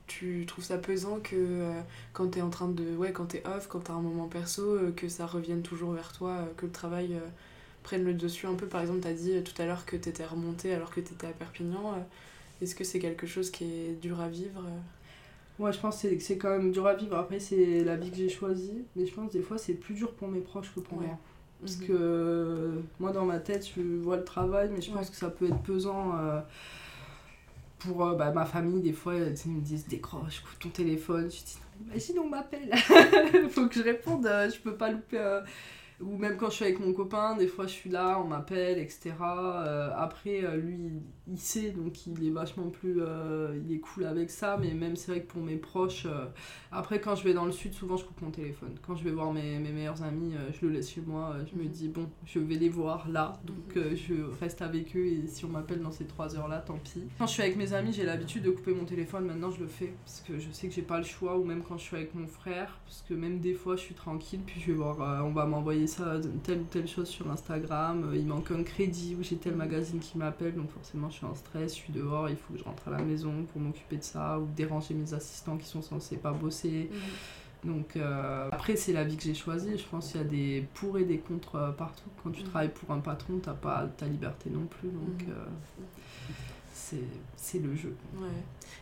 tu 0.08 0.46
trouves 0.46 0.64
ça 0.64 0.78
pesant 0.78 1.20
que 1.20 1.72
quand 2.14 2.28
t'es 2.28 2.42
en 2.42 2.52
train 2.52 2.70
de... 2.70 2.96
Ouais, 2.96 3.12
quand 3.12 3.26
t'es 3.26 3.44
off, 3.48 3.68
quand 3.68 3.80
t'as 3.80 3.94
un 3.94 4.02
moment 4.02 4.28
perso, 4.28 4.78
que 4.96 5.10
ça 5.10 5.26
revienne 5.26 5.64
toujours 5.64 5.94
vers 5.94 6.14
toi, 6.14 6.48
que 6.58 6.68
le 6.68 6.72
travail 6.72 7.20
prennent 7.82 8.04
le 8.04 8.14
dessus 8.14 8.46
un 8.46 8.54
peu? 8.54 8.68
Par 8.68 8.82
exemple, 8.82 9.02
tu 9.02 9.08
as 9.08 9.14
dit 9.14 9.44
tout 9.44 9.60
à 9.60 9.66
l'heure 9.66 9.86
que 9.86 9.98
tu 9.98 10.10
étais 10.10 10.26
remontée 10.26 10.76
alors 10.76 10.92
que 10.92 11.02
tu 11.02 11.12
étais 11.12 11.28
à 11.28 11.32
Perpignan. 11.32 12.06
Euh, 12.64 12.66
est-ce 12.66 12.76
que 12.76 12.84
c'est 12.84 13.00
quelque 13.00 13.28
chose 13.28 13.52
qui 13.52 13.66
est 13.66 14.02
dur 14.02 14.20
à 14.22 14.30
vivre? 14.30 14.64
Ouais, 15.60 15.72
je 15.72 15.80
pense 15.80 16.02
que 16.02 16.20
c'est 16.20 16.38
quand 16.38 16.50
même 16.50 16.72
dur 16.72 16.88
à 16.88 16.96
vivre. 16.96 17.16
Après, 17.16 17.40
c'est 17.40 17.84
la 17.84 17.96
vie 17.96 18.10
que 18.10 18.18
j'ai 18.18 18.30
choisie. 18.30 18.86
Mais 18.96 19.06
je 19.06 19.14
pense 19.14 19.32
que 19.32 19.38
des 19.38 19.44
fois, 19.44 19.58
c'est 19.58 19.74
plus 19.74 19.94
dur 19.94 20.14
pour 20.14 20.28
mes 20.28 20.40
proches 20.40 20.74
que 20.74 20.80
pour 20.80 21.02
moi. 21.02 21.18
Parce 21.60 21.78
mhm. 21.78 21.88
que 21.88 22.82
moi, 23.00 23.12
dans 23.12 23.26
ma 23.26 23.40
tête, 23.40 23.70
je 23.76 23.82
vois 23.82 24.18
le 24.18 24.24
travail, 24.24 24.70
mais 24.74 24.82
je 24.82 24.92
pense 24.92 25.10
que 25.10 25.16
ça 25.16 25.30
peut 25.30 25.46
être 25.46 25.62
pesant. 25.62 26.18
Euh, 26.18 26.42
pour 27.80 28.06
euh, 28.06 28.16
bah, 28.16 28.32
ma 28.32 28.46
famille, 28.46 28.82
des 28.82 28.94
fois, 28.94 29.16
ils 29.16 29.52
me 29.52 29.62
disent 29.62 29.88
décroche, 29.88 30.42
coupe 30.42 30.60
ton 30.60 30.70
téléphone. 30.70 31.30
Je 31.30 31.44
dis 31.44 31.58
imagine, 31.86 32.20
on 32.20 32.30
m'appelle. 32.30 32.74
Faut 33.50 33.68
que 33.68 33.76
je 33.76 33.84
réponde, 33.84 34.26
je 34.26 34.60
peux 34.60 34.76
pas 34.76 34.90
louper 34.90 35.42
ou 36.06 36.18
même 36.18 36.38
quand 36.38 36.50
je 36.50 36.56
suis 36.56 36.66
avec 36.66 36.80
mon 36.80 36.94
copain, 36.94 37.36
des 37.36 37.48
fois 37.48 37.68
je 37.68 37.74
suis 37.74 37.90
là, 37.90 38.20
on 38.24 38.28
m'appelle, 38.28 38.80
etc. 38.80 39.14
Euh, 39.22 39.90
après, 39.96 40.44
euh, 40.44 40.56
lui, 40.58 40.92
il 41.28 41.40
sait, 41.40 41.72
donc 41.72 42.06
il 42.08 42.28
est 42.28 42.32
vachement 42.32 42.70
plus. 42.70 42.98
Euh, 43.00 43.60
il 43.66 43.76
est 43.76 43.80
cool 43.80 44.06
avec 44.06 44.30
ça, 44.30 44.58
mais 44.60 44.74
même 44.74 44.96
c'est 44.96 45.12
vrai 45.12 45.22
que 45.22 45.32
pour 45.32 45.42
mes 45.42 45.56
proches. 45.56 46.08
après, 46.72 47.00
quand 47.00 47.16
je 47.16 47.24
vais 47.24 47.34
dans 47.34 47.46
le 47.46 47.52
sud, 47.52 47.74
souvent 47.74 47.98
je 47.98 48.06
coupe 48.06 48.22
mon 48.22 48.32
téléphone. 48.32 48.76
Quand 48.86 48.96
je 48.96 49.04
vais 49.04 49.12
voir 49.12 49.32
mes, 49.32 49.60
mes 49.60 49.72
meilleurs 49.72 50.04
amis, 50.04 50.34
je 50.60 50.66
le 50.66 50.74
laisse 50.74 50.92
chez 50.92 51.02
moi. 51.02 51.36
je 51.52 51.58
me 51.58 51.64
mhm. 51.64 51.70
dis, 51.70 51.88
bon, 51.88 52.10
je 52.26 52.40
vais 52.40 52.56
les 52.56 52.70
voir 52.70 53.08
là, 53.10 53.34
donc 53.46 53.76
mhm. 53.76 53.96
je 53.96 54.14
reste 54.40 54.62
avec 54.62 54.96
eux, 54.96 55.06
et 55.06 55.28
si 55.28 55.46
on 55.46 55.50
m'appelle 55.50 55.82
dans 55.82 55.92
ces 55.92 56.06
trois 56.06 56.36
heures-là, 56.36 56.60
tant 56.60 56.78
pis. 56.78 57.04
Quand 57.18 57.28
je 57.28 57.34
suis 57.34 57.44
avec 57.44 57.56
mes 57.56 57.74
amis, 57.74 57.94
j'ai 57.94 58.06
l'habitude 58.06 58.44
de 58.44 58.52
couper 58.52 58.74
mon 58.74 58.86
téléphone, 58.86 59.26
maintenant 59.26 59.52
je 59.52 59.60
le 59.60 59.68
fais, 59.68 59.94
parce 60.06 60.22
que 60.22 60.40
je 60.40 60.52
sais 60.52 60.68
que 60.68 60.74
j'ai 60.74 60.82
pas 60.82 60.98
le 60.98 61.06
choix, 61.06 61.38
ou 61.38 61.44
même 61.44 61.64
quand 61.64 61.78
je 61.78 61.84
suis 61.84 61.96
avec 61.96 62.14
mon 62.16 62.28
frère, 62.28 62.80
parce 62.86 63.04
que 63.08 63.14
même 63.14 63.40
des 63.40 63.54
fois 63.54 63.76
je 63.76 63.82
suis 63.82 63.96
tranquille, 63.96 64.42
puis 64.46 64.60
je 64.60 64.68
vais 64.68 64.74
voir, 64.74 65.26
on 65.26 65.32
va 65.32 65.46
m'envoyer 65.46 65.88
ça, 65.94 66.20
telle 66.44 66.60
ou 66.62 66.66
telle 66.66 66.88
chose 66.88 67.08
sur 67.08 67.30
Instagram, 67.30 68.10
euh, 68.10 68.18
il 68.18 68.26
manque 68.26 68.52
un 68.52 68.64
crédit 68.64 69.16
ou 69.16 69.24
j'ai 69.24 69.38
tel 69.38 69.56
magazine 69.56 70.00
qui 70.00 70.18
m'appelle, 70.18 70.56
donc 70.56 70.72
forcément 70.72 71.10
je 71.10 71.16
suis 71.16 71.26
en 71.26 71.36
stress, 71.36 71.76
je 71.76 71.82
suis 71.82 71.94
dehors, 71.94 72.30
il 72.30 72.36
faut 72.36 72.54
que 72.54 72.60
je 72.60 72.64
rentre 72.64 72.88
à 72.88 72.92
la 72.92 73.02
maison 73.02 73.44
pour 73.52 73.62
m'occuper 73.62 73.98
de 73.98 74.04
ça 74.04 74.40
ou 74.40 74.48
déranger 74.56 74.94
mes 74.94 75.14
assistants 75.14 75.58
qui 75.58 75.68
sont 75.68 75.82
censés 75.82 76.18
pas 76.18 76.32
bosser. 76.32 76.90
Mhm. 76.92 77.72
Donc 77.72 77.96
euh, 77.96 78.50
après 78.52 78.76
c'est 78.76 78.92
la 78.92 79.04
vie 79.04 79.16
que 79.16 79.24
j'ai 79.24 79.34
choisie, 79.34 79.78
je 79.78 79.86
pense 79.86 80.12
qu'il 80.12 80.22
y 80.22 80.24
a 80.24 80.28
des 80.28 80.68
pour 80.74 80.98
et 80.98 81.06
des 81.06 81.20
contre 81.20 81.56
euh, 81.56 81.72
partout. 81.72 82.10
Quand 82.24 82.32
tu 82.32 82.42
mhm. 82.42 82.50
travailles 82.50 82.74
pour 82.74 82.92
un 82.92 83.00
patron, 83.00 83.40
t'as 83.42 83.54
pas 83.54 83.88
ta 83.98 84.08
liberté 84.08 84.50
non 84.50 84.66
plus, 84.66 84.90
donc 84.90 85.28
mhm. 85.28 87.00
c'est 87.38 87.60
le 87.60 87.76
jeu. 87.76 87.96
Ouais. 88.18 88.28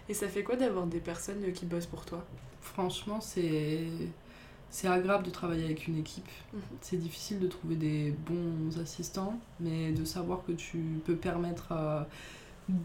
Et 0.09 0.13
ça 0.13 0.27
fait 0.27 0.43
quoi 0.43 0.55
d'avoir 0.55 0.87
des 0.87 0.99
personnes 0.99 1.51
qui 1.53 1.65
bossent 1.65 1.85
pour 1.85 2.05
toi? 2.05 2.25
Franchement 2.61 3.19
c'est 3.21 3.85
c'est 4.71 4.87
agréable 4.87 5.25
de 5.25 5.29
travailler 5.29 5.65
avec 5.65 5.87
une 5.87 5.97
équipe. 5.97 6.29
Mhm. 6.53 6.61
C'est 6.79 6.97
difficile 6.97 7.39
de 7.39 7.47
trouver 7.47 7.75
des 7.75 8.15
bons 8.25 8.79
assistants, 8.79 9.39
mais 9.59 9.91
de 9.91 10.05
savoir 10.05 10.43
que 10.45 10.53
tu 10.53 11.01
peux 11.05 11.15
permettre 11.15 11.73
à 11.73 12.07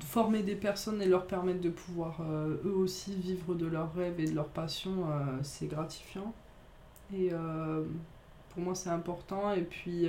former 0.01 0.42
des 0.42 0.57
personnes 0.57 1.01
et 1.01 1.07
leur 1.07 1.27
permettre 1.27 1.61
de 1.61 1.70
pouvoir 1.70 2.20
euh, 2.20 2.57
eux 2.64 2.75
aussi 2.75 3.14
vivre 3.14 3.55
de 3.55 3.66
leurs 3.66 3.94
rêves 3.94 4.18
et 4.18 4.27
de 4.27 4.35
leur 4.35 4.49
passion, 4.49 5.05
euh, 5.09 5.38
c'est 5.42 5.66
gratifiant. 5.66 6.33
Et 7.14 7.31
euh, 7.33 7.85
pour 8.51 8.62
moi, 8.62 8.75
c'est 8.75 8.90
important. 8.90 9.53
Et 9.53 9.62
puis, 9.62 10.09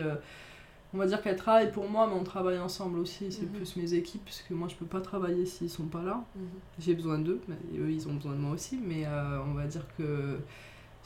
on 0.96 0.98
va 0.98 1.06
dire 1.06 1.22
qu'elles 1.22 1.36
travaillent 1.36 1.72
pour 1.72 1.88
moi, 1.88 2.08
mais 2.08 2.20
on 2.20 2.24
travaille 2.24 2.58
ensemble 2.58 2.98
aussi. 2.98 3.32
C'est 3.32 3.44
mhm. 3.44 3.50
plus 3.50 3.76
mes 3.76 3.94
équipes, 3.94 4.26
parce 4.26 4.42
que 4.42 4.56
moi, 4.56 4.68
je 4.68 4.76
peux 4.76 4.86
pas 4.86 5.02
travailler 5.02 5.46
s'ils 5.46 5.70
sont 5.70 5.86
pas 5.86 6.02
là. 6.02 6.24
Mhm. 6.36 6.48
J'ai 6.80 6.96
besoin 6.96 7.20
d'eux, 7.20 7.40
mais 7.48 7.58
eux, 7.78 7.92
ils 7.92 8.08
ont 8.08 8.14
besoin 8.14 8.32
de 8.32 8.40
moi 8.40 8.52
aussi. 8.54 8.80
Mais 8.84 9.06
on 9.46 9.54
va 9.54 9.68
dire 9.68 9.86
que 9.96 10.40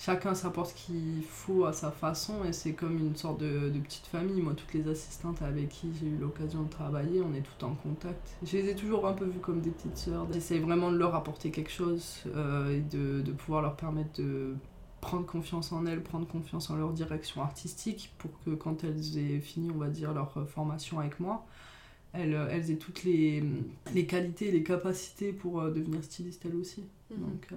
chacun 0.01 0.33
s'apporte 0.33 0.71
ce 0.71 0.85
qu'il 0.85 1.23
faut 1.23 1.65
à 1.65 1.73
sa 1.73 1.91
façon 1.91 2.43
et 2.43 2.53
c'est 2.53 2.73
comme 2.73 2.97
une 2.97 3.15
sorte 3.15 3.39
de, 3.39 3.69
petite 3.83 4.07
famille. 4.07 4.41
Moi, 4.41 4.53
toutes 4.55 4.73
les 4.73 4.87
assistantes 4.87 5.41
avec 5.43 5.69
qui 5.69 5.89
j'ai 5.99 6.07
eu 6.07 6.17
l'occasion 6.17 6.63
de 6.63 6.69
travailler, 6.69 7.21
on 7.21 7.33
est 7.35 7.41
tout 7.41 7.65
en 7.65 7.75
contact. 7.75 8.35
Je 8.43 8.57
les 8.57 8.69
ai 8.69 8.75
toujours 8.75 9.07
un 9.07 9.13
peu 9.13 9.25
vues 9.25 9.39
comme 9.39 9.61
des 9.61 9.69
petites 9.69 9.97
sœurs. 9.97 10.25
J'essaie 10.33 10.57
vraiment 10.57 10.91
de 10.91 10.97
leur 10.97 11.13
apporter 11.13 11.51
quelque 11.51 11.71
chose 11.71 12.23
euh, 12.35 12.77
et 12.77 12.81
de, 12.81 13.31
pouvoir 13.31 13.61
leur 13.61 13.75
permettre 13.75 14.21
de 14.21 14.55
prendre 15.01 15.25
confiance 15.25 15.71
en 15.71 15.85
elles, 15.85 16.01
prendre 16.01 16.27
confiance 16.27 16.71
en 16.71 16.75
leur 16.75 16.93
direction 16.93 17.41
artistique 17.43 18.13
pour 18.17 18.31
que 18.43 18.51
quand 18.51 18.83
elles 18.83 19.17
aient 19.19 19.39
fini, 19.39 19.69
on 19.71 19.77
va 19.77 19.89
dire, 19.89 20.13
leur 20.13 20.47
formation 20.49 20.99
avec 20.99 21.19
moi, 21.19 21.45
elles, 22.13 22.33
aient 22.33 22.75
toutes 22.75 23.03
les, 23.03 23.43
les 23.93 24.05
qualités 24.07 24.47
et 24.47 24.51
les 24.51 24.63
capacités 24.63 25.31
pour 25.31 25.61
euh, 25.61 25.71
devenir 25.71 26.03
stylistes 26.03 26.43
elles 26.45 26.55
aussi. 26.55 26.83
Mhm. 27.17 27.29
Donc, 27.29 27.47
euh, 27.51 27.55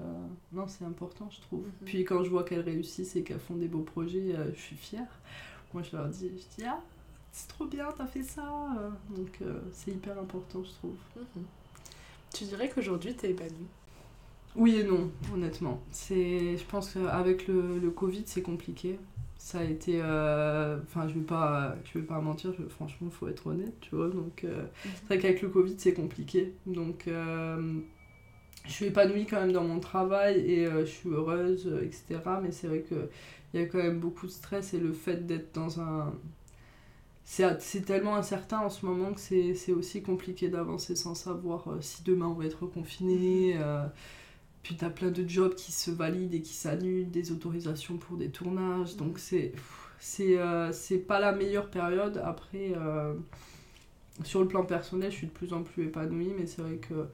non, 0.52 0.66
c'est 0.66 0.84
important, 0.84 1.28
je 1.30 1.40
trouve. 1.40 1.64
Mhm. 1.66 1.72
Puis 1.84 2.04
quand 2.04 2.22
je 2.24 2.30
vois 2.30 2.44
qu'elles 2.44 2.60
réussissent 2.60 3.16
et 3.16 3.22
qu'elles 3.22 3.38
font 3.40 3.56
des 3.56 3.68
beaux 3.68 3.82
projets, 3.82 4.34
euh, 4.34 4.52
je 4.54 4.60
suis 4.60 4.76
fière. 4.76 5.08
Moi, 5.72 5.82
je 5.82 5.96
leur 5.96 6.08
dis, 6.08 6.28
je 6.28 6.62
dis, 6.62 6.68
ah, 6.68 6.80
c'est 7.32 7.48
trop 7.48 7.66
bien, 7.66 7.88
t'as 7.96 8.06
fait 8.06 8.22
ça. 8.22 8.92
Donc, 9.16 9.38
euh, 9.42 9.58
c'est 9.72 9.90
hyper 9.90 10.18
important, 10.18 10.62
je 10.62 10.70
trouve. 10.70 10.96
Mhm. 11.16 11.44
Tu 12.32 12.44
dirais 12.44 12.68
qu'aujourd'hui, 12.68 13.14
t'es 13.14 13.30
épanouie? 13.30 13.66
Oui 14.56 14.76
et 14.76 14.84
non, 14.84 15.10
honnêtement. 15.32 15.80
C'est, 15.90 16.56
je 16.56 16.64
pense 16.64 16.92
qu'avec 16.92 17.48
le, 17.48 17.78
le 17.78 17.90
Covid, 17.90 18.22
c'est 18.26 18.42
compliqué. 18.42 18.98
Ça 19.36 19.58
a 19.58 19.64
été. 19.64 20.00
Enfin, 20.00 21.08
je 21.08 21.14
vais 21.14 21.24
pas, 21.26 21.74
je 21.84 21.98
vais 21.98 22.04
pas 22.04 22.20
mentir, 22.20 22.54
franchement, 22.70 23.08
il 23.10 23.12
faut 23.12 23.28
être 23.28 23.46
honnête, 23.48 23.74
tu 23.80 23.94
vois. 23.94 24.08
Donc, 24.08 24.46
c'est 24.84 25.04
vrai 25.06 25.18
qu'avec 25.18 25.42
le 25.42 25.48
Covid, 25.48 25.74
c'est 25.76 25.92
compliqué. 25.92 26.54
Donc, 26.66 27.08
je 28.64 28.72
suis 28.72 28.87
épanouie 28.87 29.27
quand 29.27 29.40
même 29.40 29.53
dans 29.53 29.64
mon 29.64 29.79
travail 29.79 30.38
et 30.38 30.66
euh, 30.66 30.87
je 30.87 30.90
suis 30.90 31.11
heureuse, 31.11 31.66
euh, 31.66 31.85
etc. 31.85 32.20
Mais 32.42 32.50
c'est 32.50 32.66
vrai 32.66 32.83
qu'il 32.83 33.09
y 33.61 33.62
a 33.62 33.66
quand 33.66 33.79
même 33.79 34.00
beaucoup 34.00 34.27
de 34.27 34.33
stress 34.33 34.74
et 34.74 34.79
le 34.79 34.92
fait 34.92 35.27
d'être 35.27 35.55
dans 35.55 35.81
un... 35.81 36.14
C'est 37.27 37.87
tellement 37.87 38.16
incertain 38.16 38.59
en 38.59 38.68
ce 38.68 38.85
moment 38.85 39.14
que 39.14 39.20
c'est 39.20 39.72
aussi 39.72 40.03
compliqué 40.03 40.48
d'avancer 40.48 40.94
sans 40.94 41.14
savoir 41.14 41.68
euh, 41.68 41.79
si 41.81 42.03
demain 42.03 42.27
on 42.27 42.35
va 42.35 42.44
être 42.44 42.66
confiné. 42.66 43.59
puis 44.62 44.77
tu 44.77 44.85
as 44.85 44.90
plein 44.90 45.11
de 45.11 45.27
jobs 45.27 45.55
qui 45.55 45.72
se 45.72 45.90
valident 45.90 46.35
et 46.35 46.42
qui 46.42 46.53
s'annulent, 46.53 47.11
des 47.11 47.33
autorisations 47.33 47.96
pour 47.96 48.18
des 48.18 48.29
tournages. 48.29 48.96
Donc 48.96 49.18
c'est 49.18 49.53
c'est 49.98 50.98
pas 50.98 51.18
la 51.18 51.33
meilleure 51.33 51.70
période. 51.70 52.20
Après, 52.22 52.74
sur 54.22 54.42
le 54.42 54.48
plan 54.48 54.64
personnel, 54.66 55.11
je 55.11 55.16
suis 55.16 55.27
de 55.27 55.33
plus 55.33 55.55
en 55.55 55.62
plus 55.62 55.85
épanouie, 55.87 56.35
mais 56.38 56.46
c'est 56.46 56.61
vrai 56.61 56.77
que 56.77 57.07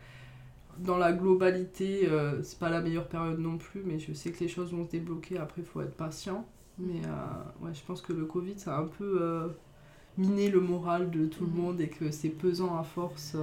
dans 0.81 0.97
la 0.97 1.13
globalité, 1.13 2.09
euh, 2.09 2.43
c'est 2.43 2.59
pas 2.59 2.71
la 2.71 2.81
meilleure 2.81 3.07
période 3.07 3.39
non 3.39 3.59
plus, 3.59 3.83
mais 3.85 3.99
je 3.99 4.13
sais 4.13 4.31
que 4.33 4.41
les 4.41 4.49
choses 4.49 4.73
vont 4.73 4.85
se 4.85 4.91
débloquer. 4.91 5.39
Après, 5.39 5.61
il 5.61 5.67
faut 5.67 5.83
être 5.83 5.95
patient. 5.95 6.47
Mais 6.79 7.03
euh, 7.05 7.65
ouais, 7.65 7.75
je 7.75 7.83
pense 7.83 8.01
que 8.01 8.13
le 8.13 8.25
Covid, 8.25 8.59
ça 8.59 8.77
a 8.77 8.81
un 8.81 8.87
peu 8.87 9.19
euh, 9.21 9.49
miné 10.17 10.49
le 10.49 10.61
moral 10.61 11.11
de 11.11 11.27
tout 11.27 11.45
le 11.45 11.51
mhm. 11.51 11.57
monde 11.57 11.81
et 11.81 11.89
que 11.89 12.11
c'est 12.11 12.31
pesant 12.31 12.79
à 12.79 12.83
force. 12.83 13.37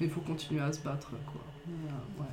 mais 0.00 0.06
il 0.06 0.10
faut 0.10 0.20
continuer 0.20 0.60
à 0.60 0.72
se 0.72 0.82
battre. 0.82 1.10
Quoi. 1.10 1.40
ouais. 2.20 2.32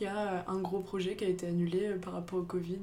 Il 0.00 0.04
y 0.04 0.06
a 0.06 0.44
un 0.48 0.58
gros 0.58 0.80
projet 0.80 1.16
qui 1.16 1.24
a 1.24 1.28
été 1.28 1.46
annulé 1.46 1.90
par 2.02 2.14
rapport 2.14 2.38
au 2.38 2.42
Covid, 2.42 2.80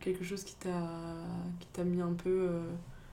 quelque 0.00 0.24
chose 0.24 0.44
qui 0.44 0.56
t'a 0.56 1.84
mis 1.84 2.00
un 2.00 2.14
peu 2.14 2.48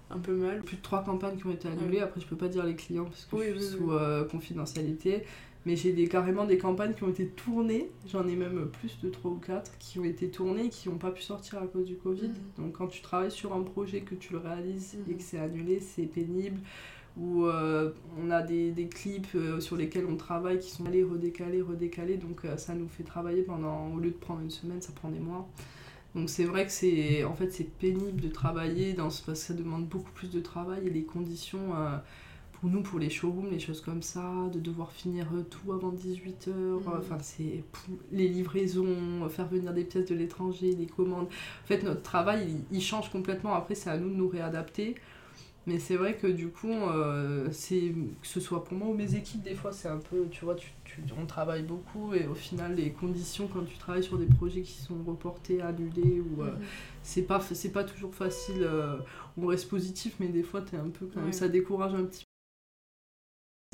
un 0.09 0.19
peu 0.19 0.33
mal. 0.33 0.61
Plus 0.61 0.77
de 0.77 0.81
trois 0.81 1.03
campagnes 1.03 1.37
qui 1.37 1.47
ont 1.47 1.51
été 1.51 1.67
annulées. 1.67 1.99
Après, 1.99 2.21
je 2.21 2.27
peux 2.27 2.35
pas 2.35 2.47
dire 2.47 2.63
les 2.63 2.75
clients 2.75 3.05
parce 3.05 3.25
que 3.25 3.37
je 3.37 3.59
suis 3.59 3.77
sous 3.77 3.91
confidentialité. 4.29 5.25
Mais 5.65 5.75
j'ai 5.77 5.93
des, 5.93 6.07
carrément 6.07 6.45
des 6.45 6.57
campagnes 6.57 6.93
qui 6.93 7.03
ont 7.03 7.09
été 7.09 7.27
tournées, 7.27 7.89
j'en 8.07 8.27
ai 8.27 8.35
même 8.35 8.67
plus 8.67 8.99
de 9.01 9.09
3 9.09 9.31
ou 9.31 9.37
4 9.37 9.77
qui 9.77 9.99
ont 9.99 10.03
été 10.03 10.29
tournées 10.29 10.65
et 10.65 10.69
qui 10.69 10.89
n'ont 10.89 10.97
pas 10.97 11.11
pu 11.11 11.21
sortir 11.21 11.59
à 11.59 11.67
cause 11.67 11.85
du 11.85 11.95
Covid. 11.95 12.27
Mhm. 12.27 12.35
Donc 12.57 12.73
quand 12.73 12.87
tu 12.87 13.01
travailles 13.01 13.31
sur 13.31 13.53
un 13.53 13.61
projet, 13.61 14.01
que 14.01 14.15
tu 14.15 14.33
le 14.33 14.39
réalises 14.39 14.95
et 15.07 15.11
mhm. 15.11 15.17
que 15.17 15.23
c'est 15.23 15.39
annulé, 15.39 15.79
c'est 15.79 16.03
pénible. 16.03 16.59
Ou 17.15 17.45
euh, 17.45 17.91
on 18.19 18.31
a 18.31 18.41
des, 18.41 18.71
des 18.71 18.87
clips 18.87 19.35
euh, 19.35 19.59
sur 19.59 19.75
lesquels 19.75 20.05
on 20.05 20.15
travaille 20.17 20.59
qui 20.59 20.71
sont 20.71 20.85
allés 20.85 21.03
redécalés, 21.03 21.61
redécalés. 21.61 22.17
Donc 22.17 22.43
euh, 22.43 22.57
ça 22.57 22.73
nous 22.73 22.87
fait 22.87 23.03
travailler 23.03 23.43
pendant, 23.43 23.87
au 23.93 23.99
lieu 23.99 24.09
de 24.09 24.15
prendre 24.15 24.41
une 24.41 24.49
semaine, 24.49 24.81
ça 24.81 24.91
prend 24.93 25.09
des 25.09 25.19
mois. 25.19 25.47
Donc 26.15 26.29
c'est 26.29 26.45
vrai 26.45 26.65
que 26.65 26.71
c'est 26.71 27.23
en 27.23 27.33
fait 27.33 27.51
c'est 27.51 27.69
pénible 27.69 28.19
de 28.19 28.27
travailler 28.27 28.93
dans 28.93 29.09
ce, 29.09 29.23
parce 29.23 29.39
que 29.39 29.45
ça 29.47 29.53
demande 29.53 29.87
beaucoup 29.87 30.11
plus 30.11 30.29
de 30.29 30.39
travail 30.39 30.85
et 30.85 30.89
les 30.89 31.03
conditions 31.03 31.73
nous, 32.69 32.81
pour 32.81 32.99
les 32.99 33.09
showrooms, 33.09 33.49
les 33.49 33.59
choses 33.59 33.81
comme 33.81 34.01
ça, 34.01 34.49
de 34.53 34.59
devoir 34.59 34.91
finir 34.91 35.27
tout 35.49 35.71
avant 35.73 35.91
18h, 35.91 36.49
mm. 36.49 36.81
enfin, 36.97 37.17
c'est 37.21 37.63
les 38.11 38.27
livraisons, 38.27 39.27
faire 39.29 39.47
venir 39.47 39.73
des 39.73 39.83
pièces 39.83 40.05
de 40.05 40.15
l'étranger, 40.15 40.73
les 40.73 40.85
commandes. 40.85 41.27
En 41.27 41.67
fait, 41.67 41.83
notre 41.83 42.01
travail, 42.01 42.57
il, 42.71 42.81
change 42.81 43.09
complètement. 43.09 43.53
Après, 43.53 43.75
c'est 43.75 43.89
à 43.89 43.97
nous 43.97 44.09
de 44.09 44.15
nous 44.15 44.27
réadapter. 44.27 44.95
Mais 45.65 45.79
c'est 45.79 45.95
vrai 45.95 46.17
que 46.17 46.27
du 46.27 46.49
coup, 46.49 46.73
euh, 46.73 47.47
c'est 47.51 47.93
que 48.21 48.27
ce 48.27 48.41
soit 48.41 48.65
pour 48.65 48.77
moi 48.77 48.89
ou 48.89 48.93
mes 48.93 49.15
équipes, 49.15 49.43
des 49.43 49.55
fois, 49.55 49.71
c'est 49.71 49.87
un 49.87 49.99
peu, 49.99 50.27
tu 50.29 50.43
vois, 50.43 50.55
tu, 50.55 50.73
on 51.17 51.25
travaille 51.25 51.63
beaucoup 51.63 52.13
et 52.13 52.27
au 52.27 52.33
final, 52.33 52.75
les 52.75 52.91
conditions 52.91 53.47
quand 53.47 53.63
tu 53.63 53.77
travailles 53.77 54.03
sur 54.03 54.17
des 54.17 54.25
projets 54.25 54.61
qui 54.61 54.73
sont 54.73 55.01
reportés, 55.07 55.61
annulés, 55.61 56.21
ou 56.21 56.43
euh, 56.43 56.47
mm-hmm. 56.47 56.63
c'est 57.01 57.21
pas, 57.21 57.39
c'est 57.39 57.71
pas 57.71 57.85
toujours 57.85 58.13
facile. 58.13 58.61
Euh, 58.61 58.97
on 59.37 59.45
reste 59.45 59.69
positif, 59.69 60.15
mais 60.19 60.27
des 60.27 60.43
fois, 60.43 60.65
es 60.73 60.75
un 60.75 60.89
peu 60.89 61.07
quand 61.13 61.31
ça 61.31 61.47
décourage 61.47 61.93
un 61.93 62.03
petit 62.03 62.25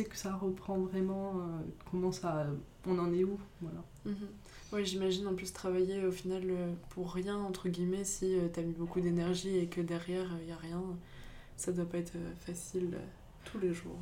que 0.05 0.17
ça 0.17 0.33
reprend 0.33 0.77
vraiment 0.79 1.31
euh, 1.37 1.61
comment 1.89 2.11
ça 2.11 2.47
on 2.87 2.97
en 2.99 3.13
est 3.13 3.23
où 3.23 3.37
voilà 3.61 3.83
mhm. 4.05 4.83
j'imagine 4.83 5.27
en 5.27 5.33
plus 5.33 5.51
travailler 5.53 6.05
au 6.05 6.11
final 6.11 6.43
euh, 6.45 6.73
pour 6.89 7.11
rien 7.13 7.37
entre 7.37 7.69
guillemets 7.69 8.03
si 8.03 8.35
euh, 8.35 8.47
tu 8.53 8.59
as 8.59 8.63
mis 8.63 8.73
beaucoup 8.73 9.01
d'énergie 9.01 9.57
et 9.57 9.67
que 9.67 9.81
derrière 9.81 10.29
il 10.41 10.49
y 10.49 10.51
a 10.51 10.57
rien 10.57 10.81
ça 11.57 11.71
doit 11.71 11.85
pas 11.85 11.97
être 11.97 12.17
facile 12.39 12.97
tous 13.45 13.59
les 13.59 13.73
jours 13.73 13.99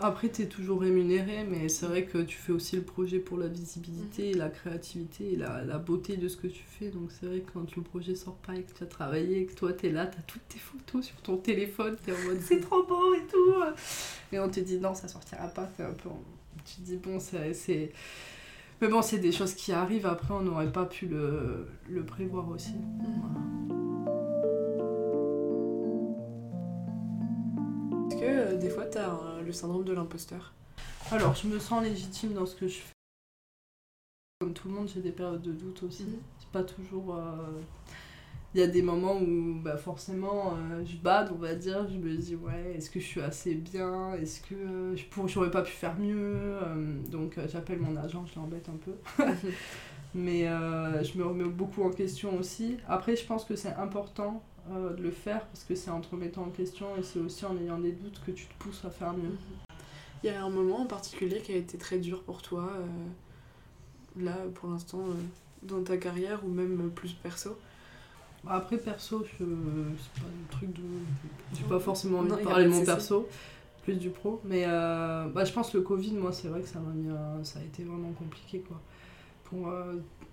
après, 0.00 0.28
tu 0.28 0.42
es 0.42 0.46
toujours 0.46 0.80
rémunéré, 0.80 1.44
mais 1.48 1.68
c'est 1.68 1.86
vrai 1.86 2.04
que 2.04 2.18
tu 2.18 2.36
fais 2.36 2.52
aussi 2.52 2.76
le 2.76 2.82
projet 2.82 3.18
pour 3.18 3.38
la 3.38 3.46
visibilité, 3.46 4.32
mhm. 4.32 4.38
la 4.38 4.48
créativité 4.48 5.32
et 5.32 5.36
la, 5.36 5.64
la, 5.64 5.78
beauté 5.78 6.16
de 6.16 6.28
ce 6.28 6.36
que 6.36 6.48
tu 6.48 6.62
fais. 6.64 6.88
Donc, 6.88 7.10
c'est 7.12 7.26
vrai 7.26 7.40
que 7.40 7.52
quand 7.52 7.76
le 7.76 7.82
projet 7.82 8.14
sort 8.14 8.36
pas 8.36 8.56
et 8.56 8.62
que 8.62 8.72
tu 8.72 8.82
as 8.82 8.86
travaillé, 8.86 9.40
et 9.40 9.46
que 9.46 9.54
toi, 9.54 9.72
tu 9.72 9.86
es 9.86 9.90
là, 9.90 10.06
tu 10.06 10.18
as 10.18 10.22
toutes 10.22 10.46
tes 10.48 10.58
photos 10.58 11.04
sur 11.04 11.16
ton 11.22 11.36
téléphone, 11.36 11.96
tu 12.04 12.10
es 12.10 12.14
en 12.14 12.28
mode 12.28 12.40
c'est 12.44 12.60
trop 12.60 12.82
beau 12.84 13.14
et 13.14 13.26
tout. 13.30 13.54
Et 14.32 14.38
on 14.38 14.48
te 14.48 14.60
dit 14.60 14.78
non, 14.78 14.94
ça 14.94 15.08
sortira 15.08 15.48
pas. 15.48 15.70
Un 15.78 15.92
peu 15.92 16.08
Tu 16.64 16.76
te 16.76 16.80
dis 16.82 16.96
bon, 16.96 17.20
c'est. 17.20 17.92
Mais 18.80 18.88
bon, 18.88 19.02
c'est 19.02 19.18
des 19.18 19.32
choses 19.32 19.54
qui 19.54 19.72
arrivent. 19.72 20.06
Après, 20.06 20.32
on 20.34 20.42
n'aurait 20.42 20.72
pas 20.72 20.86
pu 20.86 21.06
le, 21.06 21.66
le 21.88 22.04
prévoir 22.04 22.48
aussi. 22.48 22.74
Mhm. 22.74 23.48
Que 28.18 28.24
euh, 28.24 28.56
des 28.56 28.70
fois 28.70 28.86
tu 28.86 28.98
as 28.98 29.18
le 29.44 29.52
syndrome 29.52 29.84
de 29.84 29.92
l'imposteur 29.92 30.52
Alors, 31.10 31.34
je 31.34 31.46
me 31.46 31.58
sens 31.58 31.82
légitime 31.82 32.32
dans 32.32 32.46
ce 32.46 32.56
que 32.56 32.68
je 32.68 32.78
fais. 32.78 32.92
Comme 34.40 34.54
tout 34.54 34.68
le 34.68 34.74
monde, 34.74 34.88
j'ai 34.92 35.00
des 35.00 35.10
périodes 35.10 35.42
de 35.42 35.52
doute 35.52 35.82
aussi. 35.82 36.04
Mhm. 36.04 36.18
C'est 36.38 36.50
pas 36.50 36.62
toujours. 36.62 37.16
Euh, 37.16 37.60
il 38.54 38.60
y 38.60 38.62
a 38.62 38.66
des 38.66 38.82
moments 38.82 39.16
où 39.16 39.60
bah, 39.62 39.76
forcément 39.76 40.54
euh, 40.54 40.84
je 40.84 40.96
bade, 40.96 41.30
on 41.32 41.38
va 41.38 41.54
dire. 41.54 41.86
Je 41.88 41.96
me 41.96 42.16
dis, 42.16 42.34
ouais, 42.34 42.74
est-ce 42.76 42.90
que 42.90 43.00
je 43.00 43.06
suis 43.06 43.20
assez 43.20 43.54
bien? 43.54 44.14
Est-ce 44.14 44.40
que 44.40 44.94
je 44.96 45.04
pour... 45.04 45.28
j'aurais 45.28 45.50
pas 45.50 45.62
pu 45.62 45.72
faire 45.72 45.96
mieux? 45.98 46.58
Donc, 47.10 47.38
j'appelle 47.48 47.78
mon 47.78 47.96
agent, 47.96 48.24
je 48.26 48.38
l'embête 48.38 48.68
un 48.68 48.76
peu. 48.76 49.24
Mais 50.14 50.44
je 50.44 51.18
me 51.18 51.24
remets 51.24 51.44
beaucoup 51.44 51.82
en 51.82 51.90
question 51.90 52.36
aussi. 52.38 52.78
Après, 52.88 53.16
je 53.16 53.26
pense 53.26 53.44
que 53.44 53.54
c'est 53.54 53.74
important 53.74 54.42
euh, 54.72 54.94
de 54.94 55.02
le 55.02 55.10
faire 55.10 55.44
parce 55.46 55.64
que 55.64 55.74
c'est 55.74 55.90
en 55.90 56.00
te 56.00 56.10
remettant 56.10 56.42
en 56.42 56.50
question 56.50 56.86
et 56.98 57.02
c'est 57.02 57.18
aussi 57.18 57.44
en 57.44 57.56
ayant 57.56 57.78
des 57.78 57.92
doutes 57.92 58.20
que 58.24 58.30
tu 58.30 58.46
te 58.46 58.54
pousses 58.58 58.84
à 58.84 58.90
faire 58.90 59.12
mieux. 59.12 59.36
Il 60.22 60.30
y 60.30 60.32
a 60.32 60.44
un 60.44 60.50
moment 60.50 60.80
en 60.80 60.86
particulier 60.86 61.40
qui 61.40 61.52
a 61.52 61.56
été 61.56 61.78
très 61.78 61.98
dur 61.98 62.22
pour 62.22 62.42
toi, 62.42 62.68
euh, 62.76 64.24
là 64.24 64.36
pour 64.54 64.70
l'instant, 64.70 65.00
euh, 65.00 65.14
dans 65.62 65.82
ta 65.82 65.96
carrière 65.96 66.44
ou 66.44 66.48
même 66.48 66.90
plus 66.90 67.12
perso? 67.12 67.56
Après, 68.46 68.78
perso, 68.78 69.24
je... 69.24 69.44
c'est 69.44 70.22
pas 70.22 70.28
un 70.28 70.56
truc 70.56 70.72
de. 70.72 70.82
J'ai 71.54 71.64
pas 71.64 71.80
forcément 71.80 72.20
envie 72.20 72.30
de 72.30 72.36
parler 72.36 72.64
de 72.64 72.70
mon 72.70 72.84
perso, 72.84 73.28
plus 73.82 73.96
du 73.96 74.10
pro. 74.10 74.40
Mais 74.44 74.64
bah, 74.64 75.44
je 75.44 75.52
pense 75.52 75.70
que 75.70 75.78
le 75.78 75.82
Covid, 75.82 76.12
moi, 76.12 76.32
c'est 76.32 76.48
vrai 76.48 76.60
que 76.62 76.68
ça 76.68 76.78
m'a 76.78 76.92
mis. 76.92 77.12
Ça 77.42 77.58
a 77.58 77.62
été 77.62 77.82
vraiment 77.82 78.12
compliqué 78.12 78.60
quoi. 78.60 78.80
Pour 79.48 79.68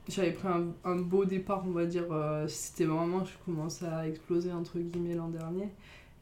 j'avais 0.08 0.32
pris 0.32 0.48
un, 0.84 0.96
beau 0.98 1.26
départ, 1.26 1.64
on 1.66 1.72
va 1.72 1.86
dire. 1.86 2.06
Euh, 2.12 2.48
c'était 2.48 2.86
vraiment, 2.86 3.26
je 3.26 3.34
commençais 3.46 3.88
à 3.88 4.08
exploser 4.08 4.52
entre 4.52 4.78
guillemets 4.78 5.16
l'an 5.16 5.30
dernier. 5.30 5.70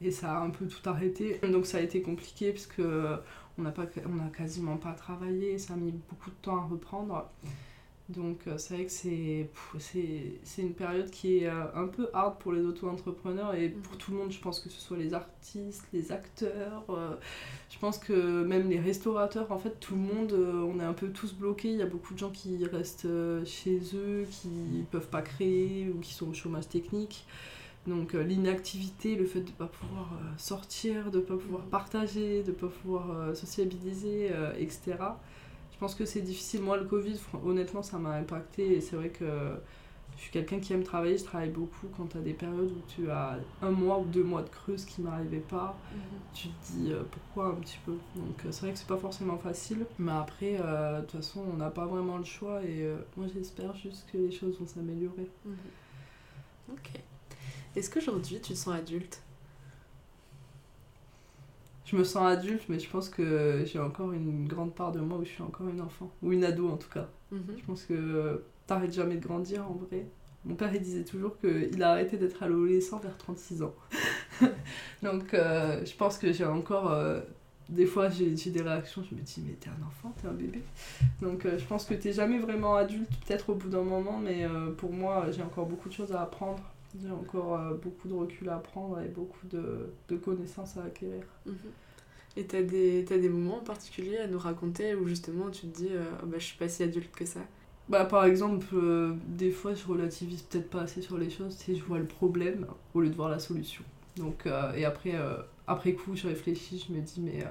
Et 0.02 0.12
ça 0.12 0.38
a 0.38 0.42
un 0.42 0.50
peu 0.50 0.68
tout 0.68 0.90
arrêté. 0.90 1.40
Donc 1.52 1.66
ça 1.66 1.78
a 1.78 1.82
été 1.82 2.02
compliqué 2.02 2.52
parce 2.52 2.66
que 2.66 3.18
on 3.58 3.62
n'a 3.62 3.72
pas, 3.72 3.86
on 4.08 4.26
a 4.26 4.30
quasiment 4.30 4.78
pas 4.78 4.94
travaillé. 4.94 5.58
Ça 5.58 5.74
a 5.74 5.78
mis 5.78 5.92
beaucoup 5.92 6.30
de 6.30 6.36
temps 6.42 6.58
à 6.58 6.64
reprendre. 6.64 7.30
Donc 8.10 8.48
euh, 8.48 8.58
c'est 8.58 8.74
vrai 8.74 8.86
que 8.86 8.92
c'est, 8.92 9.50
c'est, 9.80 10.62
une 10.62 10.74
période 10.74 11.10
qui 11.10 11.38
est 11.38 11.48
euh, 11.48 11.64
un 11.74 11.88
peu 11.88 12.10
hard 12.14 12.38
pour 12.38 12.52
les 12.52 12.62
auto-entrepreneurs 12.62 13.56
et 13.56 13.70
pour 13.70 13.94
mhm. 13.94 13.98
tout 13.98 14.12
le 14.12 14.18
monde, 14.18 14.32
je 14.32 14.40
pense 14.40 14.60
que 14.60 14.70
ce 14.70 14.82
soit 14.82 14.98
les 14.98 15.14
artistes, 15.14 15.86
les 15.94 16.12
acteurs, 16.12 16.84
euh, 16.90 17.16
je 17.70 17.80
pense 17.80 17.98
que 17.98 18.44
même 18.44 18.70
les 18.70 18.80
restaurateurs, 18.80 19.50
en 19.54 19.58
fait 19.58 19.80
tout 19.80 19.96
le 19.96 20.02
monde, 20.02 20.34
on 20.34 20.82
est 20.82 20.84
un 20.84 20.94
peu 20.94 21.10
tous 21.10 21.34
bloqués, 21.34 21.70
il 21.70 21.78
y 21.78 21.82
a 21.82 21.86
beaucoup 21.86 22.14
de 22.14 22.20
gens 22.20 22.30
qui 22.30 22.66
restent 22.66 23.08
chez 23.46 23.80
eux, 23.94 24.26
qui 24.30 24.50
ne 24.50 24.84
peuvent 24.84 25.10
pas 25.10 25.22
créer 25.22 25.90
ou 25.90 26.00
qui 26.00 26.14
sont 26.14 26.30
au 26.30 26.34
chômage 26.34 26.68
technique. 26.68 27.26
Donc 27.88 28.14
l'inactivité, 28.14 29.16
le 29.16 29.26
fait 29.26 29.42
de 29.42 29.50
ne 29.50 29.56
pas 29.56 29.68
pouvoir 29.68 30.10
sortir, 30.38 31.10
de 31.10 31.20
ne 31.20 31.24
pas 31.24 31.38
pouvoir 31.38 31.64
mhm. 31.64 31.70
partager, 31.70 32.44
de 32.44 32.52
ne 32.52 32.56
pas 32.56 32.68
pouvoir 32.68 33.34
sociabiliser, 33.34 34.30
etc 34.58 34.96
pense 35.84 35.96
que 35.96 36.06
c'est 36.06 36.22
difficile. 36.22 36.62
Moi, 36.62 36.78
le 36.78 36.86
Covid, 36.86 37.20
honnêtement, 37.46 37.84
ça 37.84 37.98
m'a 37.98 38.12
impacté. 38.12 38.78
Et 38.78 38.82
c'est 38.82 38.96
vrai 38.96 39.10
que 39.10 39.26
je 40.16 40.22
suis 40.22 40.32
quelqu'un 40.32 40.62
qui 40.62 40.72
aime 40.72 40.84
travailler. 40.84 41.18
Je 41.18 41.26
travaille 41.26 41.50
beaucoup 41.50 41.88
quand 41.98 42.06
tu 42.08 42.18
as 42.18 42.22
des 42.22 42.34
périodes 42.34 42.72
où 42.72 42.82
tu 42.88 43.12
as 43.12 43.38
un 43.62 43.72
mois 43.72 44.00
ou 44.00 44.06
deux 44.06 44.24
mois 44.24 44.44
de 44.44 44.50
creuse 44.50 44.86
qui 44.86 45.02
m'arrivaient 45.02 45.40
pas. 45.40 45.78
Mhm. 45.92 46.02
Tu 46.34 46.48
te 46.48 46.72
dis 46.72 46.94
euh, 46.94 47.04
pourquoi 47.12 47.48
un 47.48 47.56
petit 47.56 47.80
peu? 47.86 47.98
Donc, 48.16 48.46
euh, 48.46 48.52
c'est 48.52 48.62
vrai 48.62 48.72
que 48.72 48.80
c'est 48.80 48.88
pas 48.88 48.98
forcément 48.98 49.38
facile. 49.38 49.86
Mais 50.00 50.14
après, 50.14 50.58
euh, 50.62 51.02
de 51.02 51.06
toute 51.06 51.20
façon, 51.20 51.44
on 51.54 51.58
n'a 51.58 51.70
pas 51.70 51.86
vraiment 51.86 52.18
le 52.18 52.24
choix. 52.24 52.64
Et 52.64 52.90
moi, 53.18 53.28
j'espère 53.34 53.76
juste 53.76 54.06
que 54.10 54.18
les 54.18 54.32
choses 54.32 54.58
vont 54.58 54.68
s'améliorer. 54.68 55.30
Mhm. 55.44 55.56
Ok. 56.72 56.92
Est-ce 57.76 57.90
qu'aujourd'hui, 57.90 58.40
tu 58.40 58.54
te 58.54 58.58
sens 58.58 58.74
adulte? 58.74 59.22
Je 61.86 61.96
me 61.96 62.04
sens 62.04 62.26
adulte, 62.26 62.64
mais 62.70 62.80
je 62.80 62.90
pense 62.90 63.10
que 63.10 63.64
j'ai 63.66 63.80
encore 63.80 64.14
une 64.14 64.48
grande 64.48 64.74
part 64.74 64.92
de 64.92 65.00
moi 65.00 65.18
où 65.18 65.26
je 65.26 65.30
suis 65.30 65.44
encore 65.44 65.68
une 65.68 65.82
enfant, 65.82 66.12
ou 66.22 66.32
une 66.32 66.44
ado 66.44 66.70
en 66.70 66.78
tout 66.78 66.90
cas. 66.90 67.10
Mhm. 67.32 67.42
Je 67.58 67.64
pense 67.66 67.84
que 67.84 68.44
t'arrêtes 68.68 68.94
jamais 68.94 69.16
de 69.16 69.26
grandir 69.26 69.70
en 69.70 69.74
vrai. 69.74 70.08
Mon 70.46 70.56
père 70.56 70.74
il 70.74 70.82
disait 70.82 71.04
toujours 71.04 71.38
qu'il 71.40 71.82
a 71.84 71.92
arrêté 71.92 72.18
d'être 72.18 72.42
adolescent 72.44 73.00
vers 73.00 73.18
36 73.18 73.64
ans. 73.64 73.74
Donc 75.04 75.34
euh, 75.34 75.86
je 75.86 75.96
pense 75.96 76.18
que 76.18 76.32
j'ai 76.34 76.46
encore. 76.46 76.92
Euh, 76.92 77.22
des 77.70 77.86
fois 77.86 78.10
j'ai 78.10 78.34
des 78.34 78.62
réactions, 78.62 79.04
je 79.10 79.16
me 79.16 79.22
dis 79.22 79.42
mais 79.46 79.54
t'es 79.54 79.70
un 79.70 79.88
enfant, 79.88 80.14
t'es 80.22 80.28
un 80.28 80.34
bébé. 80.34 80.62
Donc 81.22 81.46
euh, 81.46 81.58
je 81.58 81.66
pense 81.66 81.86
que 81.86 81.94
t'es 81.94 82.12
jamais 82.12 82.40
vraiment 82.40 82.76
adulte, 82.76 83.10
peut-être 83.26 83.50
au 83.52 83.56
bout 83.56 83.70
d'un 83.70 83.84
moment, 83.84 84.20
mais 84.20 84.46
pour 84.78 84.92
moi 84.92 85.28
j'ai 85.32 85.42
encore 85.42 85.66
beaucoup 85.66 85.88
de 85.88 85.94
choses 85.94 86.12
à 86.12 86.22
apprendre 86.22 86.62
j'ai 87.02 87.12
encore 87.12 87.56
euh, 87.56 87.74
beaucoup 87.76 88.08
de 88.08 88.14
recul 88.14 88.50
à 88.50 88.58
prendre 88.58 89.00
et 89.00 89.08
beaucoup 89.08 89.48
de, 89.48 89.90
de 90.10 90.16
connaissances 90.16 90.78
à 90.78 90.84
acquérir. 90.84 91.24
Mhm. 91.46 91.56
Et 92.36 92.46
t'as 92.46 92.64
des, 92.64 93.06
as 93.12 93.18
des 93.18 93.30
moments 93.30 93.58
en 93.58 93.64
particulier 93.64 94.18
à 94.18 94.28
nous 94.28 94.40
raconter 94.40 94.96
où 94.96 95.08
justement 95.08 95.50
tu 95.52 95.68
te 95.68 95.78
dis 95.78 95.90
euh, 95.92 96.04
oh 96.24 96.26
bah, 96.26 96.38
je 96.40 96.46
suis 96.46 96.58
pas 96.58 96.68
si 96.68 96.84
adulte 96.84 97.12
que 97.16 97.26
ça? 97.26 97.42
Bah, 97.90 98.06
Par 98.06 98.26
exemple, 98.26 98.68
euh, 98.74 99.14
des 99.28 99.52
fois 99.52 99.74
je 99.74 99.86
relativise 99.86 100.42
peut-être 100.44 100.70
pas 100.70 100.82
assez 100.82 101.02
sur 101.02 101.18
les 101.18 101.30
choses, 101.30 101.58
tu 101.58 101.76
je 101.76 101.84
vois 101.84 102.00
le 102.00 102.08
problème 102.08 102.66
au 102.94 103.02
lieu 103.02 103.10
de 103.10 103.16
voir 103.16 103.30
la 103.30 103.40
solution. 103.40 103.84
Donc, 104.16 104.48
et 104.76 104.86
après, 104.86 105.14
après 105.66 105.94
coup, 105.94 106.16
je 106.16 106.28
réfléchis, 106.28 106.86
je 106.88 106.94
me 106.94 107.02
dis 107.02 107.20
mais 107.20 107.44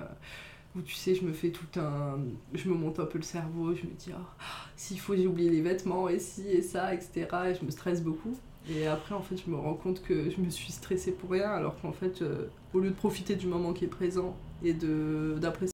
où 0.74 0.80
tu 0.80 0.94
sais, 0.94 1.14
je 1.14 1.24
me 1.24 1.32
fais 1.32 1.50
tout 1.50 1.78
un. 1.78 2.18
Je 2.54 2.68
me 2.68 2.74
monte 2.74 2.98
un 2.98 3.04
peu 3.06 3.18
le 3.18 3.24
cerveau, 3.24 3.74
je 3.74 3.82
me 3.82 3.92
dis, 3.92 4.10
oh, 4.12 4.44
s'il 4.76 4.98
faut, 4.98 5.14
j'ai 5.14 5.26
oublié 5.26 5.50
les 5.50 5.60
vêtements, 5.60 6.08
et 6.08 6.18
ci, 6.18 6.48
et 6.48 6.62
ça, 6.62 6.94
etc. 6.94 7.26
Et 7.50 7.54
je 7.54 7.64
me 7.64 7.70
stresse 7.70 8.02
beaucoup. 8.02 8.36
Et 8.68 8.86
après, 8.86 9.14
en 9.14 9.22
fait, 9.22 9.36
je 9.44 9.50
me 9.50 9.56
rends 9.56 9.74
compte 9.74 10.02
que 10.02 10.30
je 10.30 10.40
me 10.40 10.50
suis 10.50 10.72
stressée 10.72 11.12
pour 11.12 11.30
rien, 11.30 11.50
alors 11.50 11.80
qu'en 11.80 11.92
fait, 11.92 12.22
euh, 12.22 12.46
au 12.72 12.80
lieu 12.80 12.90
de 12.90 12.94
profiter 12.94 13.34
du 13.34 13.46
moment 13.46 13.72
qui 13.72 13.84
est 13.84 13.88
présent 13.88 14.36
et 14.62 14.72
d'apprécier 14.72 15.72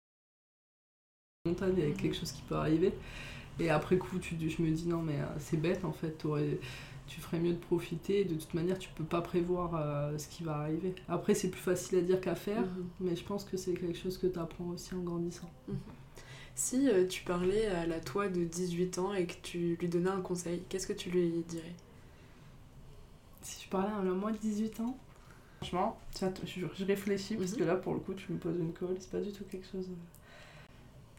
spontané 1.47 1.83
avec 1.83 1.99
quelque 1.99 2.17
chose 2.17 2.33
qui 2.33 2.43
peut 2.43 2.57
arriver, 2.57 2.93
Et 3.61 3.71
après 3.71 3.99
coup, 3.99 4.19
tu, 4.19 4.37
je 4.39 4.63
me 4.63 4.71
dis 4.71 4.87
non, 4.87 5.03
mais 5.03 5.19
c'est 5.39 5.57
bête 5.57 5.85
en 5.85 5.93
fait. 5.93 6.25
Tu 7.07 7.21
ferais 7.21 7.39
mieux 7.41 7.53
de 7.53 7.59
profiter. 7.59 8.25
De 8.25 8.35
toute 8.35 8.55
manière, 8.55 8.79
tu 8.79 8.89
peux 8.91 9.05
pas 9.05 9.21
prévoir 9.21 9.73
ce 10.19 10.29
qui 10.29 10.45
va 10.45 10.59
arriver. 10.59 10.95
Après, 11.09 11.35
c'est 11.35 11.49
plus 11.49 11.61
facile 11.61 11.99
à 11.99 12.03
dire 12.03 12.21
qu'à 12.21 12.35
faire, 12.35 12.63
mhm. 12.63 12.87
mais 13.01 13.17
je 13.17 13.25
pense 13.25 13.45
que 13.45 13.57
c'est 13.57 13.75
quelque 13.75 13.99
chose 13.99 14.17
que 14.17 14.27
tu 14.27 14.39
apprends 14.39 14.69
aussi 14.69 14.95
en 14.95 15.01
grandissant. 15.01 15.51
Mhm. 15.69 15.77
Si 16.55 16.89
tu 17.09 17.23
parlais 17.25 17.67
à 17.67 17.87
la 17.87 18.01
toi 18.01 18.29
de 18.29 18.45
18 18.45 18.99
ans 18.99 19.13
et 19.15 19.27
que 19.27 19.35
tu 19.43 19.77
lui 19.81 19.89
donnais 19.89 20.11
un 20.11 20.21
conseil, 20.21 20.63
qu'est-ce 20.69 20.87
que 20.87 20.93
tu 20.93 21.11
lui 21.11 21.45
dirais? 21.49 21.75
Si 23.43 23.65
je 23.65 23.71
parlais 23.71 23.93
à 23.93 24.03
la 24.03 24.11
moi 24.11 24.33
de 24.33 24.37
18 24.39 24.81
ans 24.81 24.97
Franchement, 25.59 25.99
je, 26.45 26.67
je 26.73 26.85
réfléchis 26.85 27.35
parce 27.37 27.53
que 27.55 27.63
mhm. 27.63 27.69
là, 27.69 27.77
pour 27.77 27.93
le 27.93 28.01
coup, 28.01 28.15
tu 28.15 28.33
me 28.33 28.39
poses 28.39 28.59
une 28.59 28.73
colle, 28.73 28.97
c'est 29.01 29.11
pas 29.11 29.21
du 29.21 29.33
tout 29.33 29.45
quelque 29.45 29.67
chose. 29.67 29.89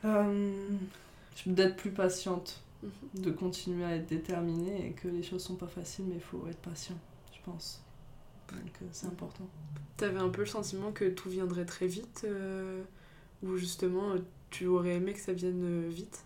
Euh, 0.05 0.78
d'être 1.45 1.76
plus 1.76 1.91
patiente, 1.91 2.61
mhm. 2.82 3.22
de 3.22 3.32
continuer 3.32 3.84
à 3.84 3.95
être 3.95 4.07
déterminée 4.07 4.88
et 4.88 4.91
que 4.91 5.09
les 5.09 5.24
choses 5.24 5.43
sont 5.43 5.55
pas 5.55 5.67
faciles, 5.67 6.05
mais 6.07 6.15
il 6.15 6.22
faut 6.22 6.47
être 6.49 6.59
patient, 6.59 6.97
je 7.34 7.39
pense. 7.43 7.82
Donc 8.49 8.72
euh, 8.82 8.86
c'est 8.93 9.07
important. 9.07 9.45
T'avais 9.97 10.20
un 10.20 10.30
peu 10.30 10.41
le 10.41 10.47
sentiment 10.47 10.91
que 10.93 11.05
tout 11.09 11.30
viendrait 11.30 11.65
très 11.65 11.88
vite 11.88 12.22
euh, 12.24 12.82
ou 13.43 13.57
justement 13.57 14.15
tu 14.49 14.65
aurais 14.65 14.95
aimé 14.95 15.13
que 15.13 15.20
ça 15.20 15.34
vienne 15.34 15.89
vite? 15.89 16.24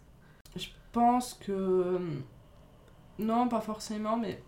Je 0.55 0.67
pense 0.91 1.33
que. 1.33 1.99
Non, 3.19 3.47
pas 3.47 3.61
forcément, 3.61 4.17
mais 4.17 4.41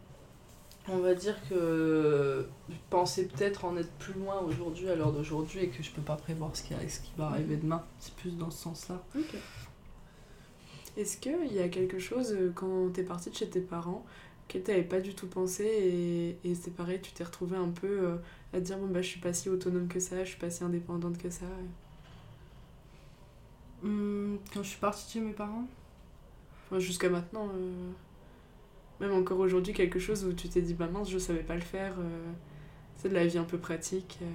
on 0.88 0.97
va 0.99 1.15
dire 1.15 1.36
que 1.49 2.47
je 2.69 2.75
pensais 2.89 3.25
peut-être 3.25 3.65
en 3.65 3.75
être 3.77 3.91
plus 3.93 4.13
loin 4.13 4.39
aujourd'hui, 4.41 4.88
à 4.89 4.95
l'heure 4.95 5.11
d'aujourd'hui, 5.11 5.61
et 5.61 5.69
que 5.69 5.81
je 5.81 5.91
peux 5.91 6.01
pas 6.01 6.15
prévoir 6.15 6.55
ce 6.55 6.63
qui, 6.63 6.73
ce 6.89 6.99
qui 6.99 7.11
va 7.17 7.27
arriver 7.27 7.57
demain. 7.57 7.83
C'est 7.99 8.13
plus 8.15 8.38
dans 8.38 8.51
ce 8.51 8.63
sens-là. 8.63 9.03
Est-ce 10.97 11.17
qu'il 11.17 11.51
y 11.51 11.59
a 11.59 11.69
quelque 11.69 11.99
chose, 11.99 12.33
euh, 12.33 12.51
quand 12.55 12.93
tu 12.93 13.01
es 13.01 13.03
partie 13.03 13.29
de 13.29 13.36
chez 13.36 13.49
tes 13.49 13.59
parents, 13.59 14.05
que 14.47 14.57
tu 14.59 14.71
n'avais 14.71 14.83
pas 14.83 15.01
du 15.01 15.15
tout 15.15 15.27
pensé, 15.27 15.65
et, 15.65 16.49
et 16.49 16.55
c'est 16.55 16.71
pareil, 16.71 17.01
tu 17.01 17.11
t'es 17.11 17.23
retrouvée 17.23 17.57
un 17.57 17.69
peu 17.69 17.88
euh, 17.88 18.15
à 18.53 18.59
dire 18.59 18.77
bon, 18.77 18.88
bah, 18.88 19.01
je 19.01 19.07
suis 19.07 19.19
pas 19.19 19.33
si 19.33 19.49
autonome 19.49 19.88
que 19.88 19.99
ça, 19.99 20.23
je 20.23 20.29
suis 20.29 20.39
pas 20.39 20.49
si 20.49 20.63
indépendante 20.63 21.17
que 21.17 21.29
ça 21.29 21.45
hum, 23.83 24.38
Quand 24.53 24.63
je 24.63 24.69
suis 24.69 24.79
partie 24.79 25.05
de 25.07 25.11
chez 25.11 25.19
mes 25.19 25.33
parents? 25.33 25.67
Enfin, 26.67 26.79
Jusqu'à 26.79 27.09
maintenant. 27.09 27.49
Euh 27.53 27.91
même 28.99 29.13
encore 29.13 29.39
aujourd'hui, 29.39 29.73
quelque 29.73 29.99
chose 29.99 30.25
où 30.25 30.33
tu 30.33 30.47
t'es 30.47 30.61
dit, 30.61 30.73
bah 30.73 30.87
mince, 30.91 31.09
je 31.09 31.17
savais 31.17 31.43
pas 31.43 31.55
le 31.55 31.61
faire. 31.61 31.93
Euh, 31.99 32.31
c'est 32.95 33.09
de 33.09 33.13
la 33.13 33.25
vie 33.25 33.37
un 33.37 33.43
peu 33.43 33.57
pratique. 33.57 34.19
Euh. 34.21 34.25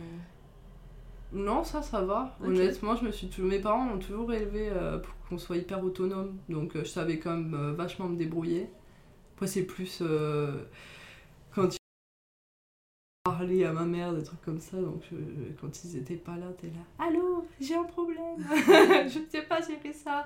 Non, 1.32 1.64
ça, 1.64 1.82
ça 1.82 2.02
va. 2.02 2.36
Honnêtement, 2.44 2.96
je 2.96 3.04
me 3.04 3.12
suis 3.12 3.28
toujours... 3.28 3.48
mes 3.48 3.60
parents 3.60 3.84
m'ont 3.84 3.98
toujours 3.98 4.32
élevé 4.32 4.68
euh, 4.68 4.98
pour 4.98 5.14
qu'on 5.28 5.38
soit 5.38 5.56
hyper 5.56 5.82
autonome. 5.82 6.36
Donc, 6.48 6.72
je 6.74 6.84
savais 6.84 7.18
quand 7.18 7.36
même 7.36 7.74
vachement 7.76 8.08
me 8.08 8.16
débrouiller. 8.16 8.68
Après, 9.34 9.46
c'est 9.46 9.62
plus 9.62 10.02
parler 13.22 13.64
à 13.64 13.72
ma 13.72 13.84
mère, 13.84 14.14
des 14.14 14.22
trucs 14.22 14.40
comme 14.40 14.60
ça. 14.60 14.78
Donc, 14.78 15.02
quand 15.60 15.84
ils 15.84 15.96
étaient 15.96 16.16
pas 16.16 16.36
là, 16.36 16.46
t'es 16.58 16.68
là, 16.68 17.06
allô, 17.06 17.44
j'ai 17.60 17.74
un 17.74 17.84
problème, 17.84 18.38
je 18.38 19.18
ne 19.18 19.26
sais 19.30 19.42
pas 19.42 19.60
gérer 19.60 19.92
ça. 19.92 20.24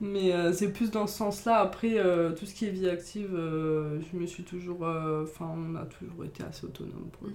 Mais 0.00 0.32
euh, 0.32 0.52
c'est 0.52 0.72
plus 0.72 0.90
dans 0.90 1.06
ce 1.06 1.16
sens-là. 1.18 1.58
Après, 1.58 1.98
euh, 1.98 2.32
tout 2.32 2.46
ce 2.46 2.54
qui 2.54 2.66
est 2.66 2.70
vie 2.70 2.88
active, 2.88 3.34
euh, 3.34 4.00
je 4.00 4.16
me 4.16 4.26
suis 4.26 4.44
toujours. 4.44 4.82
Enfin, 4.82 5.52
on 5.56 5.74
a 5.74 5.84
toujours 5.86 6.24
été 6.24 6.42
assez 6.44 6.66
autonome 6.66 7.08
pour 7.12 7.28
mhm. 7.28 7.34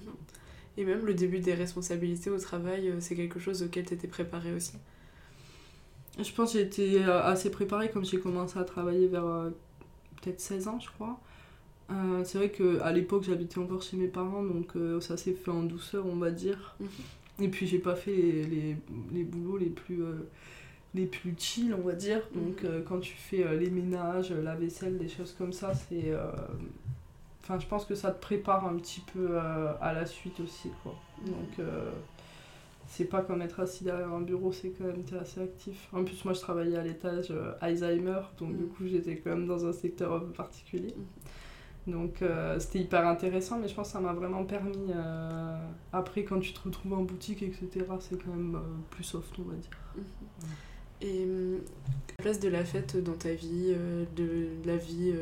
Et 0.78 0.84
même 0.84 1.06
le 1.06 1.14
début 1.14 1.40
des 1.40 1.54
responsabilités 1.54 2.30
au 2.30 2.38
travail, 2.38 2.94
c'est 3.00 3.16
quelque 3.16 3.40
chose 3.40 3.64
auquel 3.64 3.86
tu 3.86 3.94
étais 3.94 4.10
préparée 4.10 4.54
aussi 4.54 4.74
Je 6.18 6.30
pense 6.34 6.52
que 6.52 6.60
j'ai 6.60 6.66
été 6.66 7.04
assez 7.04 7.50
préparée 7.50 7.90
comme 7.90 8.04
j'ai 8.04 8.20
commencé 8.20 8.60
à 8.60 8.66
travailler 8.66 9.08
vers 9.08 9.52
peut-être 10.22 10.42
16 10.42 10.68
ans, 10.68 10.80
je 10.82 10.90
crois. 10.90 11.18
Euh, 11.92 12.24
c'est 12.24 12.38
vrai 12.38 12.50
qu'à 12.50 12.92
l'époque, 12.92 13.24
j'habitais 13.24 13.60
encore 13.60 13.82
chez 13.82 13.98
mes 13.98 14.08
parents, 14.08 14.44
donc 14.44 14.76
euh, 14.76 15.00
ça 15.02 15.18
s'est 15.18 15.34
fait 15.34 15.52
en 15.52 15.64
douceur, 15.64 16.06
on 16.06 16.16
va 16.16 16.32
dire. 16.32 16.76
Mhm. 16.80 16.88
Et 17.42 17.50
puis, 17.50 17.68
j'ai 17.68 17.80
pas 17.80 17.96
fait 17.96 18.16
les, 18.16 18.78
les, 19.14 19.24
boulots 19.24 19.58
les 19.58 19.70
plus, 19.70 20.02
euh, 20.02 20.28
les 20.94 21.06
plus 21.06 21.36
chill, 21.38 21.76
on 21.78 21.86
va 21.86 21.94
dire. 21.94 22.22
Donc, 22.34 22.64
mhm. 22.64 22.84
quand 22.88 23.00
tu 23.00 23.14
fais 23.14 23.58
les 23.58 23.70
ménages, 23.70 24.32
la 24.32 24.56
vaisselle, 24.56 24.98
des 24.98 25.10
choses 25.10 25.36
comme 25.38 25.54
ça, 25.54 25.74
c'est. 25.74 26.14
Enfin, 27.44 27.60
je 27.60 27.68
pense 27.68 27.86
que 27.86 27.94
ça 27.94 28.12
te 28.12 28.20
prépare 28.20 28.66
un 28.66 28.76
petit 28.78 29.02
peu 29.14 29.38
à 29.38 29.94
la 29.94 30.06
suite 30.06 30.40
aussi, 30.40 30.70
quoi. 30.82 30.96
Mhm. 31.22 31.32
Donc, 31.32 31.68
c'est 32.88 33.06
pas 33.06 33.22
comme 33.22 33.42
être 33.42 33.60
assis 33.60 33.84
derrière 33.84 34.14
un 34.14 34.22
bureau, 34.22 34.52
c'est 34.52 34.70
quand 34.70 34.86
même, 34.86 35.04
t'es 35.04 35.18
assez 35.18 35.42
actif. 35.42 35.90
En 35.92 36.04
plus, 36.04 36.24
moi, 36.24 36.34
je 36.34 36.40
travaillais 36.40 36.78
à 36.78 36.84
l'étage 36.84 37.34
Alzheimer, 37.60 38.22
donc 38.40 38.56
du 38.56 38.66
coup, 38.66 38.88
j'étais 38.88 39.18
quand 39.18 39.32
même 39.32 39.46
dans 39.46 39.66
un 39.66 39.74
secteur 39.74 40.24
particulier. 40.34 40.96
Donc 41.88 42.22
euh, 42.22 42.60
c'était 42.60 42.80
hyper 42.80 43.08
intéressant, 43.08 43.60
mais 43.60 43.68
je 43.68 43.76
pense 43.76 43.88
que 43.88 43.94
ça 43.94 44.00
m'a 44.00 44.14
vraiment 44.14 44.44
permis. 44.44 44.92
Euh, 44.92 45.58
après, 45.94 46.24
quand 46.24 46.40
tu 46.40 46.52
te 46.52 46.60
retrouves 46.62 46.94
en 46.94 47.04
boutique, 47.04 47.44
etc., 47.44 47.68
c'est 48.00 48.22
quand 48.22 48.32
même 48.32 48.56
euh, 48.56 48.60
plus 48.90 49.04
soft, 49.04 49.34
on 49.40 49.44
va 49.44 49.56
dire. 49.56 49.70
Et 51.02 51.26
la 51.26 52.24
place 52.24 52.40
de 52.40 52.50
la 52.50 52.66
fête 52.66 52.98
dans 53.04 53.14
ta 53.14 53.34
vie, 53.34 53.76
de 54.16 54.48
la 54.66 54.78
vie, 54.78 55.14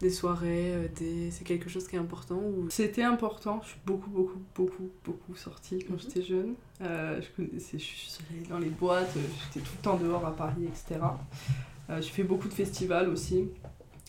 des 0.00 0.10
soirées, 0.10 0.90
des... 0.96 1.30
c'est 1.30 1.44
quelque 1.44 1.68
chose 1.68 1.86
qui 1.86 1.96
est 1.96 1.98
important 1.98 2.38
ou... 2.38 2.66
C'était 2.70 3.02
important, 3.02 3.60
je 3.62 3.68
suis 3.68 3.80
beaucoup, 3.84 4.08
beaucoup, 4.08 4.40
beaucoup, 4.54 4.90
beaucoup 5.04 5.34
sortie 5.36 5.84
quand 5.84 5.92
mhm. 5.94 6.00
j'étais 6.00 6.22
jeune. 6.22 6.54
je, 6.80 7.26
connaissais, 7.36 7.78
je 7.78 7.84
suis 7.84 8.18
allée 8.30 8.46
dans 8.48 8.58
les 8.58 8.70
boîtes, 8.70 9.14
j'étais 9.14 9.64
tout 9.64 9.74
le 9.76 9.82
temps 9.82 9.96
dehors 9.96 10.24
à 10.24 10.34
Paris, 10.34 10.64
etc. 10.64 10.98
je 11.90 12.08
fais 12.08 12.24
beaucoup 12.24 12.48
de 12.48 12.54
festivals 12.54 13.10
aussi. 13.10 13.48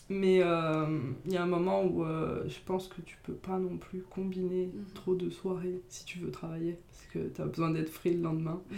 Mais 0.08 0.42
euh, 0.42 0.84
il 1.26 1.32
y 1.32 1.36
a 1.36 1.42
un 1.42 1.46
moment 1.46 1.84
où 1.84 2.04
euh, 2.04 2.42
je 2.48 2.58
pense 2.64 2.88
que 2.88 3.00
tu 3.02 3.16
peux 3.22 3.34
pas 3.34 3.58
non 3.58 3.76
plus 3.76 4.02
combiner 4.02 4.66
mhm. 4.66 4.84
trop 4.94 5.14
de 5.14 5.30
soirées 5.30 5.80
si 5.88 6.04
tu 6.04 6.18
veux 6.18 6.30
travailler, 6.30 6.78
parce 6.90 7.06
que 7.12 7.34
tu 7.34 7.40
as 7.40 7.46
besoin 7.46 7.70
d'être 7.70 7.90
frais 7.90 8.10
le 8.10 8.22
lendemain. 8.22 8.60
Mhm. 8.70 8.76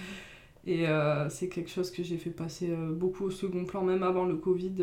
Et 0.66 0.88
euh, 0.88 1.28
c'est 1.28 1.48
quelque 1.48 1.70
chose 1.70 1.90
que 1.90 2.02
j'ai 2.02 2.16
fait 2.16 2.30
passer 2.30 2.74
beaucoup 2.92 3.24
au 3.24 3.30
second 3.30 3.64
plan, 3.64 3.82
même 3.82 4.02
avant 4.02 4.24
le 4.24 4.36
Covid. 4.36 4.74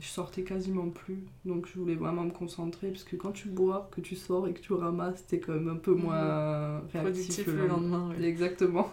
je 0.00 0.06
sortais 0.06 0.42
quasiment 0.42 0.88
plus, 0.88 1.24
donc 1.44 1.66
je 1.66 1.78
voulais 1.78 1.94
vraiment 1.94 2.24
me 2.24 2.30
concentrer, 2.30 2.88
parce 2.88 3.04
que 3.04 3.16
quand 3.16 3.32
tu 3.32 3.48
bois, 3.48 3.88
que 3.92 4.00
tu 4.00 4.16
sors 4.16 4.48
et 4.48 4.54
que 4.54 4.60
tu 4.60 4.72
ramasses, 4.72 5.26
t'es 5.26 5.38
quand 5.38 5.52
même 5.52 5.68
un 5.68 5.76
peu 5.76 5.94
mhm. 5.94 6.02
moins 6.02 6.80
réactif 6.92 7.46
le 7.46 7.66
lendemain. 7.66 8.12
Exactement. 8.20 8.90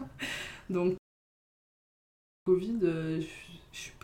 Donc, 0.70 0.96
Covid, 2.46 2.80
je 2.82 3.45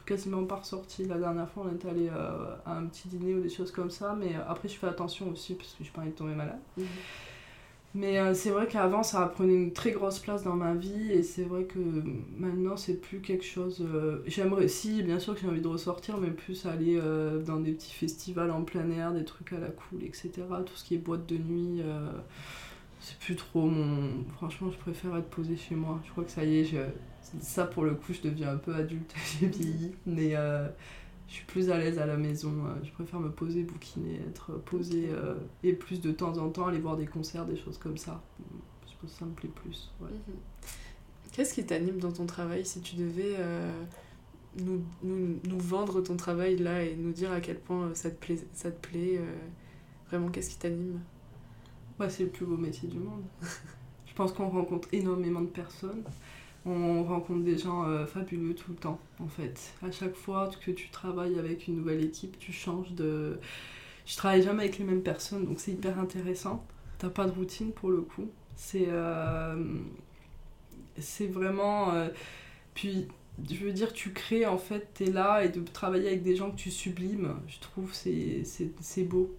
quasiment 0.06 0.44
pas 0.46 0.58
ressorti. 0.58 1.06
La 1.06 1.18
dernière 1.18 1.50
fois, 1.50 1.66
on 1.68 1.74
est 1.74 1.90
allé 1.90 2.10
euh, 2.10 2.56
à 2.66 2.78
un 2.78 2.86
petit 2.86 3.08
dîner 3.08 3.36
ou 3.36 3.42
des 3.42 3.50
choses 3.50 3.72
comme 3.72 3.90
ça, 3.90 4.16
mais 4.20 4.36
euh, 4.36 4.40
après, 4.48 4.68
je 4.68 4.76
fais 4.76 4.88
attention 4.88 5.30
aussi 5.30 5.56
parce 5.56 5.74
que 5.74 5.84
je 5.84 5.92
pas 5.92 6.02
envie 6.02 6.12
de 6.12 6.16
tomber 6.16 6.36
malade. 6.36 6.60
Mhm. 6.78 6.86
Mais 7.94 8.20
euh, 8.20 8.34
c'est 8.34 8.52
vrai 8.52 8.68
qu'avant, 8.68 9.04
ça 9.04 9.26
prenait 9.26 9.54
une 9.54 9.74
très 9.74 9.92
grosse 9.92 10.20
place 10.20 10.44
dans 10.44 10.56
ma 10.56 10.74
vie 10.74 11.12
et 11.12 11.24
c'est 11.24 11.44
vrai 11.44 11.66
que 11.66 11.80
maintenant, 12.38 12.78
c'est 12.78 13.02
plus 13.02 13.20
quelque 13.20 13.44
chose. 13.44 13.86
J'aimerais, 14.26 14.70
si, 14.70 15.04
bien 15.04 15.20
sûr 15.20 15.36
que 15.36 15.42
j'ai 15.42 15.48
envie 15.48 15.60
de 15.60 15.68
ressortir, 15.68 16.18
mais 16.18 16.32
plus 16.32 16.66
aller 16.66 17.02
dans 17.46 17.60
des 17.60 17.74
petits 17.74 17.94
festivals 17.94 18.50
en 18.52 18.64
plein 18.64 18.90
air, 18.92 19.12
des 19.12 19.26
trucs 19.26 19.52
à 19.52 19.60
la 19.60 19.68
cool, 19.68 20.04
etc. 20.04 20.32
Tout 20.66 20.76
ce 20.76 20.86
qui 20.86 20.96
est 20.96 21.00
boîte 21.00 21.26
de 21.28 21.38
nuit 21.38 21.82
c'est 23.02 23.18
plus 23.18 23.36
trop 23.36 23.66
mon. 23.66 24.24
Franchement, 24.36 24.70
je 24.72 24.78
préfère 24.78 25.16
être 25.18 25.30
posée 25.30 25.58
chez 25.58 25.76
moi. 25.76 26.00
Je 26.06 26.12
crois 26.12 26.24
que 26.24 26.32
ça 26.32 26.44
y 26.46 26.60
est, 26.60 26.66
je... 26.66 26.78
ça 27.40 27.66
pour 27.66 27.84
le 27.84 27.96
coup, 27.96 28.14
je 28.14 28.22
deviens 28.22 28.52
un 28.52 28.58
peu 28.58 28.76
adulte, 28.76 29.14
j'ai 29.40 29.48
vieilli. 29.48 29.92
Mais 30.06 30.36
euh, 30.36 30.68
je 31.28 31.36
suis 31.36 31.46
plus 31.46 31.70
à 31.70 31.78
l'aise 31.78 32.00
à 32.00 32.06
la 32.06 32.18
maison. 32.18 32.54
Euh, 32.66 32.84
je 32.84 32.92
préfère 32.92 33.20
me 33.20 33.32
poser, 33.32 33.64
bouquiner, 33.64 34.20
être 34.28 34.54
posée 34.66 35.10
euh, 35.12 35.36
et 35.64 35.74
plus 35.74 36.02
de 36.02 36.12
temps 36.12 36.38
en 36.38 36.50
temps 36.50 36.68
aller 36.68 36.80
voir 36.80 36.98
des 36.98 37.08
concerts, 37.08 37.46
des 37.46 37.58
choses 37.58 37.78
comme 37.78 37.98
ça. 37.98 38.22
Je 38.88 38.94
pense 39.02 39.12
que 39.14 39.20
ça 39.20 39.26
me 39.26 39.34
plaît 39.34 39.52
plus. 39.54 39.92
Ouais. 40.02 40.10
Mhm. 40.10 40.36
Qu'est-ce 41.32 41.54
qui 41.54 41.66
t'anime 41.66 42.00
dans 42.00 42.12
ton 42.12 42.26
travail? 42.26 42.66
Si 42.66 42.82
tu 42.82 42.98
devais 42.98 43.38
nous, 44.58 44.84
nous, 45.02 45.40
nous, 45.48 45.60
vendre 45.60 46.02
ton 46.02 46.18
travail 46.18 46.58
là 46.58 46.84
et 46.84 46.94
nous 46.98 47.14
dire 47.14 47.32
à 47.32 47.40
quel 47.40 47.58
point 47.58 47.96
ça 47.96 48.12
te 48.12 48.16
plaît, 48.16 48.38
ça 48.52 48.70
te 48.70 48.86
plaît 48.86 49.22
Vraiment, 50.10 50.28
qu'est-ce 50.28 50.50
qui 50.50 50.58
t'anime? 50.58 51.00
C'est 52.10 52.24
le 52.24 52.30
plus 52.30 52.46
beau 52.46 52.58
métier 52.58 52.90
du 52.90 53.00
monde. 53.00 53.24
je 54.06 54.14
pense 54.14 54.34
qu'on 54.34 54.50
rencontre 54.50 54.88
énormément 54.92 55.42
de 55.42 55.48
personnes. 55.48 56.04
On 56.66 57.04
rencontre 57.04 57.44
des 57.44 57.58
gens 57.58 57.86
euh, 57.86 58.06
fabuleux 58.06 58.54
tout 58.54 58.72
le 58.72 58.78
temps, 58.78 59.00
en 59.20 59.28
fait. 59.28 59.74
À 59.82 59.92
chaque 59.92 60.16
fois 60.16 60.50
que 60.64 60.72
tu 60.72 60.90
travailles 60.90 61.40
avec 61.40 61.68
une 61.68 61.78
nouvelle 61.78 62.04
équipe, 62.04 62.38
tu 62.38 62.52
changes 62.52 62.92
de. 62.92 63.40
Je 64.06 64.16
travaille 64.16 64.44
jamais 64.44 64.64
avec 64.64 64.78
les 64.78 64.86
mêmes 64.86 65.02
personnes, 65.02 65.46
donc 65.46 65.60
c'est 65.60 65.72
hyper 65.72 65.98
intéressant. 66.00 66.66
T'as 67.00 67.10
pas 67.10 67.26
de 67.26 67.32
routine 67.32 67.72
pour 67.72 67.90
le 67.90 68.02
coup. 68.02 68.30
C'est. 68.56 68.88
Euh, 68.90 69.56
vraiment. 71.32 71.94
Euh, 71.94 72.10
puis, 72.76 73.08
je 73.50 73.56
veux 73.56 73.72
dire, 73.72 73.92
tu 73.92 74.14
crées, 74.14 74.46
en 74.46 74.60
fait, 74.60 74.94
t'es 74.94 75.06
là 75.06 75.44
et 75.44 75.50
de 75.50 75.62
travailler 75.62 76.08
avec 76.08 76.22
des 76.22 76.36
gens 76.36 76.52
que 76.52 76.58
tu 76.58 76.70
sublimes, 76.70 77.36
je 77.48 77.60
trouve 77.60 77.94
c'est, 77.94 78.44
c'est 78.44 79.04
beau 79.04 79.36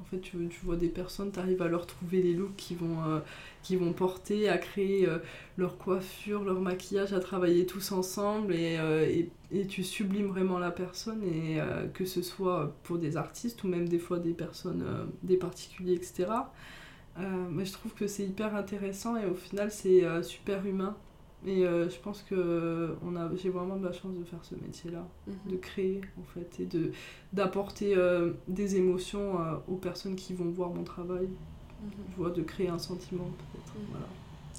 En 0.00 0.04
fait, 0.04 0.20
tu, 0.20 0.36
vois 0.62 0.76
des 0.76 0.88
personnes, 0.88 1.32
tu 1.32 1.38
arrives 1.38 1.62
à 1.62 1.68
leur 1.68 1.86
trouver 1.86 2.22
les 2.22 2.34
looks 2.34 2.54
qui 2.56 2.74
vont, 2.74 3.02
euh, 3.04 3.90
porter, 3.92 4.48
à 4.48 4.58
créer 4.58 5.08
euh, 5.08 5.18
leur 5.56 5.78
coiffure, 5.78 6.44
leur 6.44 6.60
maquillage, 6.60 7.12
à 7.12 7.20
travailler 7.20 7.66
tous 7.66 7.92
ensemble 7.92 8.54
et, 8.54 8.76
euh, 8.78 9.24
et, 9.50 9.66
tu 9.66 9.82
sublimes 9.82 10.26
vraiment 10.26 10.58
la 10.58 10.70
personne, 10.70 11.22
et 11.22 11.58
que 11.94 12.04
ce 12.04 12.20
soit 12.20 12.74
pour 12.82 12.98
des 12.98 13.16
artistes 13.16 13.62
ou 13.64 13.68
même 13.68 13.88
des 13.88 13.98
fois 13.98 14.18
des 14.18 14.32
personnes, 14.32 14.84
des 15.22 15.36
particuliers, 15.36 15.94
etc. 15.94 16.26
mais 17.50 17.64
je 17.64 17.72
trouve 17.72 17.94
que 17.94 18.08
c'est 18.08 18.24
hyper 18.24 18.56
intéressant 18.56 19.16
et 19.16 19.24
au 19.24 19.34
final, 19.34 19.70
c'est 19.70 20.02
super 20.22 20.66
humain. 20.66 20.96
Et 21.44 21.64
euh, 21.64 21.88
je 21.90 21.96
pense 21.98 22.22
que 22.22 22.96
on 23.04 23.14
a, 23.14 23.30
j'ai 23.36 23.50
vraiment 23.50 23.76
de 23.76 23.84
la 23.84 23.92
chance 23.92 24.14
de 24.14 24.24
faire 24.24 24.42
ce 24.42 24.54
métier-là, 24.54 25.06
mhm. 25.26 25.52
de 25.52 25.56
créer 25.56 26.00
en 26.18 26.24
fait, 26.24 26.60
et 26.60 26.66
de, 26.66 26.92
d'apporter 27.32 27.94
euh, 27.96 28.32
des 28.48 28.76
émotions 28.76 29.40
euh, 29.40 29.56
aux 29.68 29.76
personnes 29.76 30.16
qui 30.16 30.32
vont 30.32 30.50
voir 30.50 30.70
mon 30.70 30.84
travail. 30.84 31.28
Je 32.10 32.16
vois, 32.16 32.30
de 32.30 32.42
créer 32.42 32.68
un 32.68 32.78
sentiment 32.78 33.24
peut-être. 33.24 33.74
Mhm. 33.74 33.86
Voilà. 33.90 34.06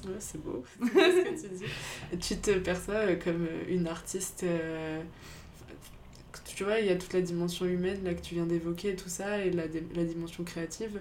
Ouais, 0.06 0.20
c'est 0.20 0.40
beau, 0.40 0.62
ce 0.80 0.86
que 0.86 1.48
tu 1.48 1.54
dis. 1.56 2.18
tu 2.18 2.36
te 2.36 2.56
perçois 2.60 3.16
comme 3.16 3.48
une 3.68 3.88
artiste. 3.88 4.46
tu 6.44 6.64
vois, 6.64 6.78
il 6.78 6.86
y 6.86 6.90
a 6.90 6.96
toute 6.96 7.12
la 7.12 7.20
dimension 7.20 7.66
humaine 7.66 8.04
là, 8.04 8.14
que 8.14 8.20
tu 8.20 8.36
viens 8.36 8.46
d'évoquer, 8.46 8.94
tout 8.94 9.08
ça, 9.08 9.44
et 9.44 9.50
la, 9.50 9.64
la 9.96 10.04
dimension 10.04 10.44
créative. 10.44 11.00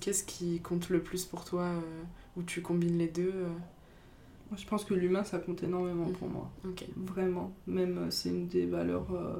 qu'est-ce 0.00 0.24
qui 0.24 0.60
compte 0.60 0.88
le 0.88 1.02
plus 1.02 1.26
pour 1.26 1.44
toi, 1.44 1.70
où 2.38 2.42
tu 2.42 2.62
combines 2.62 2.96
les 2.96 3.08
deux 3.08 3.34
je 4.56 4.66
pense 4.66 4.84
que 4.84 4.94
l'humain, 4.94 5.24
ça 5.24 5.38
compte 5.38 5.62
énormément 5.62 6.06
pour 6.10 6.28
moi. 6.28 6.50
Vraiment. 6.96 7.52
Même, 7.66 7.98
euh, 7.98 8.10
c'est 8.10 8.30
une 8.30 8.48
des 8.48 8.66
valeurs 8.66 9.12
euh, 9.12 9.36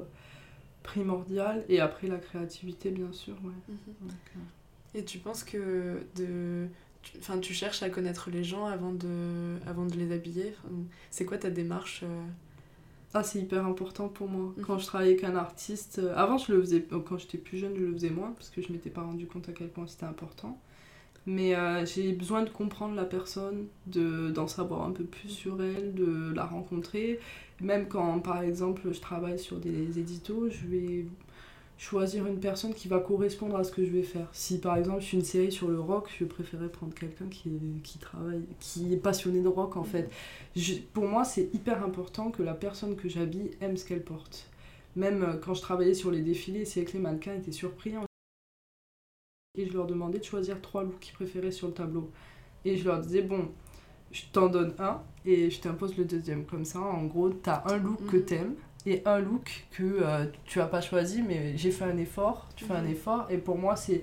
primordiales. 0.83 1.65
Et 1.69 1.79
après, 1.79 2.07
la 2.07 2.17
créativité, 2.17 2.91
bien 2.91 3.11
sûr. 3.11 3.35
Ouais. 3.43 3.51
Mhm. 3.67 3.77
Euh, 4.07 4.99
et 4.99 5.05
tu 5.05 5.19
penses 5.19 5.43
que 5.43 6.01
de... 6.15 6.67
Enfin, 7.17 7.39
tu 7.39 7.53
cherches 7.53 7.81
à 7.81 7.89
connaître 7.89 8.29
les 8.29 8.43
gens 8.43 8.65
avant 8.65 8.91
de, 8.91 9.57
avant 9.65 9.85
de 9.85 9.95
les 9.95 10.11
habiller? 10.11 10.53
C'est 11.11 11.25
quoi 11.25 11.37
ta 11.37 11.49
démarche 11.49 12.03
ah, 13.15 13.23
c'est 13.23 13.39
hyper 13.39 13.65
important 13.65 14.07
pour 14.07 14.29
moi. 14.29 14.53
Mhm. 14.55 14.65
Quand 14.65 14.77
je 14.77 14.85
travaillais 14.85 15.13
avec 15.13 15.23
un 15.23 15.35
artiste, 15.35 15.99
avant 16.15 16.37
je 16.37 16.53
le 16.53 16.61
faisais, 16.61 16.85
quand 17.07 17.17
j'étais 17.17 17.39
plus 17.39 17.57
jeune, 17.57 17.75
je 17.75 17.83
le 17.83 17.93
faisais 17.93 18.11
moins 18.11 18.33
parce 18.33 18.51
que 18.51 18.61
je 18.61 18.71
m'étais 18.71 18.91
pas 18.91 19.01
rendu 19.01 19.25
compte 19.25 19.49
à 19.49 19.51
quel 19.51 19.69
point 19.69 19.87
c'était 19.87 20.05
important. 20.05 20.61
Mais 21.29 21.53
euh, 21.53 21.85
j'ai 21.85 22.11
besoin 22.13 22.41
de 22.41 22.49
comprendre 22.49 22.95
la 22.95 23.05
personne, 23.05 23.67
de, 23.85 24.31
d'en 24.31 24.47
savoir 24.47 24.81
un 24.87 24.91
peu 24.91 25.03
plus 25.03 25.29
sur 25.29 25.61
elle, 25.61 25.93
de 25.93 26.33
la 26.33 26.43
rencontrer. 26.43 27.19
Même 27.61 27.87
quand, 27.87 28.19
par 28.19 28.41
exemple, 28.41 28.81
je 28.91 28.99
travaille 28.99 29.37
sur 29.37 29.57
des 29.59 29.99
éditos, 29.99 30.49
je 30.49 30.65
vais 30.65 31.05
choisir 31.77 32.25
une 32.25 32.39
personne 32.39 32.73
qui 32.73 32.87
va 32.87 32.97
correspondre 32.99 33.57
à 33.57 33.63
ce 33.63 33.71
que 33.71 33.85
je 33.85 33.91
vais 33.91 34.01
faire. 34.01 34.27
Si 34.33 34.59
par 34.59 34.75
exemple 34.75 35.01
je 35.01 35.05
suis 35.05 35.17
une 35.17 35.23
série 35.23 35.51
sur 35.51 35.67
le 35.67 35.79
rock, 35.79 36.09
je 36.19 36.25
préférerais 36.25 36.69
prendre 36.69 36.95
quelqu'un 36.95 37.27
qui, 37.29 37.51
qui 37.83 37.99
travaille, 37.99 38.41
qui 38.59 38.91
est 38.91 38.97
passionné 38.97 39.41
de 39.41 39.47
rock 39.47 39.77
en 39.77 39.83
fait. 39.83 40.09
pour 40.93 41.07
moi, 41.07 41.23
c'est 41.25 41.53
hyper 41.53 41.83
important 41.83 42.31
que 42.31 42.41
la 42.41 42.55
personne 42.55 42.95
que 42.95 43.07
j'habille 43.07 43.51
aime 43.61 43.77
ce 43.77 43.85
qu'elle 43.85 44.03
porte. 44.03 44.49
Même 44.95 45.23
euh, 45.23 45.37
quand 45.37 45.53
je 45.53 45.61
travaillais 45.61 45.93
sur 45.93 46.09
les 46.09 46.21
défilés, 46.21 46.65
c'est 46.65 46.83
que 46.85 46.93
les 46.93 46.99
mannequins 46.99 47.35
étaient 47.35 47.51
surpris 47.51 47.93
et 49.59 49.67
je 49.67 49.73
leur 49.73 49.85
demandais 49.85 50.19
de 50.19 50.23
choisir 50.23 50.61
trois 50.61 50.83
looks 50.83 50.99
qu'ils 50.99 51.13
préféraient 51.13 51.51
sur 51.51 51.67
le 51.67 51.73
tableau. 51.73 52.11
Et 52.65 52.77
je 52.77 52.85
leur 52.85 52.99
disais, 52.99 53.21
bon, 53.21 53.49
je 54.11 54.23
t'en 54.31 54.47
donne 54.47 54.73
un 54.79 55.01
et 55.25 55.49
je 55.49 55.59
t'impose 55.59 55.97
le 55.97 56.05
deuxième. 56.05 56.45
Comme 56.45 56.65
ça, 56.65 56.79
en 56.79 57.05
gros, 57.05 57.29
t'as 57.29 57.63
un 57.65 57.77
look 57.77 58.05
que 58.07 58.17
mhm. 58.17 58.25
t'aimes 58.25 58.55
et 58.85 59.01
un 59.05 59.19
look 59.19 59.67
que 59.71 59.83
euh, 59.83 60.25
tu 60.45 60.61
as 60.61 60.65
pas 60.65 60.81
choisi, 60.81 61.21
mais 61.21 61.57
j'ai 61.57 61.71
fait 61.71 61.85
un 61.85 61.97
effort, 61.97 62.47
tu 62.55 62.65
fais 62.65 62.73
un 62.73 62.83
mhm. 62.83 62.91
effort. 62.91 63.27
Et 63.29 63.37
pour 63.37 63.57
moi, 63.57 63.75
c'est 63.75 64.01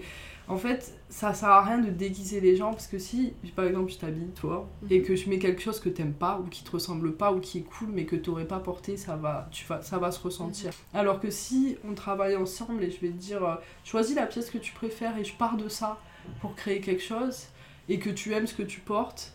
en 0.48 0.56
fait, 0.56 0.94
ça 1.08 1.34
sert 1.34 1.48
à 1.48 1.62
rien 1.62 1.78
de 1.78 1.90
déguiser 1.90 2.40
les 2.40 2.56
gens 2.56 2.70
parce 2.70 2.86
que 2.86 2.98
si, 2.98 3.34
par 3.54 3.64
exemple, 3.64 3.90
je 3.90 3.98
t'habille 3.98 4.28
toi 4.28 4.68
et 4.90 5.00
mhm. 5.00 5.04
que 5.04 5.16
je 5.16 5.28
mets 5.28 5.38
quelque 5.38 5.60
chose 5.60 5.80
que 5.80 5.88
t'aimes 5.88 6.12
pas 6.12 6.38
ou 6.38 6.48
qui 6.48 6.62
te 6.62 6.70
ressemble 6.70 7.16
pas 7.16 7.32
ou 7.32 7.40
qui 7.40 7.58
est 7.58 7.62
cool 7.62 7.88
mais 7.92 8.04
que 8.04 8.16
t'aurais 8.16 8.46
pas 8.46 8.60
porté, 8.60 8.96
ça 8.96 9.16
va, 9.16 9.48
tu 9.50 9.64
vas, 9.66 9.82
ça 9.82 9.98
va 9.98 10.12
se 10.12 10.20
ressentir. 10.20 10.70
Mhm. 10.70 11.00
Alors 11.00 11.20
que 11.20 11.30
si 11.30 11.76
on 11.88 11.94
travaille 11.94 12.36
ensemble 12.36 12.84
et 12.84 12.90
je 12.90 13.00
vais 13.00 13.08
te 13.08 13.18
dire, 13.18 13.44
euh, 13.44 13.54
choisis 13.84 14.14
la 14.14 14.26
pièce 14.26 14.50
que 14.50 14.58
tu 14.58 14.72
préfères 14.72 15.18
et 15.18 15.24
je 15.24 15.34
pars 15.34 15.56
de 15.56 15.68
ça 15.68 15.98
pour 16.40 16.54
créer 16.54 16.80
quelque 16.80 17.02
chose 17.02 17.46
et 17.88 17.98
que 17.98 18.10
tu 18.10 18.32
aimes 18.32 18.46
ce 18.46 18.54
que 18.54 18.62
tu 18.62 18.80
portes, 18.80 19.32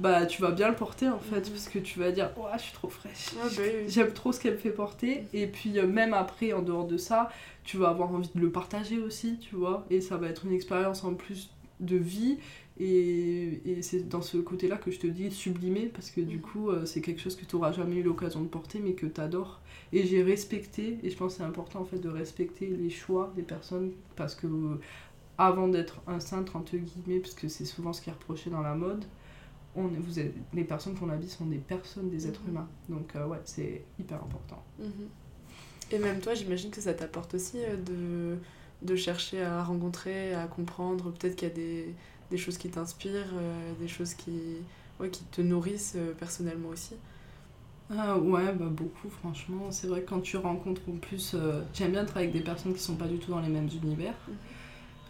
bah 0.00 0.24
tu 0.26 0.40
vas 0.40 0.50
bien 0.50 0.68
le 0.68 0.74
porter 0.74 1.08
en 1.08 1.18
fait, 1.18 1.40
mhm. 1.40 1.50
parce 1.50 1.68
que 1.68 1.78
tu 1.78 1.98
vas 1.98 2.10
dire, 2.10 2.30
oh, 2.38 2.46
je 2.54 2.62
suis 2.62 2.72
trop 2.72 2.88
fraîche, 2.88 3.30
ah, 3.40 3.46
bah 3.56 3.62
j'aime 3.86 4.12
trop 4.12 4.32
ce 4.32 4.40
qu'elle 4.40 4.54
me 4.54 4.58
fait 4.58 4.70
porter. 4.70 5.24
Et 5.32 5.46
puis 5.46 5.78
euh, 5.78 5.86
même 5.86 6.14
après, 6.14 6.52
en 6.52 6.62
dehors 6.62 6.86
de 6.86 6.96
ça, 6.96 7.30
tu 7.64 7.76
vas 7.76 7.88
avoir 7.88 8.10
envie 8.10 8.30
de 8.34 8.40
le 8.40 8.50
partager 8.50 8.98
aussi, 8.98 9.38
tu 9.38 9.56
vois, 9.56 9.86
et 9.90 10.00
ça 10.00 10.16
va 10.16 10.28
être 10.28 10.46
une 10.46 10.52
expérience 10.52 11.04
en 11.04 11.14
plus 11.14 11.50
de 11.80 11.96
vie. 11.96 12.38
Et, 12.82 13.60
et 13.66 13.82
c'est 13.82 14.08
dans 14.08 14.22
ce 14.22 14.38
côté-là 14.38 14.76
que 14.76 14.90
je 14.90 14.98
te 14.98 15.06
dis 15.06 15.30
sublimer, 15.30 15.86
parce 15.86 16.10
que 16.10 16.22
du 16.22 16.36
mhm. 16.36 16.42
coup, 16.42 16.70
euh, 16.70 16.86
c'est 16.86 17.02
quelque 17.02 17.20
chose 17.20 17.36
que 17.36 17.44
tu 17.44 17.56
n'auras 17.56 17.72
jamais 17.72 17.96
eu 17.96 18.02
l'occasion 18.02 18.40
de 18.40 18.48
porter, 18.48 18.78
mais 18.78 18.94
que 18.94 19.06
tu 19.06 19.20
adores. 19.20 19.60
Et 19.92 20.06
j'ai 20.06 20.22
respecté, 20.22 20.98
et 21.02 21.10
je 21.10 21.16
pense 21.16 21.34
c'est 21.34 21.42
important 21.42 21.80
en 21.80 21.84
fait 21.84 21.98
de 21.98 22.08
respecter 22.08 22.66
les 22.68 22.90
choix 22.90 23.32
des 23.36 23.42
personnes, 23.42 23.92
parce 24.16 24.34
que 24.34 24.46
avant 25.36 25.68
d'être 25.68 26.00
un 26.06 26.20
cintre, 26.20 26.56
entre 26.56 26.76
guillemets, 26.76 27.20
parce 27.20 27.34
que 27.34 27.48
c'est 27.48 27.64
souvent 27.64 27.92
ce 27.92 28.02
qui 28.02 28.10
est 28.10 28.12
reproché 28.12 28.50
dans 28.50 28.60
la 28.60 28.74
mode, 28.74 29.04
on, 29.80 30.00
vous 30.00 30.18
êtes, 30.18 30.34
les 30.52 30.64
personnes 30.64 30.94
qu'on 30.94 31.08
habille 31.08 31.28
sont 31.28 31.46
des 31.46 31.58
personnes, 31.58 32.10
des 32.10 32.26
êtres 32.26 32.42
mhm. 32.42 32.50
humains. 32.50 32.68
Donc 32.88 33.14
euh, 33.16 33.26
ouais, 33.26 33.40
c'est 33.44 33.82
hyper 33.98 34.18
important. 34.18 34.62
Mhm. 34.78 35.08
Et 35.92 35.98
même 35.98 36.20
toi, 36.20 36.34
j'imagine 36.34 36.70
que 36.70 36.80
ça 36.80 36.94
t'apporte 36.94 37.34
aussi 37.34 37.58
euh, 37.58 37.76
de, 37.76 38.38
de 38.86 38.96
chercher 38.96 39.42
à 39.42 39.64
rencontrer, 39.64 40.34
à 40.34 40.46
comprendre. 40.46 41.12
Peut-être 41.12 41.36
qu'il 41.36 41.48
y 41.48 41.50
a 41.50 41.54
des, 41.54 41.94
des 42.30 42.36
choses 42.36 42.58
qui 42.58 42.70
t'inspirent, 42.70 43.32
euh, 43.34 43.72
des 43.80 43.88
choses 43.88 44.14
qui, 44.14 44.58
ouais, 45.00 45.10
qui 45.10 45.24
te 45.24 45.40
nourrissent 45.40 45.96
personnellement 46.18 46.68
aussi. 46.68 46.94
Ah 47.92 48.16
ouais, 48.18 48.52
bah 48.52 48.68
beaucoup 48.70 49.10
franchement. 49.10 49.72
C'est 49.72 49.88
vrai 49.88 50.02
que 50.02 50.10
quand 50.10 50.20
tu 50.20 50.36
rencontres 50.36 50.82
en 50.88 50.96
plus... 50.96 51.34
J'aime 51.74 51.90
bien 51.90 52.04
travailler 52.04 52.30
avec 52.30 52.40
des 52.40 52.44
personnes 52.44 52.72
qui 52.72 52.78
sont 52.80 52.94
pas 52.94 53.08
du 53.08 53.18
tout 53.18 53.32
dans 53.32 53.40
les 53.40 53.48
mêmes 53.48 53.68
univers. 53.82 54.14
Mhm. 54.28 54.34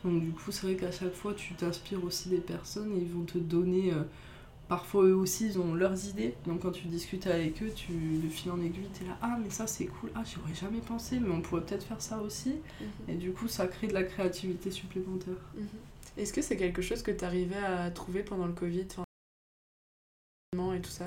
Donc 0.02 0.22
du 0.22 0.30
coup, 0.30 0.50
c'est 0.50 0.66
vrai 0.66 0.76
qu'à 0.76 0.90
chaque 0.90 1.12
fois, 1.12 1.34
tu 1.34 1.52
t'inspires 1.52 2.02
aussi 2.02 2.30
des 2.30 2.38
personnes 2.38 2.90
et 2.92 3.00
ils 3.00 3.12
vont 3.12 3.24
te 3.24 3.36
donner 3.36 3.92
Parfois, 4.70 5.02
eux 5.02 5.16
aussi, 5.16 5.46
ils 5.46 5.58
ont 5.58 5.74
leurs 5.74 6.06
idées. 6.06 6.32
Donc, 6.46 6.60
quand 6.60 6.70
tu 6.70 6.86
discutes 6.86 7.26
avec 7.26 7.60
eux, 7.60 7.72
tu 7.74 7.90
le 7.92 8.28
fil 8.28 8.52
en 8.52 8.60
aiguille, 8.60 8.86
tu 8.94 9.02
es 9.02 9.08
là, 9.08 9.18
ah, 9.20 9.36
mais 9.42 9.50
ça 9.50 9.66
c'est 9.66 9.86
cool, 9.86 10.10
ah, 10.14 10.22
j'y 10.24 10.38
aurais 10.38 10.54
jamais 10.54 10.78
pensé, 10.78 11.18
mais 11.18 11.28
on 11.30 11.40
pourrait 11.40 11.62
peut-être 11.62 11.82
faire 11.82 12.00
ça 12.00 12.20
aussi. 12.20 12.50
Mhm. 12.80 12.86
Et 13.08 13.14
du 13.14 13.32
coup, 13.32 13.48
ça 13.48 13.66
crée 13.66 13.88
de 13.88 13.94
la 13.94 14.04
créativité 14.04 14.70
supplémentaire. 14.70 15.34
Mhm. 15.56 15.66
Est-ce 16.18 16.32
que 16.32 16.40
c'est 16.40 16.56
quelque 16.56 16.82
chose 16.82 17.02
que 17.02 17.10
tu 17.10 17.24
arrivais 17.24 17.56
à 17.56 17.90
trouver 17.90 18.22
pendant 18.22 18.46
le 18.46 18.52
Covid 18.52 18.82
et 18.82 20.80
tout 20.80 20.90
ça? 20.90 21.06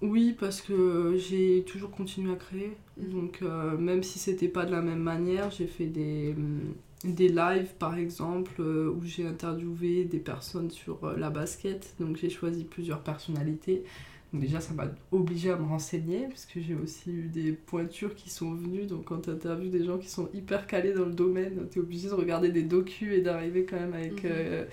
Oui, 0.00 0.36
parce 0.38 0.60
que 0.60 1.16
j'ai 1.18 1.64
toujours 1.66 1.90
continué 1.90 2.32
à 2.32 2.36
créer. 2.36 2.76
Mhm. 2.96 3.10
Donc, 3.10 3.42
euh, 3.42 3.76
même 3.76 4.04
si 4.04 4.20
c'était 4.20 4.46
pas 4.46 4.64
de 4.66 4.70
la 4.70 4.82
même 4.82 5.02
manière, 5.02 5.50
j'ai 5.50 5.66
fait 5.66 5.86
des, 5.86 6.32
hum, 6.36 6.76
des 7.04 7.28
lives 7.28 7.74
par 7.78 7.98
exemple 7.98 8.52
euh, 8.60 8.90
où 8.90 9.04
j'ai 9.04 9.26
interviewé 9.26 10.04
des 10.04 10.18
personnes 10.18 10.70
sur 10.70 11.04
euh, 11.04 11.16
la 11.16 11.30
basket. 11.30 11.94
Donc 12.00 12.16
j'ai 12.16 12.30
choisi 12.30 12.64
plusieurs 12.64 13.00
personnalités. 13.00 13.84
Donc 14.32 14.42
déjà 14.42 14.60
ça 14.60 14.74
m'a 14.74 14.88
obligé 15.12 15.50
à 15.50 15.56
me 15.56 15.66
renseigner 15.66 16.26
parce 16.26 16.46
que 16.46 16.60
j'ai 16.60 16.74
aussi 16.74 17.10
eu 17.10 17.28
des 17.28 17.52
pointures 17.52 18.14
qui 18.14 18.30
sont 18.30 18.54
venues. 18.54 18.86
Donc 18.86 19.04
quand 19.04 19.22
tu 19.22 19.30
interviews 19.30 19.70
des 19.70 19.84
gens 19.84 19.98
qui 19.98 20.08
sont 20.08 20.28
hyper 20.34 20.66
calés 20.66 20.92
dans 20.92 21.04
le 21.04 21.12
domaine 21.12 21.68
tu 21.70 21.78
es 21.78 21.82
obligé 21.82 22.08
de 22.08 22.14
regarder 22.14 22.50
des 22.50 22.62
docus 22.62 23.12
et 23.12 23.20
d'arriver 23.20 23.64
quand 23.64 23.78
même 23.78 23.94
avec 23.94 24.24
mhm. 24.24 24.30
euh, 24.32 24.64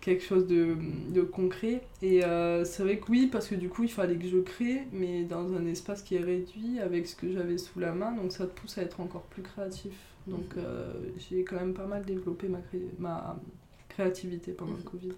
quelque 0.00 0.24
chose 0.24 0.48
de, 0.48 0.76
de 1.10 1.22
concret. 1.22 1.82
Et 2.02 2.22
c'est 2.64 2.82
vrai 2.82 2.98
que 2.98 3.08
oui 3.08 3.28
parce 3.30 3.46
que 3.46 3.54
du 3.54 3.68
coup 3.68 3.84
il 3.84 3.90
fallait 3.90 4.16
que 4.16 4.26
je 4.26 4.38
crée 4.38 4.82
mais 4.92 5.22
dans 5.22 5.54
un 5.54 5.64
espace 5.66 6.02
qui 6.02 6.16
est 6.16 6.22
réduit 6.24 6.80
avec 6.80 7.06
ce 7.06 7.14
que 7.14 7.30
j'avais 7.30 7.56
sous 7.56 7.78
la 7.78 7.92
main. 7.92 8.10
Donc 8.10 8.32
ça 8.32 8.46
te 8.46 8.60
pousse 8.60 8.78
à 8.78 8.82
être 8.82 9.00
encore 9.00 9.22
plus 9.22 9.42
créatif 9.42 9.92
donc 10.26 10.56
euh, 10.56 10.92
j'ai 11.18 11.44
quand 11.44 11.56
même 11.56 11.74
pas 11.74 11.86
mal 11.86 12.04
développé 12.04 12.48
ma, 12.48 12.60
ma 12.98 13.36
créativité 13.88 14.52
pendant 14.52 14.72
le 14.72 14.78
mhm. 14.78 14.84
Covid. 14.84 15.12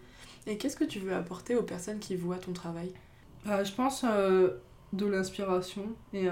Et 0.46 0.56
qu'est-ce 0.56 0.76
que 0.76 0.84
tu 0.84 0.98
veux 0.98 1.14
apporter 1.14 1.56
aux 1.56 1.62
personnes 1.62 1.98
qui 1.98 2.16
voient 2.16 2.38
ton 2.38 2.52
travail? 2.52 2.92
Euh, 3.46 3.64
Je 3.64 3.72
pense 3.72 4.04
euh, 4.04 4.50
de 4.92 5.06
l'inspiration 5.06 5.84
et 6.12 6.26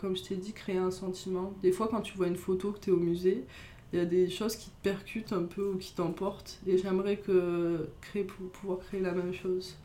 comme 0.00 0.16
je 0.16 0.22
t'ai 0.22 0.36
dit, 0.36 0.52
créer 0.52 0.78
un 0.78 0.90
sentiment. 0.90 1.52
Des 1.62 1.72
fois 1.72 1.88
quand 1.88 2.00
tu 2.00 2.16
vois 2.16 2.26
une 2.26 2.36
photo 2.36 2.72
que 2.72 2.80
tu 2.80 2.90
es 2.90 2.92
au 2.92 2.98
musée, 2.98 3.44
il 3.92 3.98
y 3.98 4.02
a 4.02 4.04
des 4.04 4.28
choses 4.28 4.56
qui 4.56 4.70
te 4.70 4.82
percutent 4.82 5.32
un 5.32 5.44
peu 5.44 5.72
ou 5.72 5.76
qui 5.78 5.94
t'emportent 5.94 6.60
et 6.66 6.76
j'aimerais 6.76 7.16
que 7.16 7.88
créer 8.00 8.24
pour 8.24 8.48
pouvoir 8.50 8.78
créer 8.80 9.00
la 9.00 9.12
même 9.12 9.32
chose. 9.32 9.76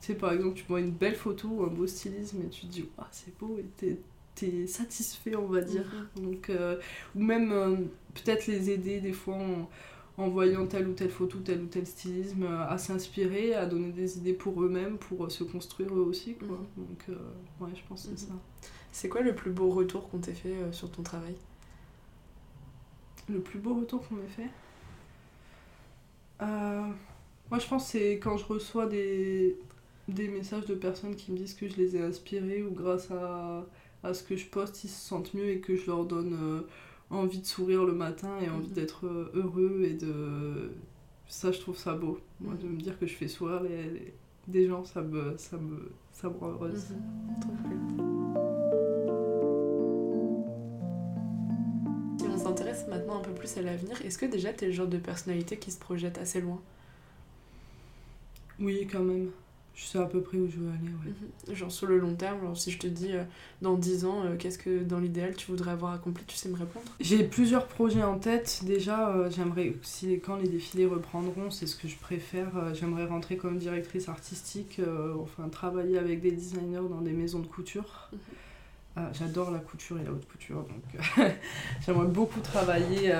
Tu 0.00 0.06
sais, 0.06 0.14
par 0.14 0.32
exemple, 0.32 0.54
tu 0.54 0.64
vois 0.66 0.80
une 0.80 0.92
belle 0.92 1.14
photo 1.14 1.48
ou 1.48 1.64
un 1.64 1.66
beau 1.66 1.86
stylisme 1.86 2.40
et 2.42 2.48
tu 2.48 2.62
te 2.62 2.72
dis, 2.72 2.88
ah, 2.96 3.08
c'est 3.10 3.36
beau, 3.38 3.58
et 3.58 3.96
t'es 4.40 4.66
satisfait, 4.66 5.36
on 5.36 5.46
va 5.46 5.60
dire. 5.60 5.84
Mhm. 6.16 6.24
Donc, 6.24 6.50
euh, 6.50 6.78
ou 7.14 7.22
même 7.22 7.52
euh, 7.52 7.76
peut-être 8.14 8.46
les 8.46 8.70
aider 8.70 9.00
des 9.00 9.12
fois 9.12 9.38
en, 10.16 10.28
voyant 10.28 10.66
telle 10.66 10.86
ou 10.86 10.92
telle 10.92 11.10
photo, 11.10 11.38
tel 11.38 11.62
ou 11.62 11.66
tel 11.66 11.86
stylisme, 11.86 12.42
euh, 12.42 12.68
à 12.68 12.76
s'inspirer, 12.76 13.54
à 13.54 13.64
donner 13.64 13.90
des 13.90 14.18
idées 14.18 14.34
pour 14.34 14.62
eux-mêmes, 14.62 14.98
pour 14.98 15.30
se 15.30 15.44
construire 15.44 15.94
eux 15.94 16.02
aussi. 16.02 16.34
Quoi. 16.34 16.48
Mhm. 16.48 16.86
Donc, 16.86 17.18
ouais, 17.60 17.70
je 17.74 17.80
pense 17.88 18.02
que 18.02 18.16
c'est 18.16 18.26
mhm. 18.26 18.32
ça. 18.32 18.68
C'est 18.92 19.08
quoi 19.08 19.20
le 19.20 19.34
plus 19.34 19.50
beau 19.50 19.70
retour 19.70 20.08
qu'on 20.10 20.18
t'ait 20.18 20.34
fait 20.34 20.56
sur 20.72 20.90
ton 20.90 21.02
travail? 21.02 21.34
Le 23.28 23.40
plus 23.40 23.60
beau 23.60 23.74
retour 23.74 24.06
qu'on 24.06 24.16
m'ait 24.16 24.26
fait? 24.26 24.50
Moi, 26.40 27.58
je 27.58 27.66
pense 27.66 27.84
que 27.84 27.90
c'est 27.90 28.12
quand 28.14 28.36
je 28.36 28.44
reçois 28.44 28.86
des, 28.86 29.56
des 30.08 30.28
messages 30.28 30.66
de 30.66 30.74
personnes 30.74 31.14
qui 31.14 31.32
me 31.32 31.36
disent 31.36 31.54
que 31.54 31.68
je 31.68 31.76
les 31.76 31.96
ai 31.96 32.02
inspirés 32.02 32.62
ou 32.62 32.72
grâce 32.72 33.10
à, 33.10 33.64
à 34.02 34.14
ce 34.14 34.22
que 34.22 34.36
je 34.36 34.46
poste, 34.46 34.84
ils 34.84 34.88
se 34.88 35.08
sentent 35.08 35.34
mieux 35.34 35.48
et 35.50 35.60
que 35.60 35.76
je 35.76 35.86
leur 35.86 36.04
donne 36.04 36.36
euh, 36.40 36.60
envie 37.10 37.40
de 37.40 37.46
sourire 37.46 37.84
le 37.84 37.92
matin 37.92 38.38
et 38.40 38.48
envie 38.48 38.68
mhm. 38.68 38.74
d'être 38.74 39.06
euh, 39.06 39.30
heureux 39.34 39.82
et 39.84 39.94
de... 39.94 40.72
Ça, 41.28 41.52
je 41.52 41.60
trouve 41.60 41.76
ça 41.76 41.94
beau. 41.94 42.18
Moi, 42.40 42.54
de 42.54 42.66
me 42.66 42.80
dire 42.80 42.98
que 42.98 43.06
je 43.06 43.14
fais 43.14 43.28
sourire 43.28 43.62
les, 43.62 44.14
des 44.48 44.66
gens, 44.66 44.84
ça 44.84 45.00
me, 45.02 45.36
ça 45.36 45.56
me, 45.58 45.92
ça 46.12 46.28
me 46.28 46.36
rend 46.38 46.48
heureuse. 46.48 46.90
Mhm. 46.90 48.06
Si 52.18 52.26
on 52.26 52.38
s'intéresse 52.38 52.86
maintenant 52.88 53.18
un 53.18 53.22
peu 53.22 53.32
plus 53.32 53.56
à 53.58 53.62
l'avenir, 53.62 54.00
est-ce 54.04 54.18
que 54.18 54.26
déjà 54.26 54.52
tu 54.52 54.64
es 54.64 54.68
le 54.68 54.72
genre 54.72 54.88
de 54.88 54.98
personnalité 54.98 55.56
qui 55.58 55.70
se 55.70 55.78
projette 55.78 56.18
assez 56.18 56.40
loin? 56.40 56.60
Oui, 58.58 58.86
quand 58.90 59.00
même. 59.02 59.30
Je 59.74 59.84
sais 59.84 59.98
à 59.98 60.04
peu 60.04 60.20
près 60.20 60.36
où 60.36 60.46
je 60.48 60.58
veux 60.58 60.68
aller, 60.68 60.88
ouais. 60.88 61.14
Mhm. 61.48 61.54
Genre 61.54 61.72
sur 61.72 61.86
le 61.86 61.98
long 61.98 62.14
terme, 62.14 62.40
genre 62.42 62.56
si 62.56 62.70
je 62.70 62.78
te 62.78 62.86
dis 62.86 63.12
euh, 63.12 63.24
dans 63.62 63.74
10 63.74 64.04
ans, 64.04 64.24
euh, 64.24 64.36
qu'est-ce 64.36 64.58
que 64.58 64.82
dans 64.82 64.98
l'idéal 64.98 65.34
tu 65.34 65.50
voudrais 65.50 65.70
avoir 65.70 65.94
accompli, 65.94 66.24
tu 66.26 66.36
sais 66.36 66.48
me 66.48 66.56
répondre? 66.56 66.86
J'ai 67.00 67.24
plusieurs 67.24 67.66
projets 67.66 68.02
en 68.02 68.18
tête. 68.18 68.60
Déjà, 68.64 69.08
euh, 69.10 69.30
j'aimerais, 69.30 69.74
si 69.82 70.20
quand 70.20 70.36
les 70.36 70.48
défilés 70.48 70.86
reprendront, 70.86 71.50
c'est 71.50 71.66
ce 71.66 71.76
que 71.76 71.88
je 71.88 71.96
préfère, 71.96 72.74
j'aimerais 72.74 73.06
rentrer 73.06 73.36
comme 73.36 73.58
directrice 73.58 74.08
artistique, 74.08 74.80
enfin 75.18 75.48
travailler 75.48 75.98
avec 75.98 76.20
des 76.20 76.32
designers 76.32 76.88
dans 76.90 77.00
des 77.00 77.12
maisons 77.12 77.40
de 77.40 77.46
couture. 77.46 78.10
Mhm. 78.12 78.18
J'adore 79.14 79.50
la 79.50 79.60
couture 79.60 79.98
et 79.98 80.04
la 80.04 80.10
haute 80.10 80.28
couture, 80.28 80.62
donc 80.64 81.02
j'aimerais 81.86 82.08
beaucoup 82.08 82.40
travailler 82.40 83.12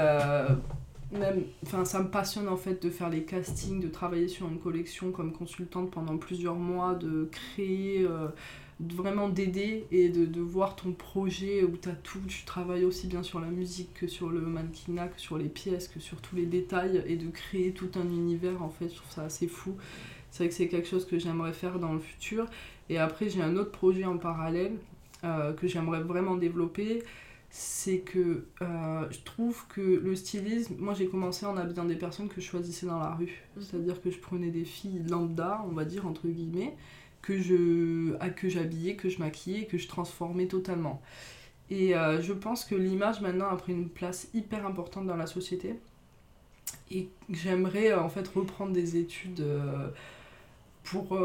même, 1.13 1.45
enfin, 1.65 1.85
ça 1.85 2.03
me 2.03 2.09
passionne 2.09 2.49
en 2.49 2.57
fait 2.57 2.83
de 2.83 2.91
faire 2.91 3.11
les 3.11 3.25
castings, 3.25 3.81
de 3.81 3.89
travailler 3.89 4.29
sur 4.29 4.49
une 4.49 4.59
collection 4.59 5.11
comme 5.11 5.33
consultante 5.33 5.91
pendant 5.91 6.17
plusieurs 6.17 6.55
mois, 6.55 6.95
de 6.95 7.29
créer, 7.33 8.05
euh, 8.05 8.29
vraiment 8.79 9.29
d'aider 9.29 9.87
et 9.91 10.09
de, 10.09 10.25
de, 10.25 10.41
voir 10.41 10.77
ton 10.77 10.93
projet 10.93 11.65
où 11.65 11.77
tu 11.77 11.89
as 11.89 11.95
tout, 11.95 12.21
tu 12.29 12.45
travailles 12.45 12.85
aussi 12.85 13.07
bien 13.07 13.23
sur 13.23 13.41
la 13.41 13.49
musique 13.49 13.93
que 13.95 14.07
sur 14.07 14.31
le 14.31 14.41
mannequinat, 14.41 15.09
que 15.09 15.21
sur 15.21 15.37
les 15.37 15.49
pièces, 15.49 15.89
que 15.89 16.01
sur 16.01 16.21
tous 16.21 16.37
les 16.37 16.47
détails 16.47 17.03
et 17.07 17.17
de 17.17 17.29
créer 17.29 17.73
tout 17.73 17.91
un 17.97 18.09
univers 18.09 18.63
en 18.63 18.71
fait, 18.71 18.89
je 18.89 18.97
trouve 18.97 19.11
ça 19.11 19.25
assez 19.25 19.49
fou. 19.49 19.75
C'est 20.31 20.45
vrai 20.45 20.49
que 20.49 20.55
c'est 20.55 20.69
quelque 20.69 20.89
chose 20.89 21.07
que 21.07 21.19
j'aimerais 21.19 21.53
faire 21.53 21.79
dans 21.79 21.93
le 21.93 21.99
futur. 21.99 22.47
Et 22.89 22.99
après, 22.99 23.29
j'ai 23.29 23.43
un 23.43 23.57
autre 23.57 23.73
projet 23.73 24.05
en 24.05 24.17
parallèle 24.17 24.73
euh, 25.25 25.53
que 25.53 25.67
j'aimerais 25.67 26.03
vraiment 26.03 26.37
développer 26.37 27.03
c'est 27.51 27.99
que 27.99 28.47
euh, 28.63 29.11
je 29.11 29.19
trouve 29.25 29.67
que 29.67 29.81
le 29.81 30.15
stylisme, 30.15 30.77
moi 30.79 30.95
j'ai 30.95 31.09
commencé 31.09 31.45
en 31.47 31.57
habillant 31.57 31.85
des 31.85 31.97
personnes 31.97 32.29
que 32.29 32.41
je 32.41 32.47
choisissais 32.47 32.87
dans 32.87 33.01
la 33.01 33.15
rue. 33.15 33.43
Mhm. 33.57 33.63
C'est-à-dire 33.63 34.01
que 34.01 34.11
je 34.11 34.19
prenais 34.19 34.51
des 34.51 34.65
filles 34.65 35.03
lambda, 35.09 35.65
on 35.69 35.73
va 35.73 35.85
dire 35.85 36.07
entre 36.07 36.29
guillemets, 36.29 36.77
que 37.23 37.39
je 37.39 38.17
que 38.37 38.49
j'habillais, 38.49 38.95
que 38.95 39.09
je 39.09 39.19
maquillais, 39.19 39.67
que 39.67 39.79
je 39.79 39.89
transformais 39.89 40.47
totalement. 40.47 41.03
Et 41.71 41.97
euh, 41.97 42.21
je 42.23 42.33
pense 42.33 42.65
que 42.65 42.75
l'image 42.75 43.21
maintenant 43.21 43.49
a 43.49 43.57
pris 43.57 43.73
une 43.73 43.89
place 43.89 44.29
hyper 44.33 44.65
importante 44.67 45.07
dans 45.07 45.17
la 45.17 45.27
société. 45.27 45.75
Et 46.93 47.09
j'aimerais 47.31 47.93
en 47.95 48.09
fait 48.09 48.27
reprendre 48.29 48.73
des 48.73 48.97
études 48.97 49.41
euh, 49.41 49.89
pour 50.85 51.19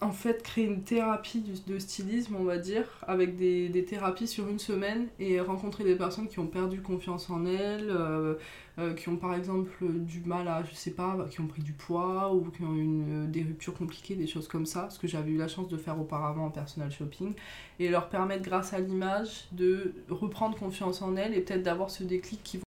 en 0.00 0.12
fait 0.12 0.42
créer 0.42 0.64
une 0.64 0.82
thérapie 0.82 1.42
de 1.66 1.78
stylisme, 1.78 2.36
on 2.36 2.44
va 2.44 2.58
dire, 2.58 2.84
avec 3.06 3.36
des, 3.36 3.84
thérapies 3.88 4.26
sur 4.26 4.48
une 4.48 4.58
semaine 4.58 5.06
et 5.18 5.40
rencontrer 5.40 5.84
des 5.84 5.94
personnes 5.94 6.28
qui 6.28 6.38
ont 6.38 6.46
perdu 6.46 6.82
confiance 6.82 7.30
en 7.30 7.46
elles, 7.46 7.88
euh, 7.90 8.34
euh, 8.78 8.92
qui 8.94 9.08
ont 9.08 9.16
par 9.16 9.34
exemple 9.34 9.72
du 9.80 10.20
mal 10.20 10.48
à, 10.48 10.62
je 10.64 10.74
sais 10.74 10.90
pas, 10.90 11.16
qui 11.30 11.40
ont 11.40 11.46
pris 11.46 11.62
du 11.62 11.72
poids 11.72 12.34
ou 12.34 12.50
qui 12.50 12.62
ont 12.62 12.74
une, 12.74 13.30
des 13.30 13.42
ruptures 13.42 13.74
compliquées, 13.74 14.14
des 14.14 14.26
choses 14.26 14.48
comme 14.48 14.66
ça, 14.66 14.90
ce 14.90 14.98
que 14.98 15.06
j'avais 15.06 15.30
eu 15.30 15.36
la 15.36 15.48
chance 15.48 15.68
de 15.68 15.76
faire 15.76 15.98
auparavant 15.98 16.46
en 16.46 16.50
personal 16.50 16.90
shopping, 16.90 17.34
et 17.78 17.88
leur 17.88 18.08
permettre 18.08 18.42
grâce 18.42 18.72
à 18.72 18.80
l'image 18.80 19.46
de 19.52 19.94
reprendre 20.10 20.56
confiance 20.58 21.02
en 21.02 21.16
elles 21.16 21.34
et 21.34 21.40
peut-être 21.40 21.62
d'avoir 21.62 21.90
ce 21.90 22.02
déclic 22.02 22.42
qui 22.42 22.58
vont... 22.58 22.64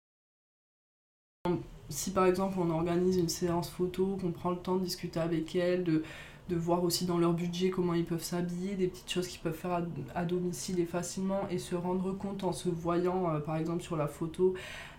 Si 1.89 2.11
par 2.11 2.25
exemple 2.25 2.57
on 2.59 2.69
organise 2.69 3.17
une 3.17 3.29
séance 3.29 3.69
photo, 3.69 4.17
qu'on 4.19 4.31
prend 4.31 4.51
le 4.51 4.57
temps 4.57 4.75
de 4.75 4.83
discuter 4.83 5.19
avec 5.19 5.55
elles, 5.55 5.83
de 5.83 6.03
de 6.49 6.55
voir 6.55 6.83
aussi 6.83 7.05
dans 7.05 7.17
leur 7.17 7.33
budget 7.33 7.69
comment 7.69 7.93
ils 7.93 8.05
peuvent 8.05 8.23
s'habiller, 8.23 8.75
des 8.75 8.87
petites 8.87 9.09
choses 9.09 9.27
qu'ils 9.27 9.41
peuvent 9.41 9.53
faire 9.53 9.83
à, 10.15 10.25
domicile 10.25 10.79
et 10.79 10.85
facilement 10.85 11.47
et 11.49 11.57
se 11.57 11.75
rendre 11.75 12.11
compte 12.13 12.43
en 12.43 12.53
se 12.53 12.69
voyant 12.69 13.29
euh, 13.29 13.39
par 13.39 13.57
exemple 13.57 13.83
sur 13.83 13.97
la 13.97 14.07
photo. 14.07 14.53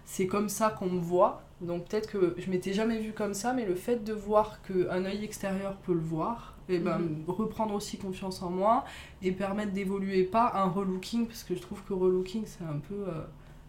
C'est 0.05 0.27
comme 0.27 0.49
ça 0.49 0.71
qu'on 0.71 0.89
me 0.91 1.01
voit. 1.01 1.43
Donc 1.61 1.89
peut-être 1.89 2.11
que 2.11 2.35
je 2.39 2.51
m'étais 2.51 2.73
jamais 2.73 2.99
vue 2.99 3.13
comme 3.13 3.35
ça, 3.35 3.53
mais 3.53 3.67
le 3.67 3.75
fait 3.75 4.05
de 4.05 4.13
voir 4.13 4.63
qu'un 4.63 5.05
œil 5.05 5.25
extérieur 5.25 5.77
peut 5.79 5.93
le 5.93 6.01
voir, 6.01 6.55
et 6.69 6.77
eh 6.77 6.79
ben, 6.79 6.99
mhm. 6.99 7.25
reprendre 7.27 7.75
aussi 7.75 7.97
confiance 7.97 8.43
en 8.43 8.51
moi 8.51 8.85
et 9.23 9.33
permettre 9.33 9.73
d'évoluer 9.73 10.25
pas 10.25 10.53
un 10.55 10.69
relooking, 10.69 11.27
parce 11.27 11.43
que 11.43 11.55
je 11.55 11.61
trouve 11.61 11.83
que 11.83 11.95
relooking 11.95 12.45
c'est 12.47 12.65
un 12.65 12.79
peu... 12.79 13.09
Euh, 13.09 13.23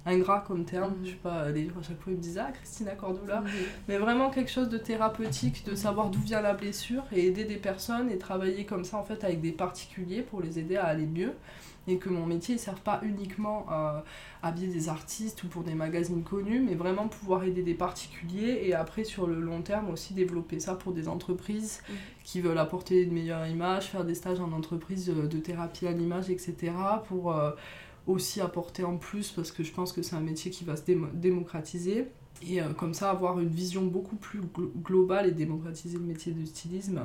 ingrat 0.05 0.43
comme 0.47 0.65
terme. 0.65 0.95
Je 1.03 1.11
sais 1.11 1.15
pas, 1.15 1.49
les 1.49 1.65
gens 1.65 1.79
à 1.79 1.83
chaque 1.83 1.99
fois 2.01 2.11
ils 2.11 2.17
me 2.17 2.21
disent 2.21 2.37
Ah, 2.37 2.51
Christina 2.51 2.91
Cordula. 2.91 3.43
Mais 3.87 3.97
vraiment 3.97 4.29
quelque 4.29 4.51
chose 4.51 4.69
de 4.69 4.77
thérapeutique, 4.77 5.65
de 5.65 5.75
savoir 5.75 6.09
d'où 6.09 6.19
vient 6.19 6.41
la 6.41 6.53
blessure 6.53 7.03
et 7.11 7.27
aider 7.27 7.45
des 7.45 7.57
personnes 7.57 8.09
et 8.09 8.17
travailler 8.17 8.65
comme 8.65 8.83
ça 8.83 8.97
en 8.97 9.03
fait 9.03 9.23
avec 9.23 9.41
des 9.41 9.51
particuliers 9.51 10.21
pour 10.21 10.41
les 10.41 10.59
aider 10.59 10.77
à 10.77 10.85
aller 10.85 11.05
mieux. 11.05 11.33
Et 11.87 11.97
que 11.97 12.09
mon 12.09 12.27
métier 12.27 12.55
ne 12.55 12.59
serve 12.59 12.81
pas 12.81 12.99
uniquement 13.01 13.65
à 13.67 14.03
habiller 14.43 14.67
des 14.67 14.89
artistes 14.89 15.43
ou 15.43 15.47
pour 15.47 15.63
des 15.63 15.73
magazines 15.73 16.21
connus, 16.21 16.59
mais 16.59 16.75
vraiment 16.75 17.07
pouvoir 17.07 17.43
aider 17.45 17.63
des 17.63 17.73
particuliers 17.73 18.61
et 18.63 18.75
après 18.75 19.03
sur 19.03 19.25
le 19.25 19.41
long 19.41 19.63
terme 19.63 19.89
aussi 19.89 20.13
développer 20.13 20.59
ça 20.59 20.75
pour 20.75 20.91
des 20.91 21.07
entreprises 21.07 21.81
qui 22.23 22.41
veulent 22.41 22.59
apporter 22.59 23.01
une 23.01 23.13
meilleure 23.13 23.47
image, 23.47 23.85
faire 23.85 24.05
des 24.05 24.13
stages 24.13 24.39
en 24.39 24.51
entreprise 24.51 25.07
de 25.07 25.39
thérapie 25.39 25.87
à 25.87 25.91
l'image, 25.91 26.29
etc. 26.29 26.73
pour. 27.07 27.33
Euh, 27.33 27.51
aussi 28.09 28.41
apporter 28.41 28.83
en 28.83 28.97
plus 28.97 29.31
parce 29.31 29.51
que 29.51 29.63
je 29.63 29.71
pense 29.71 29.93
que 29.93 30.01
c'est 30.01 30.15
un 30.15 30.21
métier 30.21 30.51
qui 30.51 30.63
va 30.63 30.75
se 30.75 30.83
démocratiser 31.13 32.07
et 32.41 32.61
euh, 32.61 32.73
comme 32.73 32.93
ça 32.93 33.11
avoir 33.11 33.39
une 33.39 33.49
vision 33.49 33.85
beaucoup 33.85 34.15
plus 34.15 34.41
globale 34.83 35.27
et 35.27 35.31
démocratiser 35.31 35.97
le 35.97 36.03
métier 36.03 36.31
de 36.31 36.43
stylisme 36.43 37.01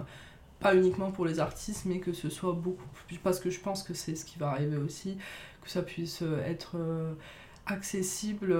pas 0.60 0.74
uniquement 0.74 1.10
pour 1.10 1.26
les 1.26 1.40
artistes 1.40 1.84
mais 1.84 1.98
que 1.98 2.12
ce 2.12 2.30
soit 2.30 2.52
beaucoup 2.52 2.88
plus 3.06 3.18
parce 3.18 3.38
que 3.38 3.50
je 3.50 3.60
pense 3.60 3.82
que 3.82 3.92
c'est 3.92 4.14
ce 4.14 4.24
qui 4.24 4.38
va 4.38 4.48
arriver 4.50 4.78
aussi 4.78 5.18
que 5.62 5.70
ça 5.70 5.82
puisse 5.82 6.22
euh, 6.22 6.42
être 6.44 6.76
euh, 6.76 7.12
accessible 7.66 8.54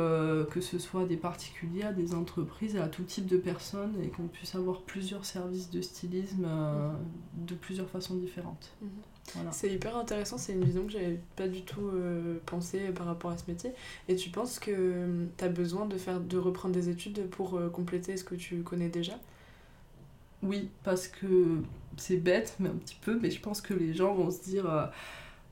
que 0.51 0.62
ce 0.62 0.78
soit 0.78 1.05
des 1.05 1.18
particuliers 1.18 1.82
à 1.82 1.92
des 1.92 2.14
entreprises 2.14 2.76
à 2.78 2.88
tout 2.88 3.03
type 3.03 3.26
de 3.26 3.36
personnes 3.36 3.95
et 4.03 4.09
qu'on 4.09 4.28
puisse 4.28 4.55
avoir 4.55 4.80
plusieurs 4.80 5.26
services 5.26 5.68
de 5.68 5.82
stylisme 5.82 6.49
de 7.34 7.55
plusieurs 7.55 7.90
façons 7.90 8.14
différentes. 8.14 8.74
C'est 9.51 9.70
hyper 9.70 9.97
intéressant, 9.97 10.39
c'est 10.39 10.53
une 10.53 10.64
vision 10.64 10.85
que 10.85 10.93
j'avais 10.93 11.18
pas 11.37 11.49
du 11.49 11.62
tout 11.62 11.89
euh, 11.89 12.39
pensé 12.47 12.79
par 12.91 13.07
rapport 13.07 13.31
à 13.31 13.39
ce 13.39 13.45
métier. 13.49 13.72
Et 14.09 14.16
tu 14.16 14.31
penses 14.31 14.59
que 14.59 14.70
hum, 14.70 15.29
tu 15.37 15.45
as 15.45 15.49
besoin 15.49 15.87
de, 15.87 15.97
faire, 15.97 16.20
de 16.20 16.39
reprendre 16.39 16.75
des 16.75 16.89
études 16.89 17.29
pour 17.31 17.57
euh, 17.57 17.68
compléter 17.68 18.16
ce 18.16 18.25
que 18.25 18.35
tu 18.35 18.62
connais 18.62 18.89
déjà? 18.89 19.14
Oui, 20.43 20.68
parce 20.85 21.09
que 21.09 21.62
c'est 21.97 22.18
bête, 22.18 22.57
mais 22.61 22.68
un 22.68 22.75
petit 22.75 22.99
peu, 23.01 23.18
mais 23.20 23.31
je 23.31 23.41
pense 23.41 23.61
que 23.61 23.72
les 23.72 23.95
gens 23.95 24.14
vont 24.14 24.31
se 24.31 24.43
dire 24.43 24.70
euh, 24.70 24.87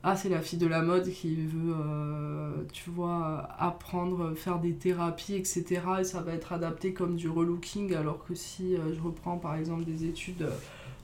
Ah, 0.03 0.17
c'est 0.17 0.29
la 0.29 0.43
fille 0.43 0.59
de 0.59 0.67
la 0.67 0.83
mode 0.83 1.09
qui 1.09 1.37
veut, 1.37 2.67
tu 2.73 2.91
vois, 2.91 3.49
apprendre, 3.59 4.35
faire 4.35 4.59
des 4.59 4.75
thérapies, 4.75 5.35
etc. 5.35 5.65
Et 6.01 6.05
ça 6.05 6.21
va 6.21 6.35
être 6.35 6.53
adapté 6.53 6.93
comme 6.93 7.17
du 7.17 7.29
relooking, 7.29 7.95
alors 7.95 8.23
que 8.25 8.35
si 8.35 8.77
je 8.77 9.01
reprends 9.01 9.39
par 9.39 9.57
exemple 9.57 9.85
des 9.85 10.05
études 10.05 10.47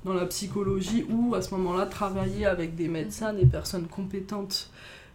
dans 0.04 0.14
la 0.14 0.26
psychologie 0.26 1.04
ou 1.10 1.34
à 1.34 1.42
ce 1.42 1.54
moment-là 1.54 1.86
travailler 1.86 2.46
avec 2.46 2.74
des 2.74 2.88
médecins, 2.88 3.32
des 3.32 3.46
personnes 3.46 3.86
compétentes 3.86 4.70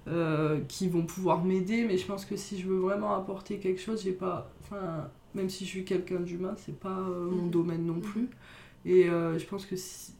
euh, 0.07 0.59
qui 0.67 0.89
vont 0.89 1.03
pouvoir 1.03 1.45
m'aider. 1.45 1.85
Mais 1.85 1.97
je 1.97 2.05
pense 2.05 2.25
que 2.25 2.35
si 2.35 2.59
je 2.59 2.67
veux 2.67 2.79
vraiment 2.79 3.15
apporter 3.15 3.57
quelque 3.57 3.79
chose, 3.79 4.03
j'ai 4.03 4.11
pas. 4.11 4.51
Enfin, 4.61 5.09
même 5.33 5.49
si 5.49 5.65
je 5.65 5.69
suis 5.69 5.85
quelqu'un 5.85 6.19
d'humain, 6.19 6.55
c'est 6.57 6.77
pas 6.77 6.99
euh, 6.99 7.29
mon 7.29 7.43
mhm. 7.43 7.51
domaine 7.51 7.85
non 7.85 7.99
plus. 8.01 8.23
Mhm. 8.23 8.27
Et 8.85 9.09
euh, 9.09 9.39
je 9.39 9.45
pense 9.45 9.65
que 9.65 9.75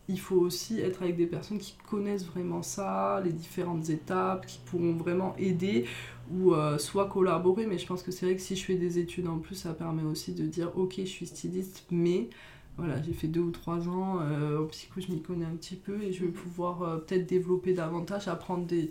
il 0.07 0.19
faut 0.19 0.37
aussi 0.37 0.79
être 0.79 1.03
avec 1.03 1.17
des 1.17 1.25
personnes 1.25 1.57
qui 1.57 1.75
connaissent 1.89 2.25
vraiment 2.25 2.61
ça, 2.61 3.21
les 3.25 3.33
différentes 3.33 3.89
étapes, 3.89 4.45
qui 4.45 4.61
pourront 4.65 4.93
vraiment 4.93 5.35
aider 5.37 5.85
ou 6.33 6.53
soit 6.77 7.09
collaborer. 7.09 7.67
Mais 7.67 7.77
je 7.77 7.85
pense 7.85 8.03
que 8.03 8.11
c'est 8.11 8.25
vrai 8.25 8.35
que 8.35 8.41
si 8.41 8.55
je 8.55 8.63
fais 8.63 8.75
des 8.75 8.99
études 8.99 9.27
en 9.27 9.39
plus, 9.39 9.55
ça 9.55 9.73
permet 9.73 10.03
aussi 10.03 10.31
de 10.31 10.45
dire 10.45 10.71
ok, 10.77 10.93
je 10.99 11.03
suis 11.03 11.27
styliste, 11.27 11.85
mais 11.91 12.29
voilà, 12.77 13.01
j'ai 13.03 13.13
fait 13.13 13.27
deux 13.27 13.41
ou 13.41 13.51
trois 13.51 13.87
ans, 13.87 14.19
euh, 14.21 14.59
au 14.59 14.65
psycho 14.65 14.99
je 14.99 15.11
m'y 15.11 15.21
connais 15.21 15.45
un 15.45 15.55
petit 15.55 15.75
peu 15.75 16.01
et 16.01 16.11
je 16.11 16.25
vais 16.25 16.31
pouvoir 16.31 16.81
euh, 16.81 16.97
peut-être 16.97 17.27
développer 17.27 17.73
davantage, 17.73 18.27
apprendre 18.27 18.65
des 18.65 18.89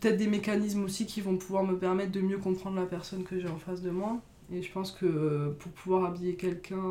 peut-être 0.00 0.16
des 0.16 0.26
mécanismes 0.26 0.84
aussi 0.84 1.06
qui 1.06 1.20
vont 1.20 1.36
pouvoir 1.36 1.64
me 1.64 1.78
permettre 1.78 2.12
de 2.12 2.20
mieux 2.20 2.38
comprendre 2.38 2.76
la 2.76 2.84
personne 2.86 3.22
que 3.22 3.40
j'ai 3.40 3.48
en 3.48 3.56
face 3.56 3.80
de 3.80 3.90
moi. 3.90 4.20
Et 4.52 4.62
je 4.62 4.72
pense 4.72 4.92
que 4.92 5.06
euh, 5.06 5.50
pour 5.58 5.72
pouvoir 5.72 6.04
habiller 6.04 6.34
quelqu'un 6.34 6.82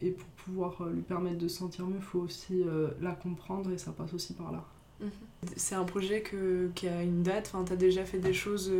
et 0.00 0.10
pour 0.10 0.28
pouvoir 0.28 0.82
lui 0.88 1.02
permettre 1.02 1.38
de 1.38 1.48
se 1.48 1.58
sentir 1.58 1.86
mieux, 1.86 1.96
il 1.96 2.02
faut 2.02 2.20
aussi 2.20 2.62
la 3.00 3.12
comprendre 3.12 3.70
et 3.72 3.78
ça 3.78 3.90
passe 3.92 4.14
aussi 4.14 4.34
par 4.34 4.52
là. 4.52 4.64
Mhm. 5.00 5.10
C'est 5.56 5.74
un 5.74 5.84
projet 5.84 6.22
que, 6.22 6.70
qui 6.74 6.88
a 6.88 7.02
une 7.02 7.22
date, 7.22 7.50
enfin, 7.52 7.64
tu 7.64 7.72
as 7.72 7.76
déjà 7.76 8.04
fait 8.04 8.18
des 8.18 8.32
choses 8.32 8.70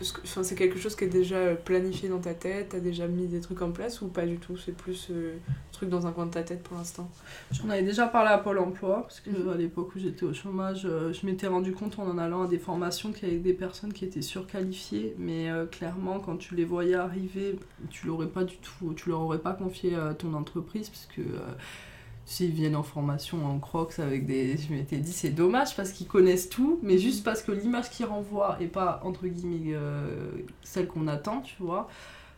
c'est 0.00 0.54
quelque 0.54 0.78
chose 0.78 0.96
qui 0.96 1.04
est 1.04 1.08
déjà 1.08 1.36
euh, 1.36 1.54
planifié 1.54 2.08
dans 2.08 2.18
ta 2.18 2.34
tête, 2.34 2.70
t'as 2.70 2.80
déjà 2.80 3.06
mis 3.06 3.26
des 3.26 3.40
trucs 3.40 3.62
en 3.62 3.70
place 3.70 4.02
ou 4.02 4.08
pas 4.08 4.26
du 4.26 4.38
tout? 4.38 4.56
C'est 4.56 4.76
plus 4.76 5.08
euh, 5.10 5.36
un 5.48 5.72
truc 5.72 5.88
dans 5.88 6.06
un 6.06 6.12
coin 6.12 6.26
de 6.26 6.32
ta 6.32 6.42
tête 6.42 6.62
pour 6.62 6.76
l'instant? 6.76 7.10
J'en 7.52 7.70
avais 7.70 7.82
déjà 7.82 8.06
parlé 8.06 8.30
à 8.30 8.38
Pôle 8.38 8.58
emploi, 8.58 9.02
parce 9.02 9.20
que 9.20 9.30
mhm. 9.30 9.48
à 9.50 9.54
l'époque 9.56 9.94
où 9.94 9.98
j'étais 9.98 10.24
au 10.24 10.34
chômage, 10.34 10.82
je 10.82 11.26
m'étais 11.26 11.46
rendu 11.46 11.72
compte 11.72 11.98
en 11.98 12.04
en 12.04 12.18
allant 12.18 12.42
à 12.42 12.48
des 12.48 12.58
formations 12.58 13.12
qu'il 13.12 13.28
y 13.28 13.30
avait 13.32 13.40
des 13.40 13.54
personnes 13.54 13.92
qui 13.92 14.04
étaient 14.04 14.22
surqualifiées, 14.22 15.14
mais 15.18 15.48
clairement, 15.70 16.20
quand 16.20 16.36
tu 16.36 16.54
les 16.54 16.64
voyais 16.64 16.94
arriver, 16.94 17.58
tu 17.90 18.06
l'aurais 18.06 18.28
pas 18.28 18.44
du 18.44 18.56
tout, 18.58 18.92
tu 18.94 19.08
leur 19.08 19.20
aurais 19.20 19.38
pas 19.38 19.52
confié 19.52 19.94
à 19.94 20.14
ton 20.14 20.34
entreprise, 20.34 20.90
parce 20.90 21.06
que 21.06 21.22
s'ils 22.26 22.52
viennent 22.52 22.76
en 22.76 22.82
formation 22.82 23.46
en 23.46 23.58
crocs 23.58 23.98
avec 23.98 24.26
des. 24.26 24.56
Je 24.56 24.72
m'étais 24.72 24.96
dit, 24.96 25.12
c'est 25.12 25.30
dommage 25.30 25.76
parce 25.76 25.92
qu'ils 25.92 26.06
connaissent 26.06 26.48
tout, 26.48 26.78
mais 26.82 26.98
juste 26.98 27.24
parce 27.24 27.42
que 27.42 27.52
l'image 27.52 27.90
qu'ils 27.90 28.06
renvoient 28.06 28.56
est 28.60 28.66
pas, 28.66 29.00
entre 29.04 29.26
guillemets, 29.26 29.74
euh, 29.74 30.30
celle 30.62 30.86
qu'on 30.86 31.06
attend, 31.08 31.40
tu 31.40 31.56
vois 31.60 31.88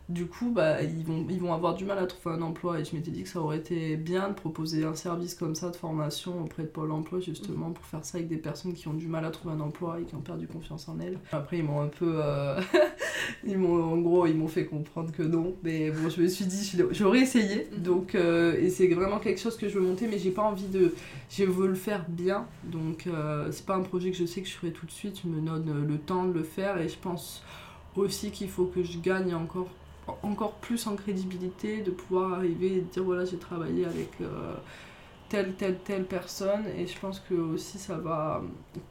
du 0.09 0.25
coup, 0.25 0.51
bah, 0.51 0.81
ils, 0.81 1.03
vont, 1.03 1.25
ils 1.29 1.39
vont 1.39 1.53
avoir 1.53 1.75
du 1.75 1.83
mal 1.83 1.99
à 1.99 2.05
trouver 2.05 2.35
un 2.35 2.41
emploi. 2.41 2.79
Et 2.79 2.85
je 2.85 2.95
m'étais 2.95 3.11
dit 3.11 3.23
que 3.23 3.29
ça 3.29 3.41
aurait 3.41 3.57
été 3.57 3.97
bien 3.97 4.29
de 4.29 4.33
proposer 4.33 4.85
un 4.85 4.95
service 4.95 5.35
comme 5.35 5.53
ça 5.53 5.69
de 5.69 5.75
formation 5.75 6.41
auprès 6.43 6.63
de 6.63 6.67
Pôle 6.67 6.91
emploi, 6.91 7.19
justement, 7.19 7.71
pour 7.71 7.83
faire 7.85 8.05
ça 8.05 8.17
avec 8.17 8.29
des 8.29 8.37
personnes 8.37 8.73
qui 8.73 8.87
ont 8.87 8.93
du 8.93 9.07
mal 9.07 9.25
à 9.25 9.31
trouver 9.31 9.55
un 9.55 9.59
emploi 9.59 9.99
et 9.99 10.05
qui 10.05 10.15
ont 10.15 10.21
perdu 10.21 10.47
confiance 10.47 10.87
en 10.87 10.99
elles. 11.01 11.19
Après, 11.33 11.57
ils 11.57 11.63
m'ont 11.63 11.81
un 11.81 11.87
peu. 11.87 12.21
Euh, 12.23 12.61
ils 13.45 13.57
m'ont, 13.57 13.83
en 13.83 13.97
gros, 13.97 14.25
ils 14.27 14.35
m'ont 14.35 14.47
fait 14.47 14.65
comprendre 14.65 15.11
que 15.11 15.23
non. 15.23 15.55
Mais 15.63 15.91
bon, 15.91 16.09
je 16.09 16.21
me 16.21 16.27
suis 16.27 16.45
dit, 16.45 16.77
j'aurais 16.91 17.19
essayé. 17.19 17.67
Mhm. 17.73 17.83
Donc, 17.83 18.15
euh, 18.15 18.57
et 18.57 18.69
c'est 18.69 18.87
vraiment 18.87 19.19
quelque 19.19 19.41
chose 19.41 19.57
que 19.57 19.67
je 19.67 19.77
veux 19.77 19.85
monter, 19.85 20.07
mais 20.07 20.19
j'ai 20.19 20.31
pas 20.31 20.43
envie 20.43 20.67
de. 20.67 20.93
Je 21.29 21.43
veux 21.43 21.67
le 21.67 21.75
faire 21.75 22.05
bien. 22.07 22.47
Donc, 22.63 23.07
euh, 23.07 23.49
c'est 23.51 23.65
pas 23.65 23.75
un 23.75 23.81
projet 23.81 24.11
que 24.11 24.17
je 24.17 24.25
sais 24.25 24.41
que 24.41 24.47
je 24.47 24.53
ferai 24.53 24.71
tout 24.71 24.85
de 24.85 24.91
suite. 24.91 25.19
Je 25.21 25.27
me 25.27 25.41
donne 25.41 25.85
le 25.85 25.97
temps 25.97 26.23
de 26.23 26.31
le 26.31 26.43
faire 26.43 26.77
et 26.77 26.87
je 26.87 26.97
pense 26.97 27.43
aussi 27.97 28.31
qu'il 28.31 28.47
faut 28.47 28.65
que 28.65 28.83
je 28.83 28.99
gagne 28.99 29.33
encore 29.33 29.67
encore 30.23 30.53
plus 30.53 30.87
en 30.87 30.95
crédibilité 30.95 31.81
de 31.81 31.91
pouvoir 31.91 32.33
arriver 32.33 32.77
et 32.77 32.81
dire 32.81 33.03
voilà 33.03 33.25
j'ai 33.25 33.37
travaillé 33.37 33.85
avec 33.85 34.09
euh, 34.21 34.55
telle 35.29 35.55
telle 35.55 35.79
telle 35.79 36.05
personne 36.05 36.65
et 36.77 36.87
je 36.87 36.97
pense 36.99 37.19
que 37.19 37.33
aussi 37.33 37.77
ça 37.77 37.97
va 37.97 38.41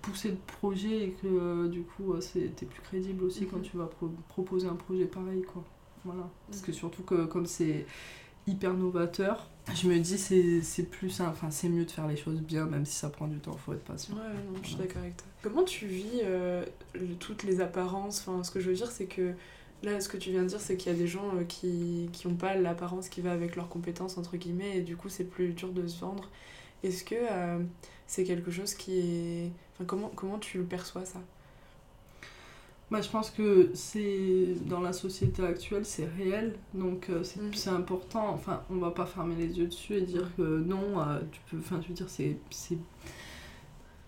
pousser 0.02 0.30
le 0.30 0.38
projet 0.58 1.04
et 1.04 1.10
que 1.10 1.26
euh, 1.26 1.68
du 1.68 1.82
coup 1.82 2.14
t'es 2.32 2.66
plus 2.66 2.80
crédible 2.82 3.24
aussi 3.24 3.46
quand 3.46 3.58
mhm. 3.58 3.62
tu 3.62 3.76
vas 3.76 3.88
proposer 4.28 4.68
un 4.68 4.76
projet 4.76 5.04
pareil 5.06 5.42
quoi. 5.42 5.64
Voilà. 6.04 6.28
Parce 6.48 6.62
que 6.62 6.70
mhm. 6.70 6.76
surtout 6.76 7.02
que 7.02 7.24
comme 7.24 7.46
c'est 7.46 7.86
hyper 8.46 8.74
novateur 8.74 9.48
je 9.74 9.88
me 9.88 9.98
dis 9.98 10.18
c'est, 10.18 10.62
c'est 10.62 10.84
plus 10.84 11.20
enfin 11.20 11.50
c'est 11.50 11.68
mieux 11.68 11.84
de 11.84 11.90
faire 11.90 12.06
les 12.06 12.16
choses 12.16 12.40
bien 12.40 12.66
même 12.66 12.86
si 12.86 12.94
ça 12.94 13.08
prend 13.08 13.26
du 13.26 13.38
temps 13.38 13.56
faut 13.56 13.72
être 13.72 13.84
patient. 13.84 14.14
Ouais 14.14 14.20
non, 14.20 14.58
je 14.62 14.68
suis 14.68 14.76
d'accord 14.76 15.02
avec 15.02 15.16
toi. 15.16 15.26
Comment 15.42 15.64
tu 15.64 15.86
vis 15.86 16.20
euh, 16.22 16.64
toutes 17.18 17.42
les 17.42 17.60
apparences? 17.60 18.20
Enfin 18.20 18.44
ce 18.44 18.50
que 18.50 18.60
je 18.60 18.68
veux 18.68 18.76
dire 18.76 18.90
c'est 18.90 19.06
que 19.06 19.32
Là, 19.82 20.00
ce 20.00 20.08
que 20.08 20.16
tu 20.16 20.30
viens 20.30 20.42
de 20.42 20.48
dire, 20.48 20.60
c'est 20.60 20.76
qu'il 20.76 20.90
y 20.90 20.94
a 20.94 20.98
des 20.98 21.06
gens 21.06 21.36
euh, 21.36 21.44
qui 21.44 22.08
n'ont 22.24 22.34
pas 22.34 22.56
l'apparence 22.56 23.08
qui 23.08 23.20
va 23.20 23.32
avec 23.32 23.56
leurs 23.56 23.68
compétences, 23.68 24.16
entre 24.16 24.36
guillemets, 24.36 24.78
et 24.78 24.80
du 24.80 24.96
coup, 24.96 25.08
c'est 25.08 25.24
plus 25.24 25.50
dur 25.50 25.70
de 25.70 25.86
se 25.86 26.00
vendre. 26.00 26.28
Est-ce 26.82 27.04
que 27.04 27.14
euh, 27.14 27.58
c'est 28.06 28.24
quelque 28.24 28.50
chose 28.50 28.74
qui 28.74 28.98
est... 28.98 29.50
Enfin, 29.74 29.84
comment, 29.84 30.10
comment 30.14 30.38
tu 30.38 30.58
le 30.58 30.64
perçois, 30.64 31.04
ça? 31.04 31.20
Bah, 32.90 33.00
je 33.02 33.08
pense 33.08 33.30
que 33.30 33.70
c'est 33.74 34.54
dans 34.66 34.80
la 34.80 34.92
société 34.92 35.44
actuelle, 35.44 35.84
c'est 35.84 36.06
réel, 36.06 36.54
donc 36.72 37.10
euh, 37.10 37.20
mm. 37.20 37.52
c'est 37.52 37.70
important. 37.70 38.30
Enfin, 38.30 38.62
on 38.70 38.76
va 38.76 38.92
pas 38.92 39.06
fermer 39.06 39.34
les 39.34 39.58
yeux 39.58 39.66
dessus 39.66 39.94
et 39.94 40.02
dire 40.02 40.30
que 40.36 40.42
non, 40.42 41.04
tu 41.32 41.40
peux. 41.50 41.58
Enfin, 41.58 41.80
je 41.82 41.88
veux 41.88 41.94
dire, 41.94 42.08
c'est 42.08 42.38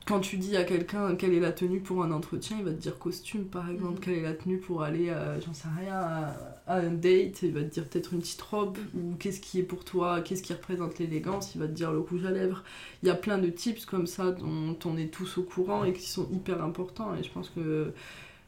quand 0.09 0.21
tu 0.21 0.39
dis 0.39 0.57
à 0.57 0.65
quelqu'un 0.65 1.15
quelle 1.17 1.35
est 1.35 1.41
la 1.41 1.53
tenue 1.53 1.81
pour 1.81 2.03
un 2.03 2.11
entretien, 2.13 2.57
il 2.59 2.65
va 2.65 2.71
te 2.71 2.81
dire 2.81 2.99
costume 2.99 3.45
par 3.45 3.71
exemple. 3.71 3.97
Mhm. 3.97 4.01
Quelle 4.01 4.15
est 4.15 4.23
la 4.23 4.33
tenue 4.33 4.59
pour 4.59 4.83
aller, 4.83 5.13
j'en 5.45 5.53
sais 5.53 5.69
rien, 5.79 5.95
à, 5.95 6.35
un 6.67 6.91
date 6.91 7.43
Il 7.43 7.53
va 7.53 7.61
te 7.61 7.67
dire 7.67 7.85
peut-être 7.87 8.15
une 8.15 8.21
petite 8.21 8.41
robe. 8.41 8.79
Ou 8.95 9.17
qu'est-ce 9.19 9.41
qui 9.41 9.59
est 9.59 9.63
pour 9.63 9.85
toi, 9.85 10.23
qu'est-ce 10.23 10.43
qui 10.43 10.55
représente 10.55 10.99
l'élégance 10.99 11.55
Il 11.55 11.61
va 11.61 11.67
te 11.67 11.73
dire 11.73 11.93
le 11.93 11.99
rouge 11.99 12.25
à 12.25 12.31
lèvres. 12.31 12.65
Il 13.03 13.09
y 13.09 13.11
a 13.11 13.15
plein 13.15 13.37
de 13.37 13.49
tips 13.49 13.85
comme 13.85 14.07
ça 14.07 14.33
dont 14.33 14.79
on 14.87 14.97
est 14.97 15.13
tous 15.13 15.37
au 15.37 15.43
courant 15.43 15.85
et 15.85 15.93
qui 15.93 16.09
sont 16.09 16.27
hyper 16.33 16.65
importants. 16.65 17.15
Et 17.15 17.23
je 17.23 17.31
pense 17.31 17.51
que 17.51 17.93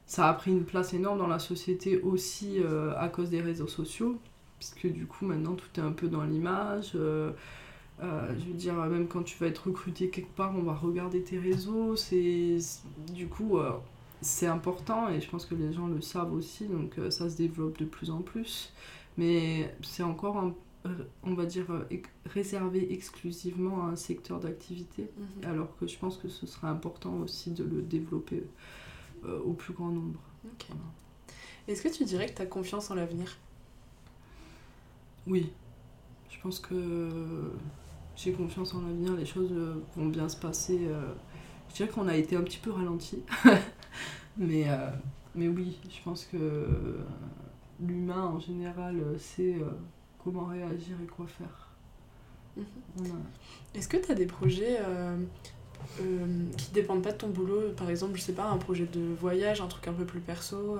ça 0.07 0.29
a 0.29 0.33
pris 0.33 0.51
une 0.53 0.65
place 0.65 0.95
énorme 0.95 1.19
dans 1.19 1.29
la 1.29 1.39
société 1.39 2.01
aussi 2.01 2.59
euh, 2.59 2.95
à 2.97 3.09
cause 3.09 3.29
des 3.29 3.43
réseaux 3.43 3.69
sociaux. 3.69 4.19
Puisque 4.59 4.93
du 4.93 5.07
coup 5.07 5.27
maintenant 5.27 5.55
tout 5.55 5.69
est 5.77 5.85
un 5.85 5.93
peu 5.93 6.09
dans 6.09 6.25
l'image. 6.25 6.93
Euh, 6.95 7.33
euh, 8.03 8.35
je 8.39 8.45
veux 8.47 8.55
dire, 8.55 8.75
même 8.75 9.09
quand 9.09 9.23
tu 9.23 9.37
vas 9.39 9.47
être 9.47 9.67
recruté 9.67 10.09
quelque 10.09 10.35
part, 10.35 10.55
on 10.57 10.63
va 10.63 10.75
regarder 10.75 11.23
tes 11.23 11.39
réseaux. 11.39 11.97
C'est 11.97 12.59
du 13.13 13.27
coup, 13.29 13.59
euh, 13.59 13.73
c'est 14.23 14.47
important 14.47 15.09
et 15.09 15.21
je 15.21 15.29
pense 15.29 15.45
que 15.45 15.55
les 15.55 15.73
gens 15.73 15.87
le 15.87 16.01
savent 16.01 16.33
aussi, 16.33 16.67
donc 16.67 16.99
euh, 16.99 17.11
ça 17.11 17.29
se 17.29 17.37
développe 17.37 17.79
de 17.79 17.85
plus 17.85 18.11
en 18.11 18.23
plus. 18.23 18.73
Mais 19.19 19.75
c'est 19.83 20.03
encore, 20.03 20.53
on 21.25 21.35
va 21.35 21.45
dire, 21.45 21.67
réservé 22.27 22.93
exclusivement 22.93 23.85
à 23.85 23.89
un 23.89 23.97
secteur 23.97 24.41
d'activité, 24.41 25.11
mhm. 25.19 25.51
alors 25.51 25.77
que 25.79 25.87
je 25.87 25.99
pense 25.99 26.17
que 26.17 26.29
ce 26.29 26.47
serait 26.47 26.69
important 26.69 27.15
aussi 27.19 27.51
de 27.51 27.65
le 27.65 27.83
développer 27.83 28.45
au 29.45 29.53
plus 29.53 29.75
grand 29.75 29.91
nombre. 29.91 30.21
Est-ce 31.69 31.83
que 31.83 31.89
tu 31.89 32.05
dirais 32.05 32.27
que 32.27 32.37
tu 32.37 32.41
as 32.41 32.47
confiance 32.47 32.91
en 32.91 32.95
l'avenir? 32.95 33.37
Oui. 35.27 35.53
Je 36.31 36.39
pense 36.41 36.59
que 36.59 37.53
j'ai 38.23 38.33
confiance 38.33 38.75
en 38.75 38.83
l'avenir, 38.83 39.15
les 39.15 39.25
choses 39.25 39.51
euh, 39.53 39.83
vont 39.97 40.07
bien 40.07 40.29
se 40.29 40.37
passer. 40.37 40.81
Euh. 40.83 41.13
Je 41.71 41.77
dirais 41.77 41.89
qu'on 41.89 42.09
a 42.09 42.17
été 42.17 42.37
un 42.37 42.43
petit 42.43 42.59
peu 42.59 42.71
ralenti. 42.71 43.23
mais, 44.37 44.69
euh, 44.69 44.91
mais 45.35 45.49
oui, 45.49 45.79
je 45.89 46.03
pense 46.05 46.25
que 46.25 46.99
l'humain 47.81 48.25
en 48.25 48.41
général 48.41 49.01
sait 49.19 49.57
comment 50.23 50.47
réagir 50.47 50.97
et 51.03 51.07
quoi 51.07 51.27
faire. 51.27 51.69
Mhm. 52.57 53.23
Est-ce 53.75 53.89
que 53.89 53.97
tu 53.97 54.11
as 54.11 54.15
des 54.15 54.27
projets 54.27 54.81
qui 56.59 56.73
dépendent 56.73 57.03
pas 57.03 57.13
de 57.13 57.19
ton 57.19 57.29
boulot? 57.29 57.71
Par 57.77 57.89
exemple, 57.89 58.17
je 58.17 58.23
sais 58.23 58.33
pas, 58.33 58.51
un 58.51 58.59
projet 58.59 58.87
de 58.87 59.15
voyage, 59.15 59.61
un 59.61 59.69
truc 59.69 59.87
un 59.87 59.93
peu 59.93 60.05
plus 60.05 60.21
perso 60.21 60.77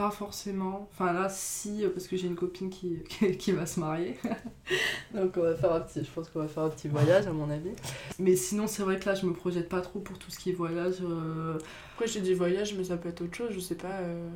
pas 0.00 0.10
forcément. 0.10 0.88
Enfin 0.90 1.12
là, 1.12 1.28
si, 1.28 1.84
parce 1.92 2.06
que 2.06 2.16
j'ai 2.16 2.26
une 2.26 2.34
copine 2.34 2.70
qui, 2.70 3.00
qui, 3.38 3.52
va 3.52 3.66
se 3.66 3.78
marier. 3.78 4.16
Donc 5.14 5.36
on 5.36 5.42
va 5.42 5.54
faire 5.54 5.74
un 5.74 5.80
petit, 5.80 6.02
je 6.02 6.10
pense 6.10 6.30
qu'on 6.30 6.38
va 6.38 6.48
faire 6.48 6.62
un 6.62 6.70
petit 6.70 6.88
voyage 6.88 7.26
à 7.26 7.32
mon 7.32 7.50
avis. 7.50 7.72
Mais 8.18 8.34
sinon, 8.34 8.66
c'est 8.66 8.82
vrai 8.82 8.98
que 8.98 9.06
là, 9.06 9.14
je 9.14 9.26
me 9.26 9.34
projette 9.34 9.68
pas 9.68 9.82
trop 9.82 9.98
pour 9.98 10.18
tout 10.18 10.30
ce 10.30 10.38
qui 10.38 10.50
est 10.50 10.54
voyage. 10.54 10.96
Euh... 11.02 11.58
Après, 11.92 12.06
j'ai 12.06 12.22
dit 12.22 12.32
voyage, 12.32 12.74
mais 12.78 12.84
ça 12.84 12.96
peut 12.96 13.10
être 13.10 13.20
autre 13.20 13.36
chose, 13.36 13.50
je 13.52 13.60
sais 13.60 13.74
pas. 13.74 13.92
Euh, 14.00 14.26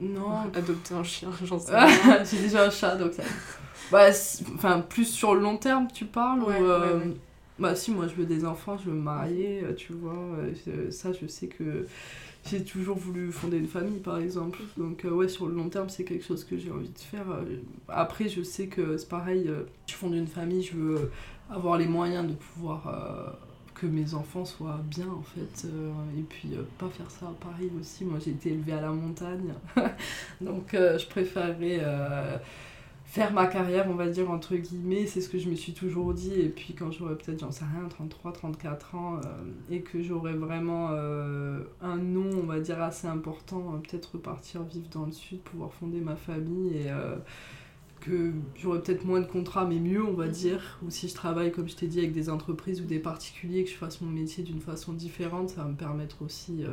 non. 0.00 0.30
Adopter 0.54 0.94
un 0.94 1.02
chien, 1.02 1.30
j'en 1.42 1.58
sais 1.58 1.72
pas. 1.72 2.22
j'ai 2.22 2.38
déjà 2.38 2.64
un 2.64 2.70
chat, 2.70 2.94
donc 2.94 3.12
ça. 3.12 3.24
Bah, 3.90 4.10
enfin, 4.54 4.80
plus 4.88 5.06
sur 5.06 5.34
le 5.34 5.40
long 5.40 5.56
terme, 5.56 5.88
tu 5.92 6.04
parles 6.04 6.44
ouais, 6.44 6.60
ou, 6.60 6.64
euh, 6.64 7.00
Bah, 7.58 7.74
si, 7.74 7.90
moi, 7.90 8.06
je 8.06 8.14
veux 8.14 8.26
des 8.26 8.44
enfants, 8.44 8.78
je 8.78 8.84
veux 8.88 8.96
me 8.96 9.02
marier, 9.02 9.64
euh, 9.64 9.74
tu 9.74 9.94
vois. 9.94 10.14
Ça, 10.90 11.10
je 11.12 11.26
sais 11.26 11.48
que 11.48 11.86
j'ai 12.48 12.64
toujours 12.64 12.96
voulu 12.96 13.32
fonder 13.32 13.58
une 13.58 13.68
famille 13.68 13.98
par 13.98 14.18
exemple. 14.18 14.58
Donc 14.76 15.04
euh, 15.04 15.10
ouais 15.10 15.28
sur 15.28 15.46
le 15.46 15.54
long 15.54 15.68
terme 15.68 15.88
c'est 15.88 16.04
quelque 16.04 16.24
chose 16.24 16.44
que 16.44 16.56
j'ai 16.56 16.70
envie 16.70 16.88
de 16.88 16.98
faire 16.98 17.30
euh, 17.30 17.56
après 17.88 18.28
je 18.28 18.42
sais 18.42 18.66
que 18.66 18.96
c'est 18.96 19.08
pareil 19.08 19.44
euh, 19.48 19.64
je 19.86 19.94
fonde 19.94 20.14
une 20.14 20.26
famille 20.26 20.62
je 20.62 20.76
veux 20.76 21.10
avoir 21.50 21.76
les 21.76 21.86
moyens 21.86 22.26
de 22.26 22.34
pouvoir 22.34 23.36
que 23.74 23.86
mes 23.86 24.14
enfants 24.14 24.44
soient 24.44 24.80
bien 24.84 25.08
en 25.08 25.22
fait 25.22 25.66
et 26.16 26.22
puis 26.22 26.50
pas 26.78 26.88
faire 26.90 27.10
ça 27.10 27.26
à 27.26 27.34
Paris 27.44 27.70
aussi. 27.80 28.04
Moi 28.04 28.18
j'ai 28.24 28.30
été 28.30 28.50
élevée 28.50 28.72
à 28.72 28.80
la 28.80 28.90
montagne. 28.90 29.52
Donc 30.40 30.68
je 30.72 31.06
préférerais 31.08 31.80
faire 33.10 33.32
ma 33.32 33.46
carrière, 33.46 33.86
on 33.90 33.94
va 33.94 34.08
dire, 34.08 34.30
entre 34.30 34.54
guillemets, 34.54 35.04
c'est 35.04 35.20
ce 35.20 35.28
que 35.28 35.36
je 35.36 35.50
me 35.50 35.56
suis 35.56 35.72
toujours 35.72 36.14
dit. 36.14 36.32
Et 36.32 36.48
puis 36.48 36.74
quand 36.74 36.92
j'aurai 36.92 37.16
peut-être, 37.16 37.40
j'en 37.40 37.50
sais 37.50 37.64
rien, 37.64 37.88
33, 37.88 38.32
34 38.32 38.94
ans, 38.94 39.16
euh, 39.16 39.20
et 39.68 39.80
que 39.80 40.00
j'aurai 40.00 40.32
vraiment 40.32 40.90
euh, 40.92 41.64
un 41.82 41.96
nom, 41.96 42.30
on 42.40 42.46
va 42.46 42.60
dire, 42.60 42.80
assez 42.80 43.08
important, 43.08 43.74
euh, 43.74 43.78
peut-être 43.78 44.12
repartir 44.12 44.62
vivre 44.62 44.86
dans 44.92 45.06
le 45.06 45.12
sud, 45.12 45.40
pouvoir 45.40 45.72
fonder 45.72 45.98
ma 45.98 46.14
famille, 46.14 46.76
et 46.76 46.90
que 47.98 48.30
j'aurai 48.54 48.80
peut-être 48.80 49.04
moins 49.04 49.20
de 49.20 49.26
contrats, 49.26 49.66
mais 49.66 49.80
mieux, 49.80 50.04
on 50.04 50.14
va 50.14 50.26
mhm. 50.26 50.32
dire. 50.32 50.78
Ou 50.86 50.90
si 50.90 51.08
je 51.08 51.14
travaille, 51.14 51.50
comme 51.50 51.68
je 51.68 51.74
t'ai 51.74 51.88
dit, 51.88 51.98
avec 51.98 52.12
des 52.12 52.30
entreprises 52.30 52.80
ou 52.80 52.84
des 52.84 53.00
particuliers, 53.00 53.64
que 53.64 53.70
je 53.70 53.76
fasse 53.76 54.00
mon 54.00 54.10
métier 54.10 54.44
d'une 54.44 54.60
façon 54.60 54.92
différente, 54.92 55.50
ça 55.50 55.64
va 55.64 55.68
me 55.68 55.76
permettre 55.76 56.22
aussi 56.22 56.64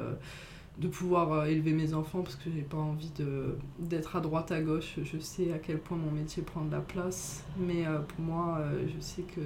de 0.77 0.87
pouvoir 0.87 1.31
euh, 1.31 1.45
élever 1.45 1.73
mes 1.73 1.93
enfants 1.93 2.21
parce 2.21 2.35
que 2.35 2.51
j'ai 2.51 2.61
pas 2.61 2.77
envie 2.77 3.09
de 3.17 3.55
d'être 3.79 4.15
à 4.15 4.19
droite 4.19 4.51
à 4.51 4.61
gauche. 4.61 4.99
Je 5.03 5.17
sais 5.17 5.51
à 5.51 5.57
quel 5.57 5.79
point 5.79 5.97
mon 5.97 6.11
métier 6.11 6.43
prend 6.43 6.63
de 6.63 6.71
la 6.71 6.81
place 6.81 7.43
mais 7.57 7.87
euh, 7.87 7.99
pour 7.99 8.21
moi 8.21 8.59
euh, 8.59 8.87
je 8.87 9.01
sais 9.01 9.23
que 9.23 9.41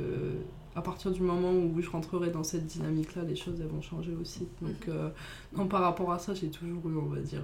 à 0.76 0.82
partir 0.82 1.12
du 1.12 1.22
moment 1.22 1.52
où 1.52 1.82
je 1.82 1.90
rentrerai 1.90 2.30
dans 2.30 2.44
cette 2.44 2.66
dynamique 2.66 3.16
là 3.16 3.24
les 3.24 3.36
choses 3.36 3.60
elles 3.62 3.68
vont 3.68 3.82
changer 3.82 4.14
aussi. 4.14 4.48
Donc 4.62 4.88
mhm. 4.88 5.12
non 5.58 5.68
par 5.68 5.82
rapport 5.82 6.12
à 6.12 6.20
ça 6.20 6.34
j'ai 6.34 6.50
toujours 6.50 6.88
eu 6.90 6.98
on 6.98 7.08
va 7.08 7.20
dire 7.20 7.44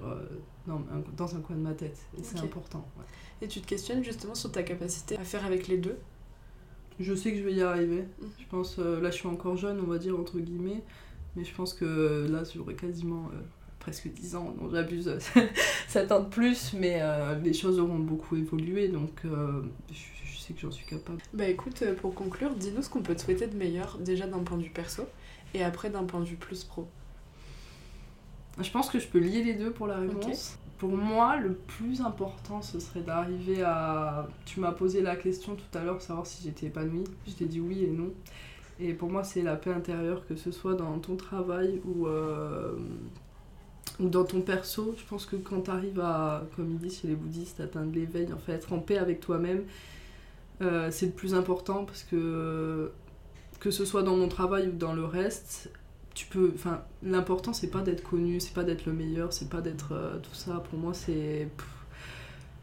dans, 0.66 0.76
un, 0.76 1.02
dans 1.16 1.36
un 1.36 1.40
coin 1.40 1.56
de 1.56 1.62
ma 1.62 1.72
tête. 1.72 1.98
Et 2.18 2.22
c'est 2.22 2.40
important 2.40 2.86
et 3.40 3.46
tu 3.46 3.60
te 3.60 3.68
questionnes 3.68 4.02
justement 4.02 4.34
sur 4.34 4.50
ta 4.50 4.64
capacité 4.64 5.16
à 5.16 5.22
faire 5.22 5.46
avec 5.46 5.68
les 5.68 5.78
deux? 5.78 5.96
Je 6.98 7.14
sais 7.14 7.30
que 7.30 7.38
je 7.38 7.44
vais 7.44 7.52
y 7.52 7.62
arriver. 7.62 8.02
Mhm. 8.20 8.28
je 8.38 8.46
pense 8.46 8.78
là 8.78 9.10
je 9.10 9.16
suis 9.16 9.28
encore 9.28 9.56
jeune 9.56 9.80
on 9.80 9.86
va 9.86 9.96
dire 9.96 10.18
entre 10.18 10.38
guillemets 10.40 10.82
mais 11.36 11.44
je 11.44 11.54
pense 11.54 11.72
que 11.72 12.26
là 12.30 12.42
j'aurai 12.44 12.74
quasiment 12.74 13.30
presque 13.78 14.08
10 14.08 14.36
ans, 14.36 14.54
non 14.60 14.70
j'abuse, 14.70 15.18
7 15.88 16.12
ans 16.12 16.20
de 16.20 16.28
plus, 16.28 16.72
mais 16.74 17.00
les 17.42 17.52
choses 17.52 17.78
auront 17.78 17.98
beaucoup 17.98 18.36
évolué, 18.36 18.88
donc 18.88 19.22
je, 19.24 20.38
sais 20.40 20.52
que 20.54 20.60
j'en 20.60 20.70
suis 20.70 20.86
capable. 20.86 21.20
Bah 21.32 21.46
écoute, 21.46 21.84
pour 22.00 22.14
conclure, 22.14 22.54
dis-nous 22.54 22.82
ce 22.82 22.90
qu'on 22.90 23.02
peut 23.02 23.14
te 23.14 23.22
souhaiter 23.22 23.46
de 23.46 23.56
meilleur, 23.56 23.98
déjà 23.98 24.26
d'un 24.26 24.40
point 24.40 24.56
de 24.56 24.62
vue 24.62 24.70
perso, 24.70 25.04
et 25.54 25.62
après 25.62 25.90
d'un 25.90 26.04
point 26.04 26.20
de 26.20 26.26
vue 26.26 26.36
plus 26.36 26.64
pro. 26.64 26.88
Je 28.60 28.70
pense 28.70 28.90
que 28.90 28.98
je 28.98 29.06
peux 29.06 29.18
lier 29.18 29.44
les 29.44 29.54
deux 29.54 29.70
pour 29.70 29.86
la 29.86 29.98
réponse. 29.98 30.58
Pour 30.78 30.90
moi, 30.90 31.36
le 31.36 31.54
plus 31.54 32.00
important, 32.00 32.62
ce 32.62 32.78
serait 32.78 33.00
d'arriver 33.00 33.62
à... 33.62 34.28
Tu 34.46 34.60
m'as 34.60 34.72
posé 34.72 35.00
la 35.00 35.16
question 35.16 35.56
tout 35.56 35.78
à 35.78 35.82
l'heure, 35.82 36.00
savoir 36.00 36.26
si 36.26 36.44
j'étais 36.44 36.66
épanouie. 36.66 37.04
Je 37.26 37.32
t'ai 37.32 37.46
dit 37.46 37.60
oui 37.60 37.84
et 37.84 37.88
non. 37.88 38.12
Et 38.80 38.94
pour 38.94 39.10
moi, 39.10 39.24
c'est 39.24 39.42
la 39.42 39.56
paix 39.56 39.72
intérieure, 39.72 40.24
que 40.26 40.36
ce 40.36 40.52
soit 40.52 40.74
dans 40.74 40.98
ton 41.00 41.16
travail 41.16 41.80
ou, 41.84 42.06
euh, 42.06 42.76
ou 42.76 42.80
dans 44.00 44.24
ton 44.24 44.40
perso. 44.40 44.94
Je 44.98 45.04
pense 45.04 45.26
que 45.26 45.36
quand 45.36 45.62
tu 45.62 45.70
arrives 45.70 46.00
à, 46.00 46.44
comme 46.56 46.70
ils 46.70 46.78
disent 46.78 47.00
chez 47.00 47.08
les 47.08 47.16
bouddhistes, 47.16 47.60
atteindre 47.60 47.92
l'éveil, 47.94 48.32
en 48.32 48.38
fait, 48.38 48.52
être 48.52 48.72
en 48.72 48.78
paix 48.78 48.98
avec 48.98 49.20
toi-même, 49.20 49.64
euh, 50.60 50.88
c'est 50.90 51.06
le 51.06 51.12
plus 51.12 51.34
important 51.34 51.84
parce 51.84 52.02
que 52.02 52.90
que 53.60 53.70
ce 53.70 53.84
soit 53.84 54.02
dans 54.02 54.16
mon 54.16 54.28
travail 54.28 54.68
ou 54.68 54.72
dans 54.72 54.92
le 54.92 55.04
reste, 55.04 55.70
tu 56.14 56.26
peux 56.26 56.52
enfin 56.54 56.82
l'important 57.02 57.52
c'est 57.52 57.70
pas 57.70 57.80
d'être 57.80 58.02
connu 58.02 58.40
c'est 58.40 58.54
pas 58.54 58.64
d'être 58.64 58.86
le 58.86 58.92
meilleur 58.92 59.32
c'est 59.32 59.48
pas 59.48 59.60
d'être 59.60 59.92
euh, 59.92 60.18
tout 60.18 60.34
ça. 60.34 60.62
Pour 60.70 60.78
moi 60.78 60.94
c'est 60.94 61.48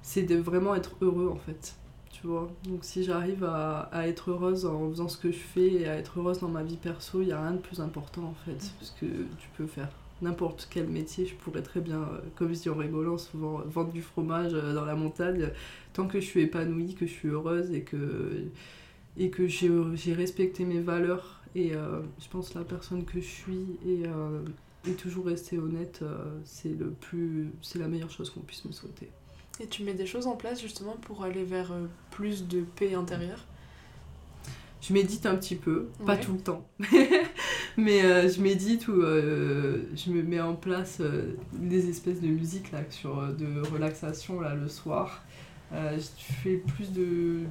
c'est 0.01 0.23
de 0.23 0.35
vraiment 0.35 0.75
être 0.75 0.95
heureux 1.01 1.29
en 1.29 1.37
fait 1.37 1.75
tu 2.11 2.27
vois. 2.27 2.49
Donc 2.63 2.83
si 2.83 3.03
j'arrive 3.03 3.43
à, 3.43 3.89
être 4.07 4.31
heureuse 4.31 4.65
en 4.65 4.89
faisant 4.89 5.09
ce 5.09 5.17
que 5.17 5.31
je 5.31 5.37
fais 5.37 5.73
et 5.73 5.87
à 5.87 5.95
être 5.95 6.19
heureuse 6.19 6.39
dans 6.39 6.47
ma 6.49 6.63
vie 6.63 6.77
perso 6.77 7.21
il 7.21 7.29
y 7.29 7.31
a 7.31 7.41
rien 7.41 7.53
de 7.53 7.59
plus 7.59 7.81
important 7.81 8.23
en 8.23 8.35
fait 8.45 8.71
parce 8.79 8.91
que 8.91 9.05
tu 9.05 9.49
peux 9.57 9.67
faire 9.67 9.89
n'importe 10.21 10.67
quel 10.69 10.87
métier 10.87 11.25
je 11.25 11.35
pourrais 11.35 11.61
très 11.61 11.81
bien 11.81 12.01
euh, 12.01 12.19
comme 12.35 12.53
je 12.53 12.59
dis 12.61 12.69
en 12.69 12.75
rigolant 12.75 13.17
souvent 13.17 13.61
vendre 13.65 13.91
du 13.91 14.01
fromage 14.01 14.53
euh, 14.53 14.73
dans 14.73 14.85
la 14.85 14.95
montagne 14.95 15.49
tant 15.93 16.07
que 16.07 16.19
je 16.19 16.25
suis 16.25 16.41
épanouie 16.41 16.95
que 16.95 17.05
je 17.05 17.11
suis 17.11 17.29
heureuse 17.29 17.71
et 17.71 17.81
que 17.81 18.45
et 19.17 19.29
que 19.29 19.47
j'ai 19.47 20.13
respecté 20.13 20.65
mes 20.65 20.79
valeurs 20.79 21.41
et 21.55 21.73
euh, 21.73 22.01
je 22.19 22.27
pense 22.27 22.53
la 22.53 22.63
personne 22.63 23.05
que 23.05 23.19
je 23.19 23.27
suis 23.27 23.65
et, 23.87 24.03
toujours 24.97 25.25
rester 25.25 25.57
honnête, 25.57 26.03
c'est 26.43 26.77
le 26.77 26.91
plus, 26.91 27.49
c'est 27.63 27.79
la 27.79 27.87
meilleure 27.87 28.11
chose 28.11 28.29
qu'on 28.29 28.41
puisse 28.41 28.65
me 28.65 28.71
souhaiter. 28.71 29.09
Et 29.59 29.65
tu 29.65 29.83
mets 29.83 29.95
des 29.95 30.05
choses 30.05 30.27
en 30.27 30.35
place 30.35 30.61
justement 30.61 30.95
pour 31.01 31.23
aller 31.23 31.43
vers 31.43 31.71
plus 32.11 32.47
de 32.47 32.61
paix 32.75 32.93
intérieure? 32.93 33.45
Je 34.87 34.93
médite 34.93 35.25
un 35.25 35.35
petit 35.35 35.55
peu, 35.55 35.87
pas 36.05 36.17
tout 36.17 36.33
le 36.33 36.39
temps, 36.39 36.67
mais 37.77 38.01
je 38.29 38.41
médite 38.41 38.87
ou 38.87 39.01
je 39.01 40.11
me 40.11 40.21
mets 40.21 40.41
en 40.41 40.55
place 40.55 41.01
des 41.53 41.89
espèces 41.89 42.21
de 42.21 42.27
musique 42.27 42.71
là, 42.71 42.79
sur, 42.89 43.33
de 43.33 43.67
relaxation 43.71 44.39
là, 44.41 44.53
le 44.53 44.67
soir. 44.67 45.23
je 45.71 45.99
fais 46.17 46.57
plus 46.57 46.91
de, 46.91 47.41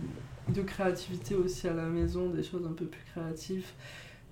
de 0.49 0.63
créativité 0.63 1.35
aussi 1.35 1.67
à 1.69 1.75
la 1.75 1.87
maison, 1.87 2.31
des 2.31 2.43
choses 2.43 2.67
un 2.67 2.73
peu 2.73 2.87
plus 2.87 3.03
créatives. 3.13 3.67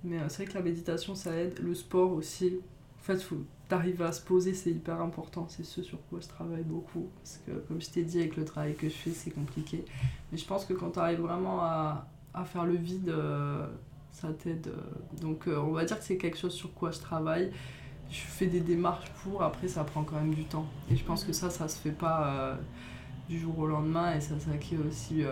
Mais 0.05 0.19
euh, 0.19 0.29
c'est 0.29 0.43
vrai 0.43 0.53
que 0.53 0.59
la 0.59 0.65
méditation, 0.65 1.15
ça 1.15 1.35
aide. 1.35 1.59
Le 1.61 1.75
sport 1.75 2.13
aussi. 2.13 2.61
En 2.99 3.03
fait, 3.03 3.21
faut 3.21 3.45
t'arriver 3.69 4.05
à 4.05 4.13
se 4.13 4.21
poser, 4.21 4.55
c'est 4.55 4.71
hyper 4.71 5.01
important. 5.01 5.47
C'est 5.49 5.65
ce 5.65 5.83
sur 5.83 5.99
quoi 6.09 6.21
je 6.21 6.29
travaille 6.29 6.63
beaucoup. 6.63 7.09
Parce 7.17 7.41
que, 7.47 7.53
comme 7.67 7.81
je 7.81 7.91
t'ai 7.91 8.03
dit, 8.03 8.21
avec 8.21 8.37
le 8.37 8.45
travail 8.45 8.75
que 8.75 8.89
je 8.89 8.95
fais, 8.95 9.11
c'est 9.11 9.31
compliqué. 9.31 9.85
Mais 10.31 10.39
je 10.39 10.45
pense 10.45 10.65
que 10.65 10.73
quand 10.73 10.93
tu 10.93 10.99
arrives 10.99 11.21
vraiment 11.21 11.61
à, 11.63 12.07
à, 12.35 12.45
faire 12.45 12.65
le 12.65 12.75
vide, 12.75 13.09
euh, 13.09 13.67
ça 14.11 14.29
t'aide. 14.33 14.73
Donc, 15.21 15.49
euh, 15.49 15.59
on 15.59 15.73
va 15.73 15.85
dire 15.85 15.99
que 15.99 16.05
c'est 16.05 16.17
quelque 16.17 16.39
chose 16.39 16.55
sur 16.55 16.73
quoi 16.75 16.91
je 16.91 17.01
travaille. 17.01 17.53
Je 18.11 18.21
fais 18.21 18.47
des 18.47 18.61
démarches 18.61 19.11
pour, 19.23 19.43
après, 19.43 19.69
ça 19.69 19.85
prend 19.85 20.03
quand 20.05 20.17
même 20.17 20.35
du 20.35 20.45
temps. 20.45 20.67
Et 20.91 20.97
je 20.97 21.05
pense 21.05 21.25
que 21.25 21.33
ça, 21.33 21.51
ça 21.51 21.69
se 21.69 21.79
fait 21.79 21.93
pas 21.93 22.59
du 23.29 23.39
jour 23.39 23.59
au 23.59 23.67
lendemain 23.67 24.15
et 24.15 24.21
ça 24.21 24.39
s'acquiert 24.39 24.81
aussi 24.87 25.25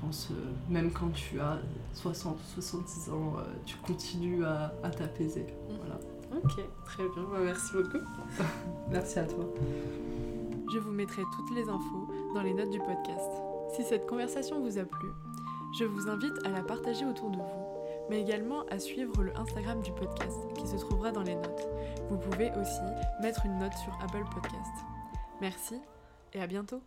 pense, 0.00 0.28
euh, 0.30 0.34
même 0.68 0.90
quand 0.92 1.10
tu 1.10 1.40
as 1.40 1.58
60 1.94 2.38
70 2.54 3.10
ans, 3.10 3.34
euh, 3.38 3.42
tu 3.64 3.76
continues 3.76 4.44
à, 4.44 4.72
t'apaiser. 4.90 5.46
Mhm. 5.68 5.76
Voilà. 5.78 6.00
Ok, 6.36 6.64
très 6.84 7.02
bien, 7.02 7.22
bah, 7.30 7.38
merci 7.42 7.72
beaucoup. 7.72 8.04
merci 8.90 9.18
à 9.18 9.24
toi. 9.24 9.44
Je 10.72 10.78
vous 10.78 10.92
mettrai 10.92 11.22
toutes 11.34 11.56
les 11.56 11.68
infos 11.68 12.08
dans 12.34 12.42
les 12.42 12.54
notes 12.54 12.70
du 12.70 12.78
podcast. 12.78 13.30
Si 13.74 13.82
cette 13.82 14.06
conversation 14.06 14.60
vous 14.60 14.78
a 14.78 14.84
plu, 14.84 15.08
je 15.78 15.84
vous 15.84 16.08
invite 16.08 16.34
à 16.44 16.50
la 16.50 16.62
partager 16.62 17.04
autour 17.04 17.30
de 17.30 17.36
vous, 17.36 17.78
mais 18.08 18.20
également 18.20 18.64
à 18.70 18.78
suivre 18.78 19.22
le 19.22 19.36
Instagram 19.36 19.80
du 19.82 19.92
podcast 19.92 20.38
qui 20.56 20.66
se 20.66 20.76
trouvera 20.76 21.12
dans 21.12 21.22
les 21.22 21.36
notes. 21.36 21.68
Vous 22.10 22.18
pouvez 22.18 22.50
aussi 22.60 22.80
mettre 23.22 23.46
une 23.46 23.58
note 23.58 23.74
sur 23.74 23.92
Apple 24.02 24.24
Podcast. 24.34 24.74
Merci 25.40 25.76
et 26.34 26.40
à 26.40 26.46
bientôt 26.46 26.82